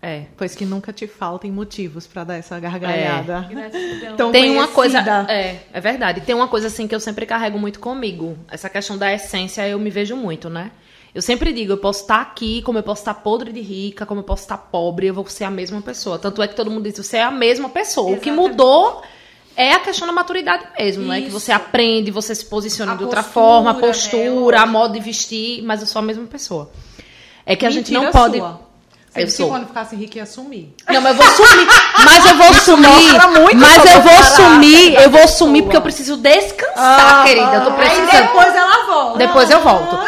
É. 0.00 0.28
Pois 0.34 0.54
que 0.54 0.64
nunca 0.64 0.94
te 0.94 1.06
faltem 1.06 1.52
motivos 1.52 2.06
pra 2.06 2.24
dar 2.24 2.36
essa 2.36 2.58
gargalhada. 2.58 3.42
Gratidão. 3.50 4.16
Tão 4.16 4.32
Tem 4.32 4.50
uma 4.50 4.68
coisa. 4.68 5.00
É, 5.28 5.60
é 5.70 5.80
verdade. 5.82 6.22
Tem 6.22 6.34
uma 6.34 6.48
coisa 6.48 6.68
assim 6.68 6.88
que 6.88 6.94
eu 6.94 7.00
sempre 7.00 7.26
carrego 7.26 7.58
muito 7.58 7.78
comigo. 7.78 8.38
Essa 8.50 8.70
questão 8.70 8.96
da 8.96 9.12
essência 9.12 9.68
eu 9.68 9.78
me 9.78 9.90
vejo 9.90 10.16
muito, 10.16 10.48
né? 10.48 10.70
Eu 11.18 11.22
sempre 11.22 11.52
digo, 11.52 11.72
eu 11.72 11.76
posso 11.78 12.02
estar 12.02 12.20
aqui, 12.20 12.62
como 12.62 12.78
eu 12.78 12.82
posso 12.84 13.00
estar 13.00 13.12
podre 13.12 13.50
de 13.52 13.60
rica, 13.60 14.06
como 14.06 14.20
eu 14.20 14.24
posso 14.24 14.42
estar 14.42 14.56
pobre, 14.56 15.08
eu 15.08 15.14
vou 15.14 15.26
ser 15.26 15.42
a 15.42 15.50
mesma 15.50 15.82
pessoa. 15.82 16.16
Tanto 16.16 16.40
é 16.40 16.46
que 16.46 16.54
todo 16.54 16.70
mundo 16.70 16.84
diz, 16.84 16.96
você 16.96 17.16
é 17.16 17.24
a 17.24 17.30
mesma 17.32 17.68
pessoa. 17.68 18.12
O 18.12 18.20
que 18.20 18.28
Exatamente. 18.28 18.50
mudou 18.52 19.02
é 19.56 19.72
a 19.72 19.80
questão 19.80 20.06
da 20.06 20.12
maturidade 20.12 20.64
mesmo, 20.78 21.06
né? 21.08 21.20
Que 21.20 21.26
Isso. 21.26 21.40
você 21.40 21.50
aprende, 21.50 22.12
você 22.12 22.36
se 22.36 22.44
posiciona 22.44 22.92
A 22.92 22.94
de 22.94 23.02
outra 23.02 23.24
postura, 23.24 23.44
forma, 23.44 23.70
a 23.70 23.72
né? 23.74 23.80
postura, 23.80 24.60
a 24.60 24.66
modo 24.66 24.92
de 24.94 25.00
vestir, 25.00 25.60
mas 25.64 25.80
eu 25.80 25.88
sou 25.88 25.98
a 25.98 26.02
mesma 26.02 26.24
pessoa. 26.24 26.70
É 27.44 27.56
que 27.56 27.66
a 27.66 27.70
gente 27.70 27.92
não 27.92 28.02
Mentira 28.02 28.20
pode. 28.22 28.38
sua. 28.38 28.60
Você 29.10 29.22
Eu 29.24 29.30
sou. 29.30 29.48
quando 29.48 29.66
ficasse 29.66 29.96
rica 29.96 30.18
ia 30.18 30.26
sumir. 30.26 30.72
Não, 30.88 31.00
mas 31.00 31.18
eu 31.18 31.24
vou 31.24 31.34
sumir. 31.34 31.66
Mas 32.04 32.26
eu 32.26 32.36
vou 32.36 32.54
sumir. 32.54 33.40
muito 33.40 33.56
Mas 33.56 33.84
eu 33.84 34.00
vou 34.02 34.22
sumir. 34.22 34.92
da 34.92 35.02
Eu 35.02 35.10
vou 35.10 35.26
sumir 35.26 35.62
porque 35.62 35.76
eu 35.76 35.82
preciso 35.82 36.16
descansar, 36.18 37.22
Ah, 37.22 37.24
querida. 37.26 37.54
Eu 37.56 37.64
tô 37.64 37.70
ah. 37.70 37.74
precisando. 37.74 38.10
Aí 38.12 38.22
depois 38.22 38.54
ela 38.54 38.86
volta. 38.86 39.18
Depois 39.18 39.50
eu 39.50 39.60
volto. 39.60 39.98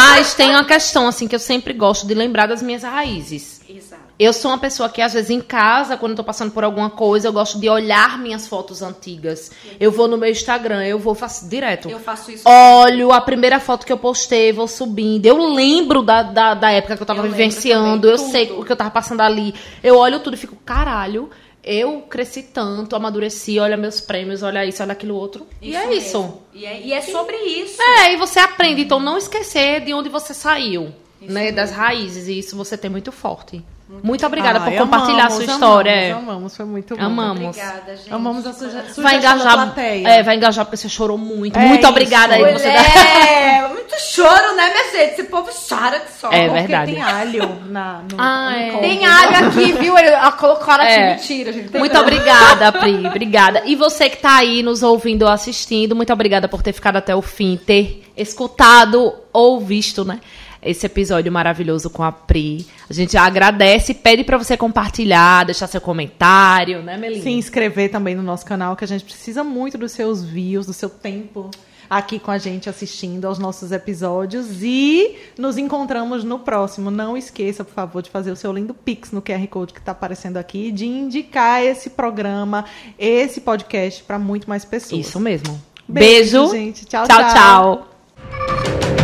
Mas 0.00 0.34
tem 0.34 0.50
uma 0.50 0.64
questão, 0.64 1.06
assim, 1.06 1.28
que 1.28 1.34
eu 1.34 1.38
sempre 1.38 1.74
gosto 1.74 2.06
de 2.06 2.14
lembrar 2.14 2.46
das 2.46 2.62
minhas 2.62 2.82
raízes. 2.82 3.60
Exato. 3.68 4.02
Eu 4.18 4.32
sou 4.32 4.50
uma 4.50 4.58
pessoa 4.58 4.88
que, 4.88 5.00
às 5.00 5.12
vezes, 5.14 5.30
em 5.30 5.40
casa, 5.40 5.96
quando 5.96 6.12
eu 6.12 6.16
tô 6.16 6.24
passando 6.24 6.50
por 6.50 6.62
alguma 6.64 6.90
coisa, 6.90 7.28
eu 7.28 7.32
gosto 7.32 7.58
de 7.58 7.68
olhar 7.68 8.18
minhas 8.18 8.46
fotos 8.46 8.82
antigas. 8.82 9.50
Eu 9.78 9.90
vou 9.90 10.08
no 10.08 10.18
meu 10.18 10.30
Instagram, 10.30 10.84
eu 10.84 10.98
vou, 10.98 11.14
faço 11.14 11.48
direto. 11.48 11.88
Eu 11.88 11.98
faço 11.98 12.30
isso. 12.30 12.42
Olho 12.46 13.12
a 13.12 13.20
primeira 13.20 13.58
foto 13.60 13.86
que 13.86 13.92
eu 13.92 13.98
postei, 13.98 14.52
vou 14.52 14.68
subindo. 14.68 15.24
Eu 15.24 15.38
lembro 15.54 16.02
da, 16.02 16.22
da, 16.22 16.54
da 16.54 16.70
época 16.70 16.96
que 16.96 17.02
eu 17.02 17.06
tava 17.06 17.20
Eu 17.20 17.30
vivenciando, 17.30 18.08
eu 18.08 18.16
tudo. 18.16 18.30
sei 18.30 18.52
o 18.52 18.64
que 18.64 18.72
eu 18.72 18.76
tava 18.76 18.90
passando 18.90 19.20
ali. 19.22 19.54
Eu 19.82 19.96
olho 19.96 20.20
tudo 20.20 20.34
e 20.34 20.36
fico, 20.36 20.56
caralho, 20.66 21.30
eu 21.62 22.02
cresci 22.02 22.42
tanto, 22.42 22.96
amadureci, 22.96 23.58
olha 23.58 23.76
meus 23.76 24.00
prêmios, 24.00 24.42
olha 24.42 24.64
isso, 24.64 24.82
olha 24.82 24.92
aquilo 24.92 25.14
outro. 25.14 25.46
e 25.60 25.74
é 25.76 25.94
isso. 25.94 26.18
mesmo. 26.18 26.42
E 26.54 26.64
é, 26.66 26.80
e 26.80 26.92
é 26.92 27.00
sobre 27.00 27.36
isso. 27.36 27.80
É, 27.80 28.12
e 28.12 28.16
você 28.16 28.38
aprende, 28.38 28.82
então 28.82 28.98
não 29.00 29.16
esquecer 29.18 29.80
de 29.84 29.92
onde 29.92 30.08
você 30.08 30.32
saiu, 30.34 30.92
Isso 31.20 31.32
né? 31.32 31.42
mesmo. 31.44 31.56
Das 31.56 31.70
raízes, 31.70 32.28
e 32.28 32.38
isso 32.38 32.56
você 32.56 32.76
tem 32.76 32.90
muito 32.90 33.12
forte. 33.12 33.62
Muito 34.02 34.24
obrigada 34.26 34.60
Ai, 34.60 34.70
por 34.72 34.78
compartilhar 34.78 35.26
a 35.26 35.30
sua 35.30 35.42
amamos, 35.42 35.54
história. 35.54 35.90
é. 35.90 36.10
Amamos, 36.12 36.28
amamos, 36.30 36.56
foi 36.56 36.64
muito 36.64 36.96
bom. 36.96 37.02
Amamos. 37.04 37.56
Obrigada, 37.56 37.96
gente. 37.96 38.12
Amamos 38.14 38.46
a 38.46 38.52
suja 38.52 38.70
sugestão 38.80 39.02
Vai 39.04 39.18
da 39.20 39.34
engajar. 39.34 39.52
plateia. 39.54 40.08
É, 40.08 40.22
vai 40.22 40.36
engajar 40.36 40.64
porque 40.64 40.76
você 40.76 40.88
chorou 40.88 41.18
muito. 41.18 41.58
É 41.58 41.66
muito 41.66 41.80
isso. 41.80 41.88
obrigada 41.90 42.34
aí. 42.34 42.52
Você 42.52 42.68
É, 42.68 43.68
muito 43.74 43.94
choro, 44.00 44.54
né, 44.56 44.70
minha 44.70 44.84
gente? 44.92 45.12
Esse 45.14 45.24
povo 45.24 45.50
chora 45.68 45.98
que 46.00 46.12
só. 46.12 46.28
É 46.30 46.46
Porque 46.46 46.60
verdade. 46.60 46.92
tem 46.92 47.02
alho 47.02 47.54
na, 47.66 48.02
no, 48.10 48.16
Ah, 48.18 48.50
no 48.50 48.56
é. 48.56 48.78
Tem 48.78 49.04
alho 49.04 49.46
aqui, 49.48 49.72
viu? 49.72 49.98
Ele 49.98 50.08
ela 50.08 50.32
colocou 50.32 50.72
aqui. 50.74 50.84
É. 50.86 51.14
Mentira, 51.16 51.52
gente. 51.52 51.76
Muito 51.76 51.92
não. 51.94 52.00
obrigada, 52.02 52.72
Pri. 52.72 53.06
Obrigada. 53.10 53.62
E 53.66 53.74
você 53.74 54.08
que 54.08 54.18
tá 54.18 54.36
aí 54.36 54.62
nos 54.62 54.82
ouvindo 54.82 55.22
ou 55.22 55.28
assistindo, 55.28 55.96
muito 55.96 56.12
obrigada 56.12 56.46
por 56.48 56.62
ter 56.62 56.72
ficado 56.72 56.96
até 56.96 57.14
o 57.14 57.22
fim, 57.22 57.56
ter 57.66 58.04
escutado 58.16 59.12
ou 59.32 59.60
visto, 59.60 60.04
né? 60.04 60.20
Esse 60.62 60.86
episódio 60.86 61.32
maravilhoso 61.32 61.88
com 61.88 62.02
a 62.02 62.12
Pri. 62.12 62.66
A 62.88 62.92
gente 62.92 63.16
agradece, 63.16 63.94
pede 63.94 64.24
pra 64.24 64.36
você 64.36 64.56
compartilhar, 64.56 65.44
deixar 65.44 65.66
seu 65.66 65.80
comentário, 65.80 66.82
né, 66.82 66.96
Melinda? 66.96 67.22
Se 67.22 67.30
inscrever 67.30 67.90
também 67.90 68.14
no 68.14 68.22
nosso 68.22 68.44
canal, 68.44 68.76
que 68.76 68.84
a 68.84 68.88
gente 68.88 69.04
precisa 69.04 69.42
muito 69.42 69.78
dos 69.78 69.92
seus 69.92 70.22
views, 70.22 70.66
do 70.66 70.72
seu 70.72 70.90
tempo 70.90 71.50
aqui 71.90 72.20
com 72.20 72.30
a 72.30 72.38
gente 72.38 72.70
assistindo 72.70 73.26
aos 73.26 73.38
nossos 73.38 73.72
episódios. 73.72 74.62
E 74.62 75.16
nos 75.36 75.58
encontramos 75.58 76.22
no 76.22 76.38
próximo. 76.38 76.90
Não 76.90 77.16
esqueça, 77.16 77.64
por 77.64 77.74
favor, 77.74 78.00
de 78.00 78.08
fazer 78.08 78.30
o 78.30 78.36
seu 78.36 78.52
lindo 78.52 78.72
Pix 78.72 79.10
no 79.10 79.20
QR 79.20 79.44
Code 79.48 79.72
que 79.72 79.80
está 79.80 79.90
aparecendo 79.90 80.36
aqui, 80.36 80.70
de 80.70 80.86
indicar 80.86 81.64
esse 81.64 81.90
programa, 81.90 82.64
esse 82.96 83.40
podcast 83.40 84.04
para 84.04 84.18
muito 84.18 84.48
mais 84.48 84.64
pessoas. 84.64 85.06
Isso 85.06 85.18
mesmo. 85.18 85.60
Beijo, 85.88 86.48
Beijo. 86.48 86.50
gente. 86.52 86.84
Tchau, 86.84 87.06
tchau. 87.08 87.18
tchau. 87.18 87.34
tchau. 87.34 88.99